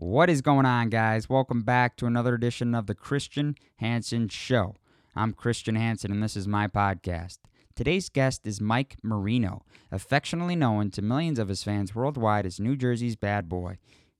What 0.00 0.30
is 0.30 0.42
going 0.42 0.64
on, 0.64 0.90
guys? 0.90 1.28
Welcome 1.28 1.62
back 1.62 1.96
to 1.96 2.06
another 2.06 2.32
edition 2.32 2.72
of 2.72 2.86
the 2.86 2.94
Christian 2.94 3.56
Hansen 3.78 4.28
Show. 4.28 4.76
I'm 5.16 5.32
Christian 5.32 5.74
Hansen, 5.74 6.12
and 6.12 6.22
this 6.22 6.36
is 6.36 6.46
my 6.46 6.68
podcast. 6.68 7.38
Today's 7.74 8.08
guest 8.08 8.46
is 8.46 8.60
Mike 8.60 8.98
Marino, 9.02 9.64
affectionately 9.90 10.54
known 10.54 10.92
to 10.92 11.02
millions 11.02 11.40
of 11.40 11.48
his 11.48 11.64
fans 11.64 11.96
worldwide 11.96 12.46
as 12.46 12.60
New 12.60 12.76
Jersey's 12.76 13.16
bad 13.16 13.48
boy. 13.48 13.78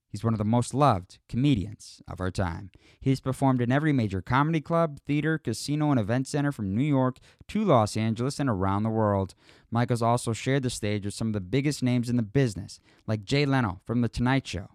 He's 0.09 0.25
one 0.25 0.35
of 0.35 0.39
the 0.39 0.45
most 0.45 0.75
loved 0.75 1.21
comedians 1.29 2.03
of 2.09 2.21
our 2.21 2.33
time. 2.33 2.73
He's 3.01 3.21
performed 3.21 3.61
in 3.61 3.71
every 3.71 3.93
major 3.93 4.21
comedy 4.21 4.61
club, 4.61 4.99
theater, 5.07 5.39
casino, 5.39 5.93
and 5.93 6.01
event 6.01 6.27
center 6.27 6.51
from 6.51 6.75
New 6.75 6.83
York 6.83 7.19
to 7.47 7.65
Los 7.65 7.97
Angeles 7.97 8.41
and 8.41 8.51
around 8.51 8.83
the 8.83 8.91
world. 8.91 9.37
Michael's 9.71 10.03
also 10.03 10.33
shared 10.33 10.65
the 10.65 10.71
stage 10.71 11.05
with 11.05 11.15
some 11.15 11.29
of 11.29 11.35
the 11.35 11.41
biggest 11.41 11.85
names 11.85 12.11
in 12.11 12.17
the 12.17 12.23
business, 12.25 12.81
like 13.07 13.23
Jay 13.23 13.47
Leno 13.47 13.81
from 13.87 14.01
The 14.01 14.09
Tonight 14.09 14.45
Show, 14.45 14.71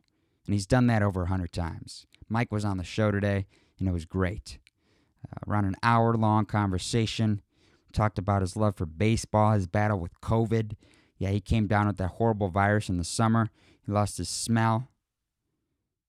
and 0.46 0.54
he's 0.54 0.66
done 0.68 0.88
that 0.88 1.04
over 1.04 1.24
a 1.24 1.28
hundred 1.28 1.52
times. 1.52 2.06
Mike 2.30 2.52
was 2.52 2.66
on 2.66 2.78
the 2.78 2.84
show 2.84 3.12
today, 3.12 3.46
and 3.80 3.88
it 3.88 3.92
was 3.92 4.06
great. 4.06 4.60
Uh, 5.26 5.40
around 5.48 5.66
an 5.66 5.76
hour 5.84 6.16
long 6.16 6.46
conversation. 6.46 7.42
Talked 7.92 8.18
about 8.18 8.42
his 8.42 8.58
love 8.58 8.76
for 8.76 8.88
baseball, 8.88 9.52
his 9.52 9.68
battle 9.68 10.00
with 10.00 10.20
COVID. 10.20 10.76
Yeah, 11.18 11.30
he 11.30 11.40
came 11.40 11.68
down 11.68 11.88
with 11.88 11.98
that 11.98 12.14
horrible 12.14 12.50
virus 12.50 12.90
in 12.90 12.98
the 12.98 13.04
summer. 13.04 13.50
He 13.86 13.92
lost 13.92 14.18
his 14.18 14.30
smell, 14.30 14.90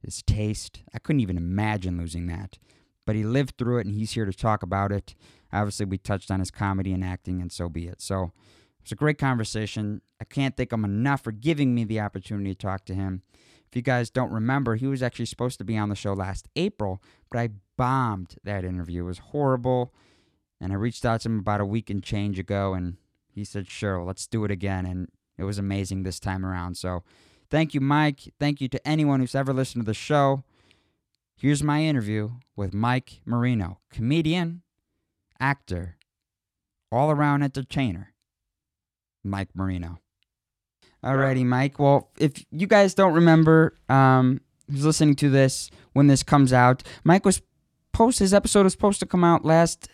his 0.02 0.23
taste. 0.23 0.82
I 0.95 0.98
couldn't 0.98 1.20
even 1.20 1.37
imagine 1.37 1.98
losing 1.98 2.26
that. 2.28 2.59
But 3.06 3.16
he 3.16 3.23
lived 3.23 3.59
through 3.59 3.78
it 3.78 3.87
and 3.87 3.95
he's 3.95 4.12
here 4.12 4.24
to 4.24 4.32
talk 4.32 4.62
about 4.62 4.92
it. 4.92 5.14
Obviously, 5.52 5.87
we 5.87 5.98
touched 5.98 6.30
on 6.30 6.40
his 6.40 6.51
comedy 6.51 6.92
and 6.92 7.04
acting, 7.04 7.40
and 7.42 7.52
so 7.52 7.68
be 7.68 7.87
it. 7.87 8.01
So 8.01 8.24
it 8.24 8.84
was 8.84 8.92
a 8.92 8.96
great 8.96 9.18
conversation. 9.18 10.01
I 10.20 10.24
can't 10.24 10.56
thank 10.56 10.73
him 10.73 10.84
enough 10.84 11.23
for 11.23 11.32
giving 11.32 11.74
me 11.74 11.84
the 11.84 12.01
opportunity 12.01 12.54
to 12.54 12.59
talk 12.59 12.87
to 12.87 12.95
him. 12.95 13.23
If 13.74 13.78
you 13.78 13.83
guys 13.83 14.09
don't 14.09 14.30
remember, 14.30 14.77
he 14.77 14.87
was 14.87 15.02
actually 15.02 15.27
supposed 15.27 15.59
to 15.59 15.64
be 15.64 15.77
on 15.77 15.88
the 15.88 15.96
show 15.96 16.12
last 16.12 16.46
April, 16.55 17.02
but 17.28 17.41
I 17.41 17.48
bombed 17.77 18.37
that 18.45 18.65
interview. 18.65 19.02
It 19.02 19.07
was 19.07 19.18
horrible. 19.18 19.93
And 20.60 20.73
I 20.73 20.76
reached 20.76 21.04
out 21.04 21.23
to 21.23 21.29
him 21.29 21.40
about 21.40 21.60
a 21.60 21.66
week 21.66 21.90
and 21.90 22.01
change 22.01 22.38
ago, 22.38 22.73
and 22.73 22.98
he 23.26 23.43
said, 23.43 23.68
sure, 23.68 24.04
let's 24.04 24.29
do 24.29 24.45
it 24.45 24.52
again. 24.52 24.87
And 24.87 25.09
it 25.37 25.43
was 25.43 25.59
amazing 25.59 26.04
this 26.04 26.21
time 26.21 26.46
around. 26.46 26.76
So 26.76 27.02
thank 27.51 27.74
you, 27.74 27.80
Mike. 27.80 28.32
Thank 28.38 28.60
you 28.60 28.68
to 28.68 28.87
anyone 28.87 29.18
who's 29.18 29.35
ever 29.35 29.52
listened 29.52 29.82
to 29.82 29.87
the 29.87 29.93
show. 29.93 30.45
Here's 31.35 31.65
my 31.65 31.82
interview 31.82 32.30
with 32.54 32.74
Mike 32.74 33.23
Marino, 33.24 33.80
comedian, 33.91 34.63
actor, 35.41 35.96
all 36.93 37.10
around 37.10 37.43
entertainer. 37.43 38.15
Mike 39.24 39.48
Marino. 39.52 39.98
Alrighty, 41.05 41.45
Mike. 41.45 41.79
Well, 41.79 42.09
if 42.19 42.33
you 42.51 42.66
guys 42.66 42.95
don't 42.95 43.13
remember, 43.13 43.77
um, 43.91 44.41
who's 44.71 44.87
listening 44.87 45.16
to 45.16 45.29
this 45.29 45.71
when 45.93 46.07
this 46.07 46.23
comes 46.23 46.52
out, 46.52 46.83
Mike 47.05 47.27
was 47.27 47.43
post 47.93 48.19
his 48.19 48.33
episode 48.33 48.65
was 48.65 48.73
supposed 48.73 49.01
to 49.01 49.07
come 49.07 49.23
out 49.23 49.45
last 49.45 49.88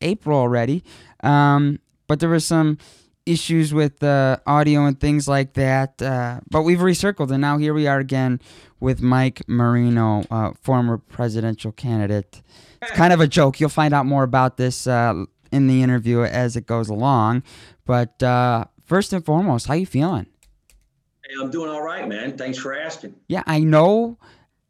April 0.00 0.38
already, 0.38 0.82
um, 1.22 1.78
but 2.08 2.20
there 2.20 2.28
was 2.28 2.44
some 2.44 2.78
issues 3.26 3.72
with 3.72 4.02
uh, 4.02 4.38
audio 4.46 4.86
and 4.86 5.00
things 5.00 5.28
like 5.28 5.54
that. 5.54 6.02
Uh, 6.02 6.40
but 6.50 6.62
we've 6.62 6.80
recircled, 6.80 7.30
and 7.30 7.40
now 7.40 7.58
here 7.58 7.72
we 7.72 7.86
are 7.86 7.98
again 7.98 8.40
with 8.80 9.00
Mike 9.00 9.42
Marino, 9.48 10.24
uh, 10.30 10.52
former 10.62 10.98
presidential 10.98 11.72
candidate. 11.72 12.42
It's 12.82 12.92
kind 12.92 13.12
of 13.12 13.20
a 13.20 13.26
joke. 13.26 13.60
You'll 13.60 13.68
find 13.68 13.94
out 13.94 14.06
more 14.06 14.22
about 14.22 14.56
this 14.56 14.86
uh, 14.86 15.24
in 15.52 15.66
the 15.66 15.82
interview 15.82 16.22
as 16.22 16.56
it 16.56 16.66
goes 16.66 16.88
along. 16.88 17.42
But 17.84 18.22
uh, 18.22 18.66
first 18.84 19.12
and 19.12 19.24
foremost, 19.24 19.66
how 19.66 19.74
you 19.74 19.86
feeling? 19.86 20.26
Hey, 21.26 21.34
I'm 21.40 21.50
doing 21.50 21.70
all 21.70 21.82
right, 21.82 22.06
man. 22.06 22.36
Thanks 22.36 22.58
for 22.58 22.74
asking. 22.76 23.14
Yeah, 23.28 23.42
I 23.46 23.60
know 23.60 24.18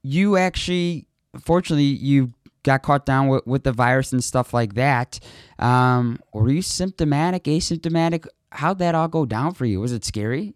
you 0.02 0.36
actually, 0.36 1.06
fortunately, 1.40 1.84
you 1.84 2.32
got 2.62 2.82
caught 2.82 3.04
down 3.06 3.28
with, 3.28 3.46
with 3.46 3.64
the 3.64 3.72
virus 3.72 4.12
and 4.12 4.22
stuff 4.24 4.54
like 4.54 4.74
that. 4.74 5.20
Um, 5.58 6.18
were 6.32 6.50
you 6.50 6.62
symptomatic, 6.62 7.44
asymptomatic? 7.44 8.26
How'd 8.52 8.78
that 8.78 8.94
all 8.94 9.08
go 9.08 9.26
down 9.26 9.52
for 9.54 9.66
you? 9.66 9.80
Was 9.80 9.92
it 9.92 10.04
scary? 10.04 10.54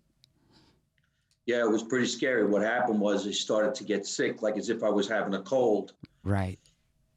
Yeah, 1.46 1.60
it 1.60 1.70
was 1.70 1.82
pretty 1.82 2.06
scary. 2.06 2.46
What 2.46 2.62
happened 2.62 3.00
was 3.00 3.26
I 3.26 3.32
started 3.32 3.74
to 3.74 3.84
get 3.84 4.06
sick, 4.06 4.40
like 4.40 4.56
as 4.56 4.70
if 4.70 4.82
I 4.82 4.88
was 4.88 5.08
having 5.08 5.34
a 5.34 5.42
cold. 5.42 5.92
Right. 6.22 6.58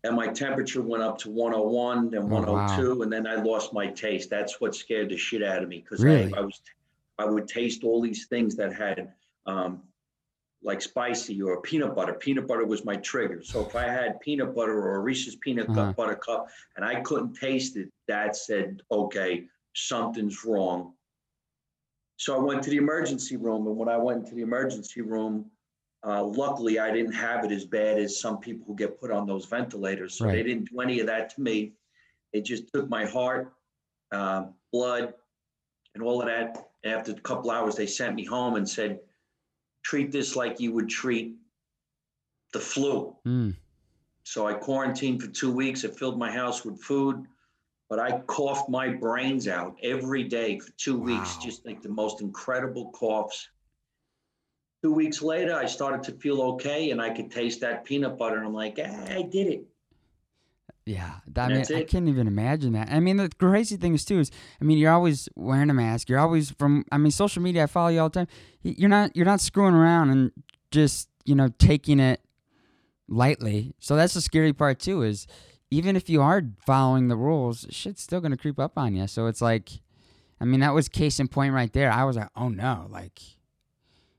And 0.03 0.15
my 0.15 0.27
temperature 0.27 0.81
went 0.81 1.03
up 1.03 1.17
to 1.19 1.29
101, 1.29 2.09
then 2.09 2.23
Oh, 2.23 2.25
102, 2.25 3.03
and 3.03 3.13
then 3.13 3.25
I 3.25 3.35
lost 3.35 3.73
my 3.73 3.87
taste. 3.87 4.29
That's 4.29 4.59
what 4.59 4.75
scared 4.75 5.09
the 5.09 5.17
shit 5.17 5.43
out 5.43 5.63
of 5.63 5.69
me 5.69 5.79
because 5.79 6.03
Really? 6.03 6.33
I, 6.33 6.39
I 6.39 6.41
was, 6.41 6.59
I 7.17 7.25
would 7.25 7.47
taste 7.47 7.83
all 7.83 8.01
these 8.01 8.27
things 8.27 8.55
that 8.55 8.73
had, 8.73 9.13
um, 9.45 9.83
like 10.65 10.81
spicy 10.81 11.41
or 11.41 11.61
peanut 11.61 11.93
butter. 11.93 12.13
Peanut 12.13 12.47
butter 12.47 12.65
was 12.65 12.85
my 12.85 12.95
trigger. 12.97 13.43
So 13.43 13.67
if 13.67 13.75
I 13.75 13.83
had 13.83 14.19
peanut 14.21 14.55
butter 14.55 14.79
or 14.79 14.95
a 14.95 14.99
Reese's 14.99 15.35
peanut 15.35 15.69
Uh-huh. 15.69 15.87
cup 15.87 15.95
butter 15.97 16.15
cup 16.15 16.47
and 16.75 16.85
I 16.85 17.01
couldn't 17.01 17.33
taste 17.33 17.75
it, 17.75 17.89
that 18.07 18.35
said, 18.35 18.81
okay, 18.89 19.47
something's 19.75 20.45
wrong. 20.45 20.93
So 22.15 22.35
I 22.35 22.39
went 22.39 22.63
to 22.63 22.69
the 22.69 22.77
emergency 22.77 23.35
room, 23.35 23.67
and 23.67 23.75
when 23.75 23.89
I 23.89 23.97
went 23.97 24.19
into 24.19 24.35
the 24.35 24.41
emergency 24.43 25.01
room, 25.01 25.51
uh, 26.05 26.23
luckily 26.23 26.79
I 26.79 26.91
didn't 26.91 27.13
have 27.13 27.43
it 27.43 27.51
as 27.51 27.65
bad 27.65 27.97
as 27.97 28.19
some 28.21 28.39
people 28.39 28.65
who 28.65 28.75
get 28.75 28.99
put 28.99 29.11
on 29.11 29.27
those 29.27 29.45
ventilators. 29.45 30.15
So 30.17 30.25
Right. 30.25 30.33
they 30.33 30.43
didn't 30.43 30.69
do 30.69 30.79
any 30.79 30.99
of 31.01 31.07
that 31.07 31.29
to 31.31 31.41
me. 31.41 31.73
They 32.31 32.41
just 32.41 32.67
took 32.73 32.87
my 32.89 33.05
heart, 33.05 33.53
uh, 34.11 34.47
blood, 34.71 35.13
and 35.93 36.03
all 36.03 36.21
of 36.21 36.27
that. 36.27 36.69
After 36.85 37.11
a 37.11 37.19
couple 37.21 37.51
hours, 37.51 37.75
they 37.75 37.87
sent 37.87 38.15
me 38.15 38.25
home 38.25 38.55
and 38.55 38.67
said, 38.67 38.99
"Treat 39.83 40.11
this 40.11 40.35
like 40.35 40.59
you 40.59 40.73
would 40.73 40.89
treat 40.89 41.35
the 42.51 42.59
flu." 42.59 43.15
Mm. 43.25 43.55
So 44.23 44.47
I 44.47 44.53
quarantined 44.53 45.21
for 45.21 45.27
two 45.27 45.51
weeks. 45.51 45.83
I 45.85 45.89
filled 45.89 46.17
my 46.17 46.31
house 46.31 46.63
with 46.65 46.81
food, 46.81 47.25
but 47.89 47.99
I 47.99 48.19
coughed 48.21 48.69
my 48.69 48.89
brains 48.89 49.47
out 49.47 49.77
every 49.83 50.23
day 50.23 50.59
for 50.59 50.71
two 50.71 50.97
weeks, 50.97 51.37
just 51.37 51.65
like 51.65 51.81
the 51.81 51.89
most 51.89 52.21
incredible 52.21 52.91
coughs. 52.91 53.49
Two 54.81 54.91
weeks 54.91 55.21
later, 55.21 55.55
I 55.55 55.65
started 55.65 56.03
to 56.03 56.11
feel 56.19 56.41
okay 56.41 56.91
and 56.91 57.01
I 57.01 57.09
could 57.09 57.31
taste 57.31 57.61
that 57.61 57.85
peanut 57.85 58.17
butter. 58.17 58.37
And 58.37 58.45
I'm 58.45 58.53
like, 58.53 58.79
ah, 58.83 59.05
I 59.09 59.21
did 59.21 59.47
it. 59.47 59.65
Yeah, 60.85 61.11
that, 61.27 61.49
I 61.49 61.53
mean, 61.53 61.65
I 61.73 61.83
can't 61.83 62.09
even 62.09 62.27
imagine 62.27 62.73
that. 62.73 62.89
I 62.91 62.99
mean, 62.99 63.15
the 63.15 63.29
crazy 63.39 63.77
thing 63.77 63.93
is 63.93 64.03
too 64.03 64.19
is, 64.19 64.31
I 64.59 64.65
mean, 64.65 64.77
you're 64.77 64.91
always 64.91 65.29
wearing 65.35 65.69
a 65.69 65.73
mask. 65.73 66.09
You're 66.09 66.19
always 66.19 66.51
from. 66.51 66.85
I 66.91 66.97
mean, 66.97 67.11
social 67.11 67.41
media. 67.41 67.63
I 67.63 67.67
follow 67.67 67.87
you 67.87 68.01
all 68.01 68.09
the 68.09 68.25
time. 68.25 68.27
You're 68.63 68.89
not. 68.89 69.15
You're 69.15 69.25
not 69.25 69.39
screwing 69.39 69.75
around 69.75 70.09
and 70.09 70.31
just 70.71 71.07
you 71.23 71.35
know 71.35 71.49
taking 71.57 72.01
it 72.01 72.19
lightly. 73.07 73.73
So 73.79 73.95
that's 73.95 74.13
the 74.13 74.19
scary 74.19 74.51
part 74.51 74.79
too. 74.79 75.03
Is 75.03 75.25
even 75.71 75.95
if 75.95 76.09
you 76.09 76.21
are 76.21 76.41
following 76.65 77.07
the 77.07 77.15
rules, 77.15 77.65
shit's 77.69 78.01
still 78.01 78.19
gonna 78.19 78.37
creep 78.37 78.59
up 78.59 78.77
on 78.77 78.93
you. 78.93 79.07
So 79.07 79.27
it's 79.27 79.41
like, 79.41 79.69
I 80.41 80.45
mean, 80.45 80.59
that 80.59 80.73
was 80.73 80.89
case 80.89 81.17
in 81.17 81.29
point 81.29 81.53
right 81.53 81.71
there. 81.71 81.91
I 81.93 82.03
was 82.03 82.17
like, 82.17 82.29
oh 82.35 82.49
no, 82.49 82.87
like. 82.89 83.21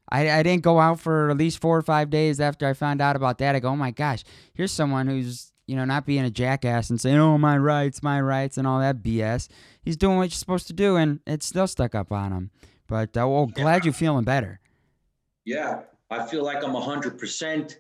I, 0.06 0.30
I 0.30 0.42
didn't 0.42 0.62
go 0.62 0.78
out 0.78 1.00
for 1.00 1.30
at 1.30 1.38
least 1.38 1.60
four 1.60 1.76
or 1.76 1.82
five 1.82 2.10
days 2.10 2.38
after 2.38 2.68
I 2.68 2.74
found 2.74 3.00
out 3.00 3.16
about 3.16 3.38
that. 3.38 3.56
I 3.56 3.58
go, 3.58 3.70
oh 3.70 3.76
my 3.76 3.90
gosh, 3.90 4.22
here's 4.52 4.70
someone 4.70 5.08
who's 5.08 5.50
you 5.66 5.76
know 5.76 5.84
not 5.84 6.06
being 6.06 6.24
a 6.24 6.30
jackass 6.30 6.90
and 6.90 7.00
saying, 7.00 7.16
oh 7.18 7.38
my 7.38 7.56
rights, 7.56 8.02
my 8.02 8.20
rights, 8.20 8.58
and 8.58 8.66
all 8.66 8.80
that 8.80 9.02
BS. 9.02 9.48
He's 9.82 9.96
doing 9.96 10.16
what 10.16 10.24
you're 10.24 10.30
supposed 10.30 10.66
to 10.68 10.72
do, 10.72 10.96
and 10.96 11.20
it's 11.26 11.46
still 11.46 11.66
stuck 11.66 11.94
up 11.94 12.12
on 12.12 12.32
him. 12.32 12.50
But 12.86 13.16
uh, 13.16 13.26
well, 13.28 13.46
glad 13.46 13.84
you're 13.84 13.94
feeling 13.94 14.24
better. 14.24 14.60
Yeah, 15.44 15.80
I 16.10 16.26
feel 16.26 16.42
like 16.44 16.62
I'm 16.64 16.74
100%. 16.74 17.76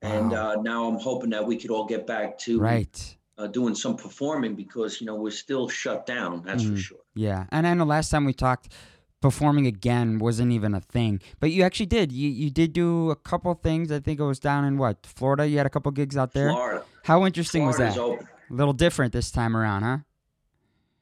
And 0.00 0.30
Wow. 0.30 0.52
uh, 0.58 0.62
now 0.62 0.86
I'm 0.86 0.98
hoping 0.98 1.30
that 1.30 1.44
we 1.44 1.56
could 1.56 1.70
all 1.72 1.84
get 1.84 2.06
back 2.06 2.38
to 2.40 2.60
Right. 2.60 3.16
uh, 3.36 3.48
doing 3.48 3.74
some 3.74 3.96
performing 3.96 4.54
because, 4.54 5.00
you 5.00 5.06
know, 5.06 5.16
we're 5.16 5.30
still 5.32 5.68
shut 5.68 6.06
down. 6.06 6.42
That's 6.44 6.62
for 6.62 6.70
Mhm. 6.74 6.78
sure. 6.78 6.98
Yeah, 7.16 7.46
and 7.50 7.66
I 7.66 7.74
know 7.74 7.84
last 7.84 8.10
time 8.10 8.24
we 8.24 8.32
talked, 8.32 8.72
performing 9.20 9.66
again 9.66 10.20
wasn't 10.20 10.52
even 10.52 10.74
a 10.74 10.80
thing, 10.80 11.20
but 11.40 11.50
you 11.50 11.64
actually 11.64 11.86
did. 11.86 12.12
You 12.12 12.28
you 12.30 12.50
did 12.50 12.72
do 12.72 13.10
a 13.10 13.16
couple 13.16 13.52
things. 13.54 13.90
I 13.90 13.98
think 13.98 14.20
it 14.20 14.24
was 14.24 14.38
down 14.38 14.64
in 14.64 14.78
what 14.78 15.04
Florida. 15.04 15.48
You 15.48 15.56
had 15.56 15.66
a 15.66 15.70
couple 15.70 15.90
gigs 15.90 16.16
out 16.16 16.32
there. 16.34 16.50
Florida. 16.52 16.84
How 17.04 17.24
interesting 17.26 17.66
was 17.66 17.78
that? 17.78 17.96
open. 17.96 18.28
A 18.50 18.54
little 18.54 18.72
different 18.72 19.12
this 19.12 19.30
time 19.30 19.56
around, 19.56 19.82
huh? 19.82 19.98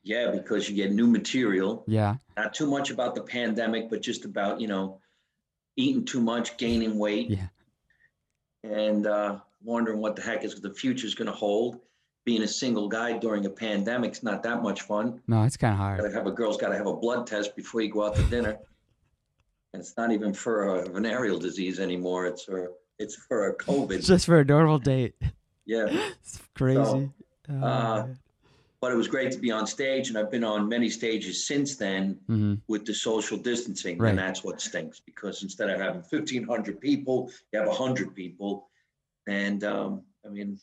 Yeah, 0.02 0.30
because 0.30 0.68
you 0.68 0.76
get 0.76 0.92
new 0.92 1.06
material. 1.06 1.84
Yeah. 1.86 2.16
Not 2.36 2.54
too 2.54 2.66
much 2.66 2.90
about 2.90 3.14
the 3.14 3.22
pandemic, 3.22 3.90
but 3.90 4.02
just 4.02 4.24
about, 4.24 4.60
you 4.60 4.68
know, 4.68 5.00
eating 5.76 6.04
too 6.04 6.20
much, 6.20 6.56
gaining 6.56 6.98
weight. 6.98 7.30
Yeah. 7.30 7.48
And 8.62 9.06
uh, 9.06 9.38
wondering 9.62 9.98
what 9.98 10.16
the 10.16 10.22
heck 10.22 10.44
is 10.44 10.60
the 10.60 10.72
future 10.72 11.06
is 11.06 11.14
going 11.14 11.26
to 11.26 11.32
hold. 11.32 11.80
Being 12.24 12.42
a 12.42 12.48
single 12.48 12.88
guy 12.88 13.18
during 13.18 13.46
a 13.46 13.50
pandemic 13.50 14.12
is 14.12 14.22
not 14.22 14.42
that 14.42 14.62
much 14.62 14.82
fun. 14.82 15.20
No, 15.28 15.44
it's 15.44 15.56
kind 15.56 15.72
of 15.72 15.78
hard. 15.78 16.00
Gotta 16.00 16.12
have 16.12 16.26
a 16.26 16.32
girl's 16.32 16.56
got 16.56 16.70
to 16.70 16.76
have 16.76 16.86
a 16.86 16.96
blood 16.96 17.26
test 17.26 17.54
before 17.54 17.82
you 17.82 17.90
go 17.90 18.04
out 18.04 18.16
to 18.16 18.22
dinner. 18.24 18.58
And 19.72 19.80
it's 19.80 19.96
not 19.96 20.10
even 20.10 20.34
for 20.34 20.76
a 20.76 20.88
venereal 20.88 21.38
disease 21.38 21.78
anymore. 21.78 22.26
It's 22.26 22.42
for 22.42 22.72
it's 22.98 23.14
for 23.14 23.48
a 23.48 23.56
COVID. 23.56 23.92
It's 23.92 24.06
just 24.06 24.26
for 24.26 24.40
a 24.40 24.44
normal 24.44 24.78
date. 24.78 25.14
Yeah. 25.66 25.86
It's 26.22 26.40
crazy. 26.54 27.10
Oh, 27.50 27.54
uh, 27.62 28.06
but 28.80 28.92
it 28.92 28.96
was 28.96 29.08
great 29.08 29.32
to 29.32 29.38
be 29.38 29.50
on 29.50 29.66
stage, 29.66 30.08
and 30.08 30.18
I've 30.18 30.30
been 30.30 30.44
on 30.44 30.68
many 30.68 30.88
stages 30.90 31.46
since 31.46 31.76
then 31.76 32.18
hmm 32.26 32.54
with 32.68 32.84
the 32.86 32.94
social 32.94 33.36
distancing, 33.38 33.98
Right. 33.98 34.10
and 34.10 34.18
that's 34.18 34.42
what 34.44 34.60
stinks 34.60 35.00
because 35.00 35.42
instead 35.42 35.70
of 35.70 35.80
having 35.80 36.02
fifteen 36.02 36.44
hundred 36.44 36.80
people, 36.80 37.30
you 37.52 37.60
have 37.60 37.68
hundred 37.76 38.14
people, 38.14 38.68
and 39.26 39.62
um, 39.64 40.02
I 40.24 40.28
mean, 40.28 40.58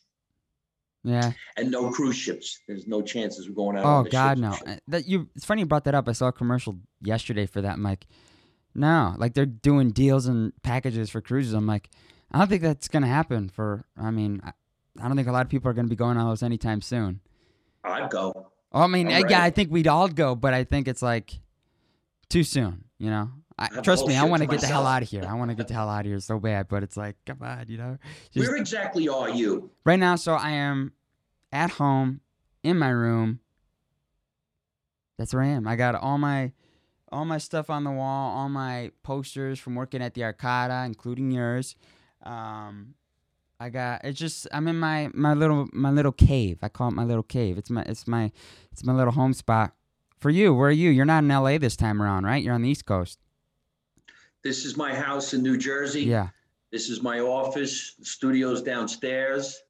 Yeah. 1.02 1.32
and 1.56 1.70
no 1.70 1.90
cruise 1.90 2.16
ships. 2.16 2.60
There's 2.68 2.86
no 2.86 3.02
chances 3.02 3.48
we're 3.48 3.54
going 3.54 3.76
out. 3.76 3.84
Oh 3.84 3.88
on 3.88 4.04
the 4.04 4.10
God, 4.10 4.38
ships 4.38 4.40
no. 4.40 4.58
and. 4.66 4.76
Uh, 4.76 4.80
That 4.88 5.08
you. 5.08 5.28
It's 5.34 5.44
funny 5.44 5.62
you 5.62 5.66
brought 5.66 5.84
that 5.84 5.94
up. 5.94 6.08
I 6.08 6.12
saw 6.12 6.28
a 6.28 6.32
commercial 6.32 6.78
yesterday 7.02 7.46
for 7.46 7.60
that. 7.62 7.72
I'm 7.74 7.82
like, 7.82 8.06
no, 8.74 9.14
like 9.18 9.34
they're 9.34 9.46
doing 9.46 9.90
deals 9.90 10.26
and 10.26 10.52
packages 10.62 11.10
for 11.10 11.20
cruises. 11.20 11.52
I'm 11.52 11.66
like, 11.66 11.90
I 12.30 12.38
don't 12.38 12.48
think 12.48 12.62
that's 12.62 12.88
gonna 12.88 13.06
happen. 13.08 13.48
For 13.48 13.84
I 13.96 14.10
mean, 14.10 14.40
I, 15.00 15.08
don't 15.08 15.16
think 15.16 15.28
a 15.28 15.32
lot 15.32 15.44
of 15.44 15.50
people 15.50 15.70
are 15.70 15.74
gonna 15.74 15.88
be 15.88 15.96
going 15.96 16.16
on 16.16 16.28
those 16.28 16.42
anytime 16.42 16.80
soon. 16.80 17.20
I'd 17.84 18.10
go. 18.10 18.50
Oh, 18.72 18.80
I 18.82 18.86
mean, 18.86 19.08
yeah. 19.10 19.42
I 19.42 19.50
think 19.50 19.70
we'd 19.70 19.86
all 19.86 20.08
go, 20.08 20.34
but 20.34 20.52
I 20.54 20.64
think 20.64 20.88
it's 20.88 21.02
like 21.02 21.38
too 22.28 22.42
soon. 22.42 22.84
You 22.98 23.10
know, 23.10 23.30
I, 23.58 23.68
trust 23.82 24.06
me, 24.06 24.16
I 24.16 24.24
want 24.24 24.42
to 24.42 24.46
to 24.46 24.52
get 24.52 24.60
the 24.60 24.66
hell 24.66 24.86
out 24.86 25.02
of 25.02 25.08
here. 25.08 25.24
I 25.28 25.34
want 25.34 25.50
to 25.50 25.54
get 25.54 25.68
the 25.68 25.74
hell 25.74 25.88
out 25.88 26.00
of 26.00 26.06
here 26.06 26.18
so 26.20 26.38
bad, 26.38 26.68
but 26.68 26.82
it's 26.82 26.96
like, 26.96 27.16
come 27.24 27.38
on, 27.42 27.66
you 27.68 27.76
know. 27.76 27.98
Just- 28.32 28.46
Where 28.48 28.56
exactly 28.56 29.08
are 29.08 29.28
you? 29.28 29.70
right 29.84 29.98
now, 29.98 30.16
so 30.16 30.34
I 30.34 30.50
am 30.50 30.92
at 31.52 31.70
home 31.70 32.20
in 32.62 32.78
my 32.78 32.88
room. 32.88 33.40
That's 35.18 35.32
where 35.32 35.42
I 35.42 35.48
am. 35.48 35.68
I 35.68 35.76
got 35.76 35.94
all 35.94 36.18
my 36.18 36.52
all 37.12 37.24
my 37.24 37.38
stuff 37.38 37.70
on 37.70 37.84
the 37.84 37.92
wall, 37.92 38.36
all 38.36 38.48
my 38.48 38.90
posters 39.04 39.60
from 39.60 39.76
working 39.76 40.02
at 40.02 40.14
the 40.14 40.22
Arcada, 40.22 40.84
including 40.84 41.30
yours. 41.30 41.76
Um, 42.24 42.94
I 43.60 43.68
got 43.70 44.04
it's 44.04 44.18
just 44.18 44.46
I'm 44.52 44.66
in 44.68 44.78
my 44.78 45.10
my 45.14 45.34
little 45.34 45.68
my 45.72 45.90
little 45.90 46.12
cave. 46.12 46.58
I 46.62 46.68
call 46.68 46.88
it 46.88 46.94
my 46.94 47.04
little 47.04 47.22
cave. 47.22 47.56
It's 47.58 47.70
my 47.70 47.82
it's 47.82 48.06
my 48.06 48.32
it's 48.72 48.84
my 48.84 48.92
little 48.92 49.12
home 49.12 49.32
spot. 49.32 49.72
For 50.18 50.30
you, 50.30 50.54
where 50.54 50.68
are 50.68 50.72
you? 50.72 50.90
You're 50.90 51.04
not 51.04 51.22
in 51.22 51.28
LA 51.28 51.58
this 51.58 51.76
time 51.76 52.00
around, 52.02 52.24
right? 52.24 52.42
You're 52.42 52.54
on 52.54 52.62
the 52.62 52.68
East 52.70 52.86
Coast. 52.86 53.18
This 54.42 54.64
is 54.64 54.76
my 54.76 54.94
house 54.94 55.34
in 55.34 55.42
New 55.42 55.56
Jersey. 55.56 56.02
Yeah. 56.04 56.28
This 56.72 56.88
is 56.88 57.02
my 57.02 57.20
office. 57.20 57.94
The 57.98 58.04
studio's 58.04 58.62
downstairs. 58.62 59.60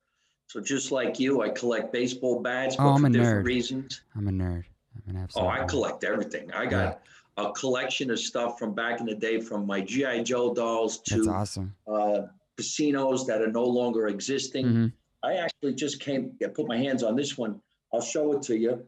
So 0.48 0.60
just 0.60 0.92
like 0.92 1.18
you, 1.18 1.42
I 1.42 1.48
collect 1.48 1.92
baseball 1.92 2.40
bats, 2.40 2.76
Oh, 2.78 2.96
for 2.96 3.08
different 3.08 3.44
nerd. 3.44 3.46
reasons. 3.46 4.02
I'm 4.16 4.28
a 4.28 4.30
nerd. 4.30 4.64
I'm 4.94 5.16
an 5.16 5.22
absolute 5.22 5.44
Oh, 5.44 5.48
I 5.48 5.64
collect 5.64 6.04
everything. 6.04 6.52
I 6.52 6.66
got 6.66 7.00
a 7.36 7.50
collection 7.52 8.10
of 8.10 8.18
stuff 8.20 8.58
from 8.58 8.74
back 8.74 9.00
in 9.00 9.06
the 9.06 9.14
day, 9.14 9.40
from 9.40 9.66
my 9.66 9.80
GI 9.80 10.22
Joe 10.22 10.54
dolls 10.54 10.98
That's 10.98 11.24
to 11.26 11.30
awesome. 11.32 11.74
uh, 11.88 12.22
casinos 12.56 13.26
that 13.26 13.40
are 13.42 13.50
no 13.50 13.64
longer 13.64 14.08
existing. 14.08 14.66
hmm 14.66 14.86
I 15.22 15.36
actually 15.36 15.74
just 15.74 16.00
came, 16.00 16.32
I 16.44 16.48
put 16.48 16.68
my 16.68 16.76
hands 16.76 17.02
on 17.02 17.16
this 17.16 17.38
one. 17.38 17.58
I'll 17.94 18.02
show 18.02 18.34
it 18.34 18.42
to 18.42 18.58
you 18.58 18.84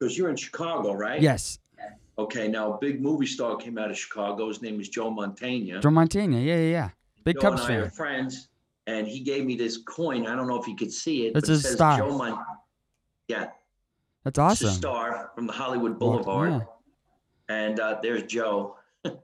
because 0.00 0.18
you're 0.18 0.30
in 0.30 0.34
Chicago, 0.34 0.92
right? 0.94 1.22
Yes. 1.22 1.60
Okay. 2.18 2.48
Now, 2.48 2.72
a 2.72 2.78
big 2.78 3.00
movie 3.00 3.26
star 3.26 3.54
came 3.56 3.78
out 3.78 3.88
of 3.92 3.96
Chicago. 3.96 4.48
His 4.48 4.60
name 4.62 4.80
is 4.80 4.88
Joe 4.88 5.12
Mantegna. 5.12 5.80
Joe 5.80 5.90
Mantegna. 5.90 6.44
Yeah, 6.44 6.56
yeah, 6.56 6.70
yeah. 6.70 6.90
Big 7.22 7.36
Joe 7.36 7.50
Cubs 7.50 7.62
and 7.66 7.72
I 7.72 7.76
are 7.76 7.82
fan. 7.82 7.90
friends, 7.92 8.48
and 8.88 9.06
he 9.06 9.20
gave 9.20 9.44
me 9.46 9.54
this 9.54 9.76
coin. 9.76 10.26
I 10.26 10.34
don't 10.34 10.48
know 10.48 10.60
if 10.60 10.66
you 10.66 10.74
could 10.74 10.92
see 10.92 11.26
it. 11.28 11.36
It's 11.36 11.48
but 11.48 11.54
it 11.56 11.60
star. 11.60 11.98
Joe 11.98 12.18
Mon- 12.18 12.44
yeah, 13.28 13.50
That's 14.24 14.30
it's 14.32 14.38
a 14.38 14.42
awesome. 14.42 14.70
star 14.70 15.30
from 15.36 15.46
the 15.46 15.52
Hollywood 15.52 16.00
Boulevard. 16.00 16.50
yeah. 16.50 16.60
And 17.48 17.78
uh, 17.78 17.98
there's 18.02 18.24
Joe. 18.24 18.76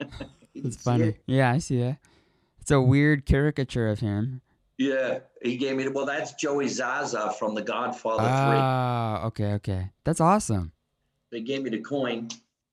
It's 0.55 0.77
funny. 0.77 1.17
Yeah, 1.27 1.51
I 1.51 1.59
see 1.59 1.79
that. 1.81 1.97
It's 2.63 2.71
a 2.71 2.81
weird 2.81 3.27
caricature 3.27 3.89
of 3.89 3.99
him. 3.99 4.41
Yeah, 4.79 5.19
he 5.43 5.57
gave 5.57 5.75
me. 5.75 5.83
The 5.83 5.91
well, 5.91 6.07
that's 6.07 6.35
Joey 6.35 6.69
Zaza 6.69 7.33
from 7.37 7.57
The 7.57 7.63
Godfather 7.63 8.23
Ah, 8.23 9.27
okay, 9.27 9.55
okay. 9.55 9.91
That's 10.05 10.21
awesome. 10.21 10.71
They 11.33 11.41
gave 11.41 11.65
me 11.65 11.71
the 11.71 11.81
coin, 11.81 12.29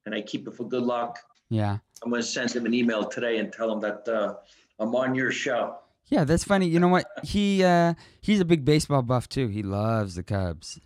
and 0.06 0.14
I 0.14 0.22
keep 0.22 0.48
it 0.48 0.54
for 0.54 0.70
good 0.70 0.84
luck. 0.84 1.18
Yeah. 1.50 1.80
I'm 2.04 2.12
going 2.12 2.22
to 2.22 2.28
send 2.28 2.52
him 2.52 2.68
an 2.68 2.74
email 2.76 3.04
today 3.04 3.40
and 3.40 3.52
tell 3.52 3.72
him 3.74 3.80
that 3.80 4.08
uh, 4.08 4.36
I'm 4.78 4.96
on 4.96 5.16
your 5.16 5.32
show. 5.32 5.80
Yeah, 6.06 6.24
that's 6.24 6.44
funny. 6.44 6.68
You 6.68 6.80
know 6.80 6.88
what? 6.88 7.08
He 7.24 7.64
uh 7.64 7.96
he's 8.22 8.40
a 8.40 8.46
big 8.46 8.66
baseball 8.66 9.02
buff 9.02 9.28
too. 9.28 9.48
He 9.48 9.64
loves 9.64 10.14
the 10.14 10.24
Cubs. 10.24 10.80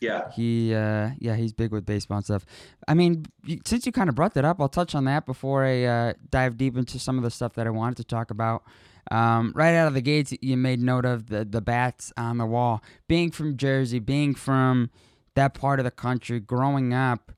Yeah. 0.00 0.30
He 0.32 0.74
uh 0.74 1.10
yeah, 1.18 1.34
he's 1.36 1.52
big 1.52 1.70
with 1.72 1.86
baseball 1.86 2.18
and 2.18 2.24
stuff. 2.24 2.44
I 2.86 2.94
mean, 2.94 3.24
since 3.64 3.86
you 3.86 3.92
kind 3.92 4.08
of 4.08 4.14
brought 4.14 4.34
that 4.34 4.44
up, 4.44 4.60
I'll 4.60 4.68
touch 4.68 4.94
on 4.94 5.04
that 5.04 5.24
before 5.26 5.64
I 5.64 5.84
uh, 5.84 6.12
dive 6.30 6.56
deep 6.56 6.76
into 6.76 6.98
some 6.98 7.16
of 7.16 7.24
the 7.24 7.30
stuff 7.30 7.54
that 7.54 7.66
I 7.66 7.70
wanted 7.70 7.96
to 7.98 8.04
talk 8.04 8.30
about. 8.30 8.64
Um, 9.10 9.52
right 9.54 9.74
out 9.74 9.86
of 9.88 9.94
the 9.94 10.00
gates, 10.02 10.32
you 10.40 10.56
made 10.56 10.80
note 10.80 11.04
of 11.04 11.28
the 11.28 11.44
the 11.44 11.60
bats 11.60 12.12
on 12.16 12.38
the 12.38 12.46
wall. 12.46 12.82
Being 13.08 13.30
from 13.30 13.56
Jersey, 13.56 13.98
being 13.98 14.34
from 14.34 14.90
that 15.34 15.54
part 15.54 15.78
of 15.80 15.84
the 15.84 15.90
country, 15.90 16.38
growing 16.40 16.92
up, 16.94 17.32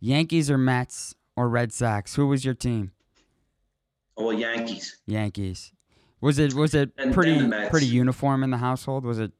Yankees 0.00 0.50
or 0.50 0.58
Mets 0.58 1.14
or 1.36 1.48
Red 1.48 1.72
Sox, 1.72 2.14
who 2.16 2.26
was 2.26 2.44
your 2.44 2.54
team? 2.54 2.92
Oh, 4.16 4.26
well, 4.26 4.32
Yankees. 4.38 4.98
Yankees. 5.06 5.72
Was 6.20 6.38
it 6.40 6.54
was 6.54 6.74
it 6.74 6.90
And 6.98 7.14
pretty 7.14 7.38
Mets. 7.46 7.70
pretty 7.70 7.86
uniform 7.86 8.42
in 8.42 8.50
the 8.50 8.56
household? 8.58 9.04
Was 9.04 9.18
it 9.20 9.32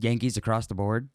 Yankees 0.00 0.36
across 0.36 0.66
the 0.66 0.74
board? 0.74 1.08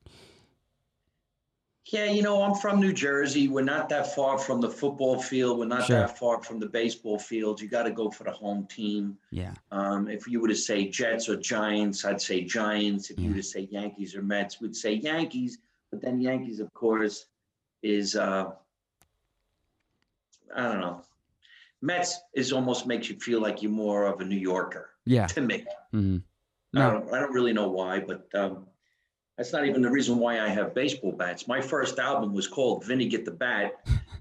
Yeah, 1.87 2.05
you 2.05 2.21
know, 2.21 2.41
I'm 2.41 2.55
from 2.55 2.79
New 2.79 2.93
Jersey. 2.93 3.49
We're 3.49 3.61
not 3.63 3.89
that 3.89 4.15
far 4.15 4.37
from 4.37 4.61
the 4.61 4.69
football 4.69 5.21
field. 5.21 5.59
We're 5.59 5.65
not 5.65 5.85
Sure. 5.85 5.99
that 5.99 6.17
far 6.17 6.41
from 6.41 6.59
the 6.59 6.65
baseball 6.67 7.19
field. 7.19 7.59
You 7.61 7.67
got 7.67 7.83
to 7.83 7.91
go 7.91 8.09
for 8.09 8.23
the 8.23 8.31
home 8.31 8.65
team. 8.67 9.17
Yeah. 9.31 9.53
Um, 9.71 10.07
if 10.07 10.25
you 10.27 10.39
were 10.39 10.47
to 10.47 10.55
say 10.55 10.87
Jets 10.87 11.27
or 11.27 11.35
Giants, 11.35 12.05
I'd 12.05 12.21
say 12.21 12.41
Giants. 12.45 13.09
If 13.09 13.19
you 13.19 13.29
were 13.31 13.35
to 13.35 13.43
say 13.43 13.67
Yankees 13.69 14.15
or 14.15 14.21
Mets, 14.21 14.61
we'd 14.61 14.75
say 14.75 14.93
Yankees. 14.93 15.57
But 15.91 16.01
then 16.01 16.21
Yankees, 16.21 16.59
of 16.61 16.73
course, 16.73 17.25
is 17.83 18.15
uh, 18.15 18.51
I 20.55 20.61
don't 20.63 20.79
know. 20.79 21.01
Mets 21.81 22.21
is 22.33 22.53
almost 22.53 22.87
makes 22.87 23.09
you 23.09 23.17
feel 23.19 23.41
like 23.41 23.61
you're 23.61 23.71
more 23.71 24.05
of 24.05 24.21
a 24.21 24.25
New 24.25 24.37
Yorker 24.37 24.91
Yeah. 25.05 25.27
to 25.27 25.41
me. 25.41 25.65
hmm 25.91 26.17
I 26.75 26.89
don't, 26.89 27.13
I 27.13 27.19
don't 27.19 27.33
really 27.33 27.53
know 27.53 27.67
why, 27.69 27.99
but 27.99 28.27
um, 28.33 28.65
that's 29.37 29.51
not 29.53 29.65
even 29.65 29.81
the 29.81 29.89
reason 29.89 30.17
why 30.17 30.39
I 30.39 30.47
have 30.49 30.73
baseball 30.75 31.11
bats. 31.11 31.47
My 31.47 31.59
first 31.59 31.97
album 31.99 32.33
was 32.33 32.47
called 32.47 32.85
Vinny 32.85 33.07
Get 33.07 33.25
the 33.25 33.31
Bat, 33.31 33.73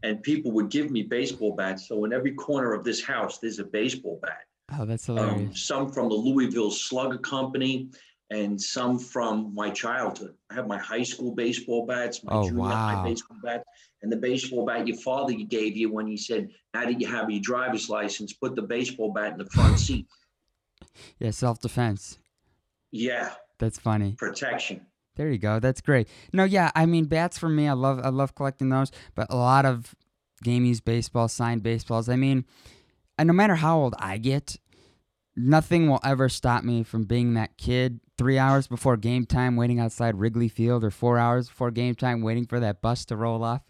and 0.03 0.23
people 0.23 0.53
would 0.53 0.71
give 0.71 0.91
me 0.91 1.03
baseball 1.03 1.55
bats. 1.55 1.87
So 1.89 2.05
in 2.05 2.13
every 2.13 2.33
corner 2.33 2.73
of 2.73 2.83
this 2.85 3.03
house, 3.03 3.39
there's 3.39 3.59
a 3.59 3.65
baseball 3.65 4.19
bat. 4.23 4.45
Oh, 4.79 4.85
that's 4.87 5.09
Um, 5.09 5.17
hilarious. 5.19 5.63
some 5.67 5.93
from 5.93 6.09
the 6.09 6.15
Louisville 6.15 6.71
Slugger 6.71 7.19
Company, 7.19 7.91
and 8.31 8.59
some 8.59 8.99
from 8.99 9.55
my 9.55 9.69
childhood. 9.69 10.35
I 10.51 10.55
have 10.55 10.67
my 10.67 10.79
high 10.79 11.03
school 11.03 11.35
baseball 11.35 11.85
bats, 11.85 12.25
my 12.25 12.33
Oh, 12.33 12.49
junior 12.49 12.63
high 12.65 13.05
baseball 13.05 13.37
bats, 13.45 13.65
and 14.01 14.11
the 14.11 14.17
baseball 14.17 14.65
bat 14.65 14.89
your 14.89 14.97
father 14.97 15.35
gave 15.35 15.77
you 15.77 15.93
when 15.93 16.07
he 16.07 16.17
said, 16.17 16.49
"Now 16.73 16.87
that 16.87 16.99
you 16.99 17.07
have 17.07 17.31
your 17.31 17.41
driver's 17.43 17.91
license, 17.91 18.33
put 18.33 18.57
the 18.57 18.63
baseball 18.63 19.13
bat 19.13 19.33
in 19.33 19.39
the 19.39 19.51
front 19.51 19.79
seat." 19.79 20.07
yeah, 21.19 21.31
self 21.33 21.61
defense. 21.61 22.17
Yeah, 22.91 23.35
That's 23.59 23.79
funny. 23.79 24.15
protection. 24.19 24.87
There 25.17 25.31
you 25.31 25.39
go. 25.39 25.61
That's 25.61 25.81
great. 25.81 26.09
No, 26.33 26.45
yeah, 26.45 26.71
I 26.75 26.87
mean 26.87 27.05
bats 27.05 27.39
for 27.39 27.49
me. 27.49 27.69
I 27.69 27.73
love 27.73 28.01
I 28.03 28.09
love 28.09 28.35
collecting 28.35 28.71
those, 28.71 28.91
but 29.15 29.27
a 29.31 29.37
lot 29.37 29.67
of 29.67 29.95
game 30.43 30.65
used 30.65 30.85
baseball, 30.85 31.29
signed 31.29 31.63
baseballs. 31.63 32.09
I 32.09 32.17
mean, 32.17 32.45
and 33.19 33.27
no 33.27 33.33
matter 33.33 33.57
how 33.57 33.79
old 33.79 33.95
I 33.99 34.19
get, 34.19 34.57
nothing 35.37 35.89
will 35.89 36.01
ever 36.05 36.29
stop 36.29 36.65
me 36.65 36.83
from 36.83 37.05
being 37.05 37.35
that 37.35 37.57
kid 37.59 38.01
three 38.19 38.39
hours 38.39 38.67
before 38.67 38.97
game 38.97 39.27
time 39.27 39.57
waiting 39.57 39.81
outside 39.81 40.17
Wrigley 40.19 40.49
Field 40.49 40.85
or 40.85 40.91
four 40.91 41.19
hours 41.19 41.49
before 41.49 41.71
game 41.71 41.95
time 41.95 42.23
waiting 42.23 42.47
for 42.47 42.61
that 42.61 42.81
bus 42.81 43.05
to 43.07 43.17
roll 43.17 43.43
off, 43.45 43.63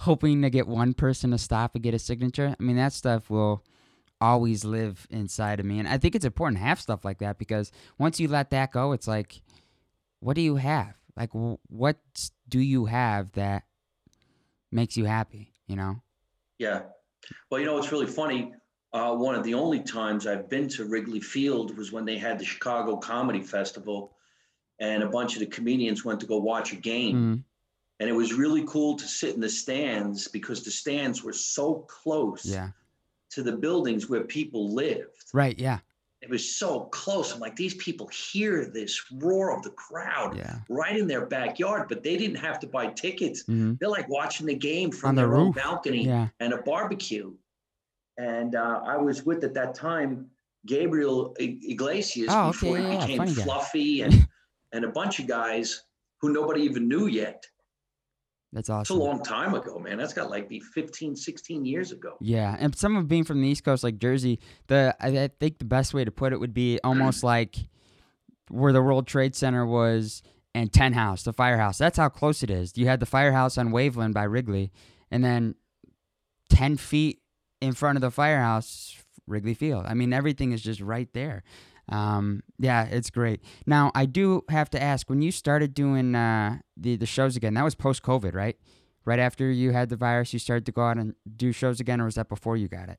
hoping 0.00 0.42
to 0.42 0.50
get 0.50 0.66
one 0.66 0.94
person 0.94 1.30
to 1.30 1.38
stop 1.38 1.74
and 1.74 1.84
get 1.84 1.94
a 1.94 1.98
signature. 1.98 2.56
I 2.58 2.62
mean, 2.62 2.76
that 2.76 2.92
stuff 2.92 3.30
will 3.30 3.64
always 4.20 4.64
live 4.64 5.06
inside 5.10 5.60
of 5.60 5.66
me. 5.66 5.78
And 5.78 5.86
I 5.86 5.98
think 5.98 6.14
it's 6.14 6.24
important 6.24 6.58
to 6.58 6.64
have 6.64 6.80
stuff 6.80 7.04
like 7.04 7.18
that 7.18 7.38
because 7.38 7.70
once 7.98 8.18
you 8.18 8.28
let 8.28 8.50
that 8.50 8.72
go, 8.72 8.92
it's 8.92 9.06
like, 9.06 9.42
what 10.20 10.34
do 10.34 10.42
you 10.42 10.56
have? 10.56 10.94
Like, 11.16 11.30
what 11.32 11.98
do 12.48 12.60
you 12.60 12.86
have 12.86 13.32
that 13.32 13.64
makes 14.70 14.96
you 14.96 15.04
happy? 15.04 15.52
You 15.66 15.76
know? 15.76 16.02
Yeah. 16.58 16.82
Well, 17.50 17.60
you 17.60 17.66
know, 17.66 17.78
it's 17.78 17.92
really 17.92 18.06
funny. 18.06 18.52
Uh, 18.92 19.14
one 19.14 19.34
of 19.34 19.44
the 19.44 19.54
only 19.54 19.80
times 19.80 20.26
I've 20.26 20.48
been 20.48 20.68
to 20.70 20.84
Wrigley 20.86 21.20
Field 21.20 21.76
was 21.76 21.92
when 21.92 22.04
they 22.04 22.16
had 22.16 22.38
the 22.38 22.44
Chicago 22.44 22.96
Comedy 22.96 23.42
Festival, 23.42 24.14
and 24.80 25.02
a 25.02 25.08
bunch 25.08 25.34
of 25.34 25.40
the 25.40 25.46
comedians 25.46 26.04
went 26.04 26.20
to 26.20 26.26
go 26.26 26.38
watch 26.38 26.72
a 26.72 26.76
game. 26.76 27.16
Mhm. 27.16 27.44
And 28.00 28.08
it 28.08 28.12
was 28.12 28.32
really 28.32 28.64
cool 28.66 28.96
to 28.96 29.06
sit 29.06 29.34
in 29.34 29.40
the 29.40 29.48
stands 29.50 30.28
because 30.28 30.62
the 30.62 30.70
stands 30.70 31.22
were 31.24 31.32
so 31.32 31.80
close 31.88 32.46
Yeah. 32.46 32.70
to 33.30 33.42
the 33.42 33.56
buildings 33.56 34.08
where 34.08 34.22
people 34.22 34.72
lived. 34.72 35.24
Right. 35.34 35.58
Yeah. 35.58 35.80
It 36.20 36.28
was 36.28 36.56
so 36.58 36.80
close. 36.86 37.32
I'm 37.32 37.38
like, 37.38 37.54
these 37.54 37.74
people 37.74 38.08
hear 38.08 38.64
this 38.66 39.00
roar 39.12 39.56
of 39.56 39.62
the 39.62 39.70
crowd 39.70 40.36
Yeah. 40.36 40.58
right 40.68 40.96
in 40.96 41.06
their 41.06 41.26
backyard, 41.26 41.88
but 41.88 42.02
they 42.02 42.16
didn't 42.16 42.36
have 42.38 42.58
to 42.60 42.66
buy 42.66 42.88
tickets. 42.88 43.42
hmm 43.46 43.74
They're 43.78 43.88
like 43.88 44.08
watching 44.08 44.46
the 44.46 44.54
game 44.56 44.90
from 44.90 45.14
the 45.14 45.22
their 45.22 45.36
own 45.36 45.52
balcony 45.52 46.06
Yeah. 46.06 46.28
and 46.40 46.52
a 46.52 46.58
barbecue. 46.62 47.32
And 48.18 48.56
uh, 48.56 48.80
I 48.84 48.96
was 48.96 49.24
with 49.24 49.44
at 49.44 49.54
that 49.54 49.74
time 49.76 50.28
Gabriel 50.66 51.36
Iglesias 51.38 52.32
Oh, 52.34 52.50
before 52.50 52.78
yeah, 52.78 52.88
he 52.88 52.94
yeah, 52.94 53.06
became 53.06 53.34
guy. 53.34 53.42
fluffy 53.44 54.00
and 54.02 54.26
and 54.72 54.84
a 54.84 54.88
bunch 54.88 55.20
of 55.20 55.28
guys 55.28 55.84
who 56.20 56.32
nobody 56.32 56.62
even 56.62 56.88
knew 56.88 57.06
yet. 57.06 57.46
That's 58.52 58.70
awesome. 58.70 58.96
It's 58.96 59.02
a 59.02 59.06
long 59.06 59.22
time 59.22 59.54
ago, 59.54 59.78
man. 59.78 59.98
That's 59.98 60.14
got 60.14 60.30
like 60.30 60.48
be 60.48 60.60
15, 60.60 61.16
16 61.16 61.64
years 61.66 61.92
ago. 61.92 62.16
Yeah, 62.20 62.56
and 62.58 62.74
some 62.74 62.96
of 62.96 63.06
being 63.06 63.24
from 63.24 63.42
the 63.42 63.48
East 63.48 63.64
Coast, 63.64 63.84
like 63.84 63.98
Jersey, 63.98 64.40
the 64.68 64.96
I, 65.00 65.08
I 65.24 65.28
think 65.38 65.58
the 65.58 65.66
best 65.66 65.92
way 65.92 66.04
to 66.04 66.10
put 66.10 66.32
it 66.32 66.40
would 66.40 66.54
be 66.54 66.80
almost 66.82 67.22
like 67.24 67.56
where 68.48 68.72
the 68.72 68.82
World 68.82 69.06
Trade 69.06 69.34
Center 69.34 69.66
was 69.66 70.22
and 70.54 70.72
Ten 70.72 70.94
House, 70.94 71.24
the 71.24 71.32
firehouse. 71.34 71.76
That's 71.76 71.98
how 71.98 72.08
close 72.08 72.42
it 72.42 72.50
is. 72.50 72.76
You 72.76 72.86
had 72.86 73.00
the 73.00 73.06
firehouse 73.06 73.58
on 73.58 73.68
Waveland 73.68 74.14
by 74.14 74.24
Wrigley, 74.24 74.72
and 75.10 75.22
then 75.22 75.54
ten 76.48 76.78
feet 76.78 77.20
in 77.60 77.74
front 77.74 77.96
of 77.96 78.02
the 78.02 78.10
firehouse, 78.10 78.96
Wrigley 79.26 79.54
Field. 79.54 79.84
I 79.86 79.92
mean, 79.92 80.14
everything 80.14 80.52
is 80.52 80.62
just 80.62 80.80
right 80.80 81.12
there. 81.12 81.42
Um, 81.88 82.42
yeah, 82.58 82.84
it's 82.84 83.10
great. 83.10 83.42
Now, 83.66 83.90
I 83.94 84.06
do 84.06 84.44
have 84.48 84.68
to 84.70 84.82
ask, 84.82 85.08
when 85.08 85.22
you 85.22 85.30
started 85.32 85.74
doing 85.74 86.14
uh, 86.14 86.58
the 86.76 86.96
the 86.96 87.06
shows 87.06 87.36
again, 87.36 87.54
that 87.54 87.64
was 87.64 87.74
post 87.74 88.02
COVID, 88.02 88.34
right? 88.34 88.56
Right 89.04 89.18
after 89.18 89.50
you 89.50 89.72
had 89.72 89.88
the 89.88 89.96
virus, 89.96 90.32
you 90.32 90.38
started 90.38 90.66
to 90.66 90.72
go 90.72 90.82
out 90.82 90.98
and 90.98 91.14
do 91.36 91.50
shows 91.52 91.80
again, 91.80 92.00
or 92.00 92.04
was 92.04 92.16
that 92.16 92.28
before 92.28 92.56
you 92.56 92.68
got 92.68 92.88
it? 92.90 92.98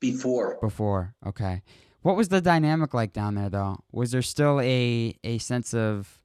Before. 0.00 0.58
Before, 0.60 1.14
okay. 1.26 1.62
What 2.02 2.16
was 2.16 2.28
the 2.28 2.40
dynamic 2.40 2.94
like 2.94 3.12
down 3.12 3.34
there, 3.34 3.50
though? 3.50 3.78
Was 3.92 4.10
there 4.12 4.22
still 4.22 4.58
a 4.60 5.14
a 5.22 5.38
sense 5.38 5.74
of 5.74 6.20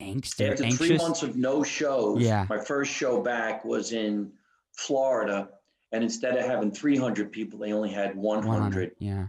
angst 0.00 0.40
or 0.40 0.52
After 0.52 0.64
anxious? 0.64 0.78
three 0.86 0.96
months 0.96 1.22
of 1.22 1.36
no 1.36 1.62
shows, 1.62 2.22
Yeah. 2.22 2.46
my 2.48 2.58
first 2.58 2.92
show 2.92 3.20
back 3.22 3.64
was 3.64 3.92
in 3.92 4.32
Florida. 4.72 5.50
And 5.92 6.02
instead 6.02 6.36
of 6.36 6.44
having 6.44 6.70
300 6.72 7.30
people, 7.32 7.58
they 7.58 7.72
only 7.72 7.90
had 7.90 8.16
100. 8.16 8.92
Yeah. 8.98 9.28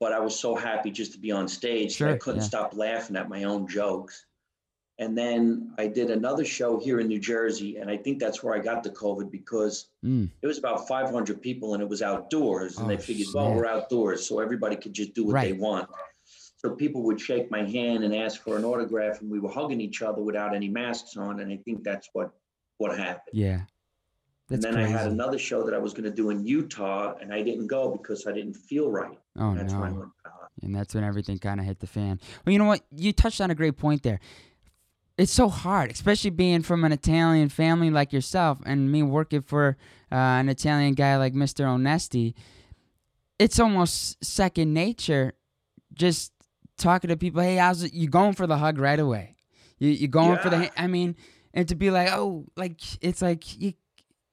But 0.00 0.12
I 0.12 0.18
was 0.18 0.38
so 0.38 0.54
happy 0.54 0.90
just 0.90 1.12
to 1.12 1.18
be 1.18 1.30
on 1.30 1.48
stage 1.48 1.98
that 1.98 2.10
I 2.10 2.16
couldn't 2.16 2.40
yeah. 2.40 2.46
stop 2.46 2.74
laughing 2.76 3.16
at 3.16 3.28
my 3.28 3.44
own 3.44 3.66
jokes. 3.66 4.26
And 4.98 5.16
then 5.18 5.72
I 5.78 5.88
did 5.88 6.10
another 6.10 6.44
show 6.44 6.78
here 6.78 7.00
in 7.00 7.08
New 7.08 7.18
Jersey. 7.18 7.78
And 7.78 7.90
I 7.90 7.96
think 7.96 8.20
that's 8.20 8.42
where 8.44 8.54
I 8.54 8.58
got 8.60 8.82
the 8.82 8.90
COVID 8.90 9.30
because 9.30 9.88
Mm, 10.04 10.30
it 10.42 10.46
was 10.46 10.58
about 10.58 10.86
500 10.86 11.40
people 11.40 11.74
and 11.74 11.82
it 11.82 11.88
was 11.88 12.02
outdoors. 12.02 12.76
And 12.76 12.86
Oh, 12.86 12.88
they 12.88 12.96
figured, 12.98 13.28
well, 13.34 13.54
we're 13.54 13.66
outdoors, 13.66 14.28
so 14.28 14.38
everybody 14.38 14.76
could 14.76 14.92
just 14.92 15.14
do 15.14 15.24
what 15.24 15.40
they 15.40 15.52
want. 15.54 15.88
So 16.56 16.70
people 16.70 17.02
would 17.02 17.20
shake 17.20 17.50
my 17.50 17.62
hand 17.64 18.04
and 18.04 18.14
ask 18.14 18.42
for 18.42 18.56
an 18.56 18.64
autograph, 18.64 19.20
and 19.20 19.30
we 19.30 19.38
were 19.38 19.50
hugging 19.50 19.80
each 19.80 20.00
other 20.02 20.22
without 20.22 20.54
any 20.54 20.68
masks 20.68 21.16
on. 21.16 21.40
And 21.40 21.50
I 21.52 21.56
think 21.58 21.82
that's 21.84 22.08
what 22.12 22.30
what 22.78 22.96
happened. 22.96 23.34
yeah. 23.34 23.60
and 24.50 24.62
then 24.62 24.74
crazy. 24.74 24.92
I 24.94 24.96
had 24.98 25.10
another 25.10 25.38
show 25.38 25.62
that 25.64 25.74
I 25.74 25.78
was 25.78 25.92
going 25.92 26.04
to 26.04 26.10
do 26.10 26.30
in 26.30 26.44
Utah, 26.46 27.14
and 27.20 27.32
I 27.32 27.42
didn't 27.42 27.66
go 27.66 27.90
because 27.90 28.26
I 28.26 28.32
didn't 28.32 28.54
feel 28.54 28.90
right. 28.90 29.18
Oh 29.38 29.54
That's 29.54 29.72
no. 29.72 29.80
when 29.80 29.92
Uh, 30.24 30.30
and 30.62 30.74
that's 30.74 30.94
when 30.94 31.04
everything 31.04 31.38
kind 31.38 31.60
of 31.60 31.66
hit 31.66 31.80
the 31.80 31.86
fan. 31.86 32.20
Well, 32.44 32.52
you 32.52 32.58
know 32.58 32.64
what? 32.64 32.82
You 32.94 33.12
touched 33.12 33.40
on 33.40 33.50
a 33.50 33.54
great 33.54 33.76
point 33.76 34.02
there. 34.02 34.20
It's 35.16 35.32
so 35.32 35.48
hard, 35.48 35.90
especially 35.92 36.30
being 36.30 36.62
from 36.62 36.84
an 36.84 36.92
Italian 36.92 37.48
family 37.48 37.90
like 37.90 38.12
yourself, 38.12 38.58
and 38.66 38.90
me 38.90 39.02
working 39.02 39.42
for 39.42 39.76
uh, 40.10 40.14
an 40.14 40.48
Italian 40.48 40.94
guy 40.94 41.16
like 41.16 41.34
Mr. 41.34 41.64
Onesti. 41.64 42.34
It's 43.38 43.60
almost 43.60 44.24
second 44.24 44.72
nature, 44.74 45.34
just 45.92 46.32
talking 46.78 47.08
to 47.08 47.16
people. 47.16 47.42
Hey, 47.42 47.56
how's 47.56 47.82
it? 47.82 47.92
You 47.92 48.08
going 48.08 48.34
for 48.34 48.46
the 48.46 48.58
hug 48.58 48.78
right 48.78 48.98
away? 48.98 49.36
You 49.78 49.90
you 49.90 50.08
going 50.08 50.38
for 50.38 50.50
the? 50.50 50.70
I 50.80 50.86
mean, 50.86 51.16
and 51.52 51.68
to 51.68 51.74
be 51.74 51.90
like, 51.90 52.10
oh, 52.12 52.46
like 52.56 52.80
it's 53.00 53.22
like 53.22 53.60
you, 53.60 53.74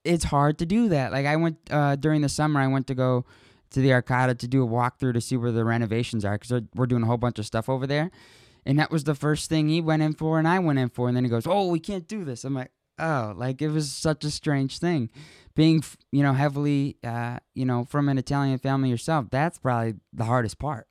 it's 0.04 0.24
hard 0.24 0.58
to 0.60 0.66
do 0.66 0.90
that. 0.90 1.12
Like 1.12 1.26
I 1.26 1.36
went 1.36 1.58
uh, 1.70 1.96
during 1.96 2.22
the 2.22 2.30
summer, 2.30 2.60
I 2.60 2.68
went 2.68 2.88
to 2.88 2.96
go 2.96 3.26
to 3.72 3.80
the 3.82 3.90
Arcada 3.90 4.38
to 4.38 4.48
do 4.48 4.64
a 4.64 4.68
walkthrough 4.68 5.14
to 5.14 5.22
see 5.22 5.38
where 5.38 5.52
the 5.52 5.66
renovations 5.66 6.24
are 6.26 6.38
because 6.38 6.64
we're 6.76 6.86
doing 6.88 7.04
a 7.04 7.06
whole 7.06 7.18
bunch 7.18 7.40
of 7.40 7.46
stuff 7.46 7.68
over 7.70 7.88
there. 7.88 8.12
And 8.66 8.78
that 8.78 8.92
was 8.92 9.06
the 9.06 9.16
first 9.16 9.50
thing 9.50 9.70
he 9.70 9.82
went 9.82 10.02
in 10.04 10.14
for 10.14 10.38
and 10.38 10.48
I 10.48 10.60
went 10.60 10.78
in 10.80 10.90
for. 10.90 11.08
And 11.08 11.18
then 11.18 11.24
he 11.24 11.30
goes, 11.30 11.48
Oh, 11.48 11.68
we 11.68 11.80
can't 11.80 12.08
do 12.08 12.24
this. 12.24 12.44
I'm 12.44 12.54
like, 12.54 12.72
Oh, 13.00 13.34
like 13.36 13.62
it 13.62 13.70
was 13.70 13.92
such 13.92 14.24
a 14.24 14.30
strange 14.30 14.78
thing. 14.78 15.10
Being, 15.56 15.84
you 16.12 16.22
know, 16.22 16.34
heavily, 16.34 16.98
uh, 17.04 17.40
you 17.56 17.66
know, 17.66 17.84
from 17.86 18.08
an 18.10 18.18
Italian 18.18 18.60
family 18.60 18.90
yourself, 18.90 19.28
that's 19.32 19.58
probably 19.58 19.96
the 20.14 20.26
hardest 20.26 20.60
part. 20.60 20.88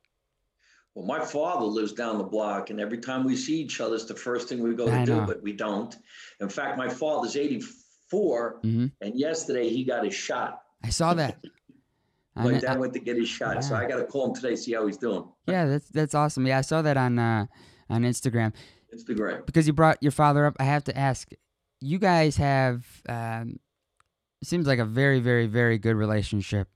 well, 0.93 1.05
my 1.05 1.23
father 1.23 1.65
lives 1.65 1.93
down 1.93 2.17
the 2.17 2.23
block, 2.25 2.69
and 2.69 2.79
every 2.79 2.97
time 2.97 3.23
we 3.23 3.35
see 3.35 3.61
each 3.61 3.79
other, 3.79 3.95
it's 3.95 4.05
the 4.05 4.15
first 4.15 4.49
thing 4.49 4.61
we 4.61 4.75
go 4.75 4.87
to 4.87 4.99
I 4.99 5.05
do, 5.05 5.21
but 5.25 5.41
we 5.41 5.53
don't. 5.53 5.95
In 6.41 6.49
fact, 6.49 6.77
my 6.77 6.89
father's 6.89 7.35
84, 7.37 8.59
hmm 8.61 8.87
and 8.99 9.17
yesterday 9.17 9.69
he 9.69 9.83
got 9.85 10.03
his 10.03 10.13
shot. 10.13 10.61
I 10.83 10.89
saw 10.89 11.13
that. 11.13 11.37
My 12.35 12.59
dad 12.59 12.79
went 12.79 12.93
to 12.93 12.99
get 12.99 13.17
his 13.17 13.27
shot, 13.27 13.63
so 13.63 13.75
I 13.75 13.87
got 13.87 13.97
to 13.97 14.05
call 14.05 14.29
him 14.29 14.35
today, 14.35 14.55
see 14.55 14.73
how 14.73 14.87
he's 14.87 14.97
doing. 14.97 15.27
yeah, 15.47 15.65
that's 15.65 15.89
that's 15.89 16.15
awesome. 16.15 16.47
Yeah, 16.47 16.59
I 16.59 16.61
saw 16.61 16.81
that 16.81 16.97
on 16.97 17.19
uh, 17.19 17.47
on 17.89 18.03
Instagram. 18.03 18.53
Instagram. 18.93 19.45
because 19.45 19.67
you 19.67 19.73
brought 19.73 19.97
your 20.01 20.11
father 20.11 20.45
up, 20.45 20.55
I 20.59 20.63
have 20.63 20.83
to 20.85 20.97
ask. 20.97 21.29
You 21.83 21.97
guys 21.97 22.37
have 22.37 22.85
um, 23.09 23.59
it 24.41 24.47
seems 24.47 24.65
like 24.65 24.79
a 24.79 24.85
very, 24.85 25.19
very, 25.19 25.45
very 25.45 25.77
good 25.77 25.95
relationship. 25.95 26.67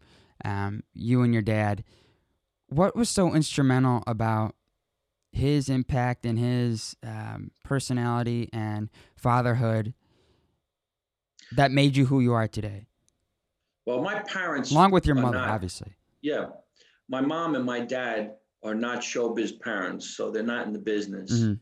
Um, 0.44 0.84
you 0.94 1.24
and 1.24 1.34
your 1.34 1.42
dad. 1.42 1.84
What 2.68 2.96
was 2.96 3.10
so 3.10 3.34
instrumental 3.34 4.04
about 4.06 4.56
his 5.32 5.70
impact 5.70 6.26
and 6.26 6.38
his 6.38 6.96
um, 7.04 7.52
personality 7.64 8.50
and 8.54 8.90
fatherhood 9.16 9.94
that 11.52 11.72
made 11.72 11.98
you 11.98 12.06
who 12.06 12.20
you 12.20 12.34
are 12.34 12.48
today? 12.48 12.86
Well, 13.86 14.02
my 14.02 14.20
parents, 14.20 14.72
Along 14.72 14.92
with 14.92 15.06
your 15.06 15.16
mother, 15.16 15.38
not- 15.38 15.50
obviously. 15.50 15.94
yeah, 16.22 16.48
my 17.08 17.22
mom 17.22 17.56
and 17.56 17.64
my 17.64 17.80
dad 17.80 18.36
are 18.64 18.74
not 18.76 19.00
showbiz 19.00 19.60
parents, 19.60 20.08
so 20.08 20.32
they're 20.32 20.42
not 20.44 20.66
in 20.66 20.74
the 20.74 20.80
business. 20.80 21.32
Mhm. 21.32 21.60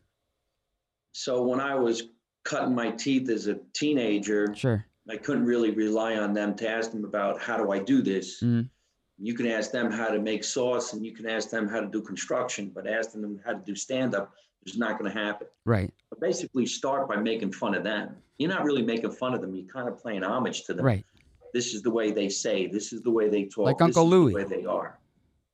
So 1.12 1.42
when 1.42 1.60
I 1.60 1.74
was 1.74 2.04
cutting 2.44 2.74
my 2.74 2.90
teeth 2.92 3.28
as 3.28 3.46
a 3.46 3.54
teenager, 3.74 4.54
Sure. 4.54 4.86
I 5.08 5.16
couldn't 5.18 5.44
really 5.44 5.70
rely 5.70 6.16
on 6.16 6.32
them 6.32 6.54
to 6.56 6.68
ask 6.68 6.90
them 6.92 7.04
about 7.04 7.40
how 7.40 7.58
do 7.58 7.70
I 7.70 7.78
do 7.78 8.00
this. 8.00 8.40
Mhm. 8.42 8.70
You 9.18 9.34
can 9.34 9.46
ask 9.46 9.70
them 9.70 9.90
how 9.90 10.08
to 10.08 10.18
make 10.18 10.42
sauce, 10.42 10.92
and 10.94 11.04
you 11.04 11.12
can 11.12 11.26
ask 11.26 11.50
them 11.50 11.68
how 11.68 11.80
to 11.80 11.86
do 11.86 12.00
construction, 12.00 12.70
but 12.70 12.86
asking 12.86 13.20
them 13.20 13.38
how 13.44 13.52
to 13.52 13.60
do 13.64 13.74
stand 13.74 14.14
up 14.14 14.34
is 14.64 14.78
not 14.78 14.98
going 14.98 15.12
to 15.12 15.16
happen. 15.18 15.46
Right. 15.66 15.92
But 16.08 16.20
basically, 16.20 16.64
start 16.66 17.06
by 17.06 17.16
making 17.16 17.52
fun 17.52 17.74
of 17.74 17.84
them. 17.84 18.16
You're 18.38 18.50
not 18.50 18.64
really 18.64 18.82
making 18.82 19.12
fun 19.12 19.34
of 19.34 19.42
them. 19.42 19.54
You're 19.54 19.66
kind 19.66 19.88
of 19.88 19.98
playing 19.98 20.24
homage 20.24 20.64
to 20.64 20.74
them. 20.74 20.84
Right. 20.86 21.04
This 21.54 21.72
is 21.72 21.82
the 21.82 21.90
way 21.90 22.10
they 22.10 22.28
say. 22.28 22.66
This 22.66 22.92
is 22.92 23.00
the 23.02 23.10
way 23.12 23.28
they 23.30 23.44
talk. 23.44 23.66
Like 23.66 23.78
this 23.78 23.96
Uncle 23.96 24.06
is 24.06 24.10
Louie. 24.10 24.32
The 24.32 24.38
way 24.38 24.44
they 24.56 24.64
are. 24.66 24.98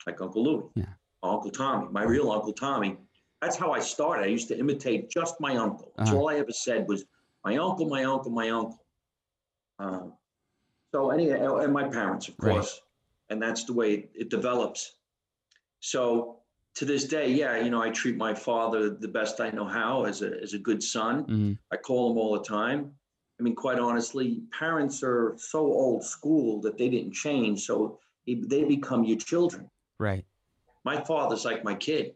Like 0.07 0.21
Uncle 0.23 0.42
Louie. 0.42 0.64
Yeah. 0.75 0.87
Uncle 1.23 1.50
Tommy. 1.50 1.88
My 1.92 2.04
real 2.04 2.33
Uncle 2.33 2.54
Tommy. 2.54 2.97
That's 3.42 3.57
how 3.57 3.71
I 3.73 3.80
started. 3.80 4.25
I 4.25 4.28
used 4.28 4.49
to 4.49 4.59
imitate 4.59 5.11
just 5.11 5.35
my 5.40 5.57
uncle. 5.57 5.92
That's 5.97 6.11
Uh-huh. 6.11 6.19
all 6.21 6.30
I 6.30 6.37
ever 6.37 6.52
said 6.52 6.88
was 6.88 7.04
my 7.45 7.59
uncle, 7.59 7.87
my 7.88 8.04
uncle, 8.04 8.30
my 8.33 8.49
uncle. 8.49 8.83
Um, 9.78 10.14
so 10.92 11.11
anyway, 11.11 11.38
and 11.64 11.73
my 11.73 11.85
parents, 11.88 12.28
of 12.28 12.35
Right. 12.38 12.54
course, 12.54 12.80
and 13.28 13.40
that's 13.40 13.64
the 13.64 13.75
way 13.75 14.09
it 14.14 14.30
develops. 14.30 14.97
So 15.80 16.40
to 16.76 16.85
this 16.87 17.04
day, 17.04 17.30
yeah, 17.30 17.59
you 17.62 17.71
know, 17.71 17.83
I 17.83 17.90
treat 17.90 18.16
my 18.16 18.35
father 18.35 18.88
the 18.90 19.09
best 19.09 19.40
I 19.40 19.50
know 19.50 19.64
how 19.66 20.04
as 20.04 20.23
a 20.23 20.40
as 20.42 20.54
a 20.54 20.59
good 20.59 20.83
son. 20.83 21.25
hmm 21.25 21.52
I 21.71 21.76
call 21.76 22.11
him 22.11 22.19
all 22.19 22.33
the 22.38 22.45
time. 22.45 22.95
I 23.40 23.42
mean, 23.42 23.54
quite 23.54 23.78
honestly, 23.78 24.42
parents 24.56 25.02
are 25.02 25.35
so 25.38 25.61
old 25.61 26.04
school 26.04 26.61
that 26.61 26.76
they 26.76 26.90
didn't 26.90 27.12
change, 27.14 27.64
so 27.64 27.99
they 28.26 28.64
become 28.64 29.02
your 29.04 29.16
children. 29.16 29.70
Right. 29.99 30.26
My 30.85 31.00
father's 31.00 31.47
like 31.47 31.64
my 31.64 31.75
kid. 31.75 32.14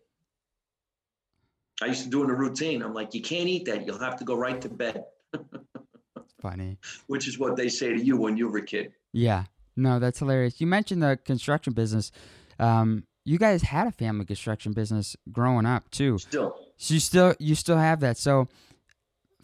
I 1.83 1.87
used 1.87 2.05
to 2.05 2.11
do 2.11 2.23
in 2.23 2.29
a 2.31 2.35
routine. 2.35 2.83
I'm 2.83 2.93
like, 2.93 3.15
you 3.15 3.23
can't 3.23 3.49
eat 3.49 3.65
that. 3.65 3.87
You'll 3.87 3.99
have 3.99 4.17
to 4.19 4.25
go 4.25 4.35
right 4.37 4.61
to 4.61 4.69
bed, 4.69 5.05
Funny. 6.43 6.79
which 7.07 7.27
is 7.27 7.39
what 7.39 7.57
they 7.57 7.69
say 7.69 7.95
to 7.95 8.01
you 8.03 8.17
when 8.19 8.37
you 8.37 8.49
were 8.49 8.59
a 8.59 8.63
kid. 8.65 8.93
Yeah. 9.13 9.45
No, 9.77 9.99
that's 9.99 10.19
hilarious. 10.19 10.61
You 10.61 10.67
mentioned 10.67 11.03
the 11.03 11.19
construction 11.25 11.73
business. 11.73 12.13
Um, 12.59 13.05
you 13.25 13.39
guys 13.39 13.63
had 13.63 13.87
a 13.87 13.93
family 13.93 14.27
construction 14.27 14.73
business 14.73 15.17
growing 15.33 15.65
up 15.67 15.91
too. 15.91 16.19
Still, 16.19 16.55
So 16.77 16.95
you 16.95 17.01
still 17.01 17.35
you 17.39 17.55
still 17.55 17.79
have 17.79 18.01
that. 18.01 18.19
So 18.19 18.47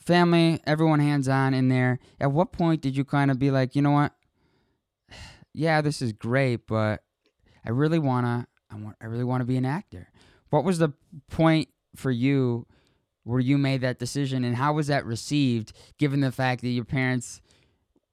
family, 0.00 0.60
everyone 0.66 1.00
hands 1.00 1.28
on 1.28 1.54
in 1.54 1.68
there. 1.68 1.98
At 2.20 2.32
what 2.32 2.52
point 2.52 2.80
did 2.80 2.96
you 2.96 3.04
kind 3.04 3.30
of 3.30 3.38
be 3.38 3.50
like, 3.50 3.76
you 3.76 3.82
know 3.82 3.92
what? 3.92 4.12
Yeah, 5.52 5.80
this 5.80 6.00
is 6.00 6.12
great, 6.12 6.68
but 6.68 7.02
I 7.64 7.70
really 7.70 7.98
wanna 7.98 8.46
I 8.70 8.76
want 8.76 8.96
I 9.00 9.06
really 9.06 9.24
want 9.24 9.40
to 9.40 9.44
be 9.44 9.56
an 9.56 9.64
actor. 9.64 10.08
What 10.50 10.62
was 10.62 10.78
the 10.78 10.90
point 11.28 11.68
for 11.96 12.12
you 12.12 12.66
where 13.24 13.40
you 13.40 13.58
made 13.58 13.80
that 13.80 13.98
decision 13.98 14.44
and 14.44 14.56
how 14.56 14.74
was 14.74 14.86
that 14.86 15.04
received 15.04 15.72
given 15.98 16.20
the 16.20 16.32
fact 16.32 16.62
that 16.62 16.68
your 16.68 16.84
parents 16.84 17.40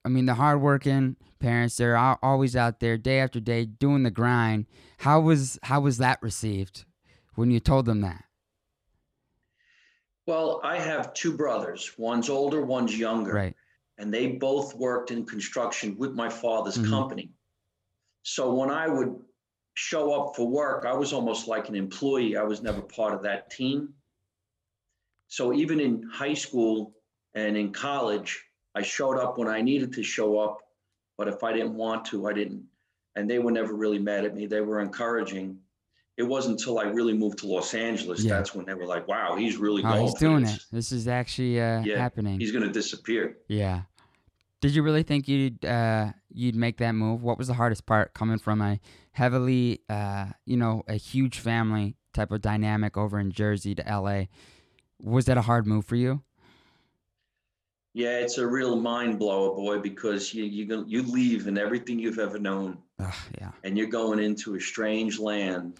I 0.03 0.09
mean 0.09 0.25
the 0.25 0.33
hardworking 0.33 1.15
parents 1.39 1.77
they're 1.77 1.95
always 1.95 2.55
out 2.55 2.79
there 2.79 2.97
day 2.97 3.19
after 3.19 3.39
day 3.39 3.65
doing 3.65 4.03
the 4.03 4.11
grind. 4.11 4.65
How 4.99 5.19
was 5.19 5.59
how 5.63 5.81
was 5.81 5.97
that 5.99 6.21
received 6.21 6.85
when 7.35 7.51
you 7.51 7.59
told 7.59 7.85
them 7.85 8.01
that? 8.01 8.23
Well, 10.27 10.59
I 10.63 10.77
have 10.77 11.13
two 11.13 11.35
brothers. 11.35 11.93
One's 11.97 12.29
older, 12.29 12.61
one's 12.63 12.97
younger. 12.97 13.33
Right. 13.33 13.55
and 13.99 14.13
they 14.13 14.27
both 14.27 14.75
worked 14.75 15.09
in 15.09 15.25
construction 15.25 15.97
with 15.97 16.13
my 16.13 16.29
father's 16.29 16.77
Mhm. 16.77 16.87
company. 16.87 17.31
So 18.21 18.53
when 18.53 18.69
I 18.69 18.87
would 18.87 19.19
show 19.73 20.13
up 20.13 20.35
for 20.35 20.47
work, 20.47 20.85
I 20.85 20.93
was 20.93 21.13
almost 21.13 21.47
like 21.47 21.67
an 21.67 21.73
employee. 21.73 22.37
I 22.37 22.43
was 22.43 22.61
never 22.61 22.79
part 22.81 23.15
of 23.15 23.23
that 23.23 23.49
team. 23.49 23.95
So 25.29 25.51
even 25.51 25.79
in 25.79 26.03
high 26.03 26.35
school, 26.35 26.93
And 27.33 27.55
in 27.57 27.71
college, 27.71 28.43
I 28.73 28.81
showed 28.81 29.17
up 29.19 29.37
when 29.37 29.47
I 29.47 29.61
needed 29.61 29.93
to 29.93 30.01
show 30.03 30.39
up, 30.39 30.57
but 31.17 31.27
if 31.27 31.43
I 31.43 31.53
didn't 31.53 31.75
want 31.75 32.05
to, 32.05 32.25
I 32.27 32.33
didn't. 32.33 32.67
And 33.15 33.29
they 33.29 33.37
were 33.37 33.51
never 33.51 33.73
really 33.75 33.99
mad 33.99 34.25
at 34.25 34.33
me. 34.35 34.47
They 34.47 34.61
were 34.61 34.79
encouraging. 34.79 35.61
It 36.17 36.23
wasn't 36.23 36.59
until 36.59 36.79
I 36.79 36.83
really 36.85 37.13
moved 37.13 37.37
to 37.39 37.47
Los 37.47 37.73
Angeles 37.75 38.23
Yeah. 38.23 38.37
that's 38.37 38.55
when 38.55 38.65
they 38.65 38.73
were 38.73 38.87
like, 38.87 39.07
"Wow, 39.07 39.35
he's 39.35 39.57
really 39.57 39.83
Oh, 39.83 39.89
going 39.89 40.01
he's 40.01 40.13
doing 40.15 40.43
this. 40.43 40.55
it. 40.55 40.61
This 40.71 40.91
is 40.91 41.07
actually 41.07 41.61
uh, 41.61 41.83
Yeah, 41.83 41.97
happening. 41.97 42.39
He's 42.39 42.51
going 42.51 42.63
to 42.63 42.71
disappear." 42.71 43.37
Yeah. 43.47 43.83
Did 44.59 44.73
you 44.73 44.81
really 44.81 45.03
think 45.03 45.27
you'd 45.27 45.63
uh, 45.63 46.11
you'd 46.33 46.55
make 46.55 46.77
that 46.77 46.93
move? 46.93 47.21
What 47.21 47.37
was 47.37 47.47
the 47.47 47.53
hardest 47.53 47.85
part 47.85 48.15
coming 48.15 48.39
from 48.39 48.61
a 48.61 48.79
heavily, 49.11 49.81
uh, 49.89 50.27
you 50.45 50.57
know, 50.57 50.83
a 50.87 50.95
huge 50.95 51.37
family 51.39 51.95
type 52.13 52.31
of 52.31 52.41
dynamic 52.41 52.97
over 52.97 53.19
in 53.19 53.31
Jersey 53.31 53.75
to 53.75 53.83
LA? 53.83 54.23
Was 54.99 55.25
that 55.25 55.37
a 55.37 55.43
hard 55.43 55.67
move 55.67 55.85
for 55.85 55.95
you? 55.95 56.23
Yeah, 57.93 58.17
it's 58.19 58.37
a 58.39 58.45
real 58.47 58.75
mind 58.75 59.17
blower, 59.19 59.55
boy, 59.55 59.79
because 59.79 60.33
you 60.33 60.43
you 60.45 60.83
you 60.87 61.03
leave 61.03 61.45
and 61.45 61.57
everything 61.59 61.99
you've 61.99 62.19
ever 62.19 62.39
known, 62.39 62.79
Ugh, 62.99 63.13
yeah. 63.39 63.51
and 63.63 63.77
you're 63.77 63.87
going 63.87 64.17
into 64.19 64.55
a 64.55 64.59
strange 64.59 65.19
land. 65.19 65.79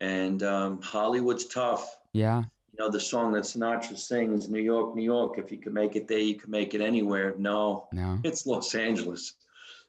And 0.00 0.42
um, 0.42 0.80
Hollywood's 0.82 1.46
tough. 1.46 1.96
Yeah. 2.12 2.42
You 2.72 2.84
know 2.84 2.90
the 2.90 3.00
song 3.00 3.32
that 3.32 3.42
Sinatra 3.44 3.98
sings, 3.98 4.48
"New 4.48 4.60
York, 4.62 4.94
New 4.94 5.02
York." 5.02 5.38
If 5.38 5.50
you 5.50 5.58
can 5.58 5.72
make 5.72 5.96
it 5.96 6.06
there, 6.06 6.18
you 6.18 6.36
can 6.36 6.50
make 6.50 6.74
it 6.74 6.80
anywhere. 6.80 7.34
No, 7.38 7.88
No. 7.92 8.18
it's 8.22 8.46
Los 8.46 8.74
Angeles. 8.74 9.34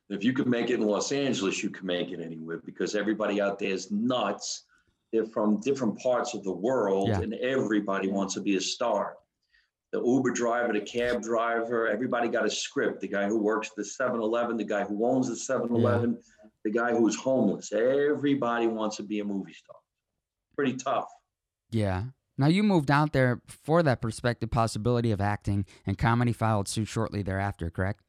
If 0.10 0.24
you 0.24 0.34
can 0.34 0.50
make 0.50 0.72
it 0.72 0.80
in 0.80 0.88
Los 0.88 1.12
Angeles, 1.12 1.62
you 1.62 1.70
can 1.70 1.86
make 1.86 2.10
it 2.10 2.20
anywhere 2.20 2.62
because 2.66 2.96
everybody 2.96 3.39
out 3.39 3.60
there 3.60 3.70
is 3.70 3.92
nuts. 3.92 4.63
They're 5.13 5.25
from 5.25 5.60
different 5.62 6.00
parts 6.00 6.34
of 6.34 6.44
the 6.44 6.51
world, 6.51 7.10
Yeah. 7.10 7.22
and 7.22 7.34
everybody 7.36 8.08
wants 8.10 8.34
to 8.36 8.42
be 8.42 8.56
a 8.56 8.62
star. 8.62 9.18
The 9.92 10.01
Uber 10.04 10.32
driver, 10.32 10.74
the 10.74 10.82
cab 10.82 11.22
driver, 11.22 11.88
everybody 11.88 12.28
got 12.28 12.46
a 12.46 12.50
script. 12.50 13.01
The 13.01 13.08
guy 13.08 13.28
who 13.28 13.38
works 13.39 13.70
the 13.75 13.84
7 13.86 14.20
Eleven, 14.20 14.58
the 14.58 14.63
guy 14.63 14.84
who 14.84 15.06
owns 15.06 15.28
the 15.30 15.36
7 15.36 15.72
Eleven, 15.74 16.18
the 16.63 16.70
guy 16.72 16.92
who's 16.96 17.16
homeless. 17.16 17.72
Everybody 17.72 18.68
wants 18.68 18.98
to 18.98 19.04
be 19.04 19.20
a 19.20 19.25
movie 19.25 19.54
star. 19.54 19.75
Pretty 20.60 20.75
tough. 20.75 21.08
Yeah. 21.72 22.04
Now 22.38 22.48
you 22.48 22.63
moved 22.63 22.92
out 22.92 23.13
there 23.13 23.39
for 23.48 23.82
that 23.82 24.01
prospective 24.01 24.51
possibility 24.51 25.10
of 25.12 25.22
acting, 25.22 25.66
and 25.88 25.98
comedy 25.98 26.34
followed 26.34 26.68
suit 26.68 26.89
shortly 26.89 27.22
thereafter. 27.22 27.70
Correct? 27.70 28.01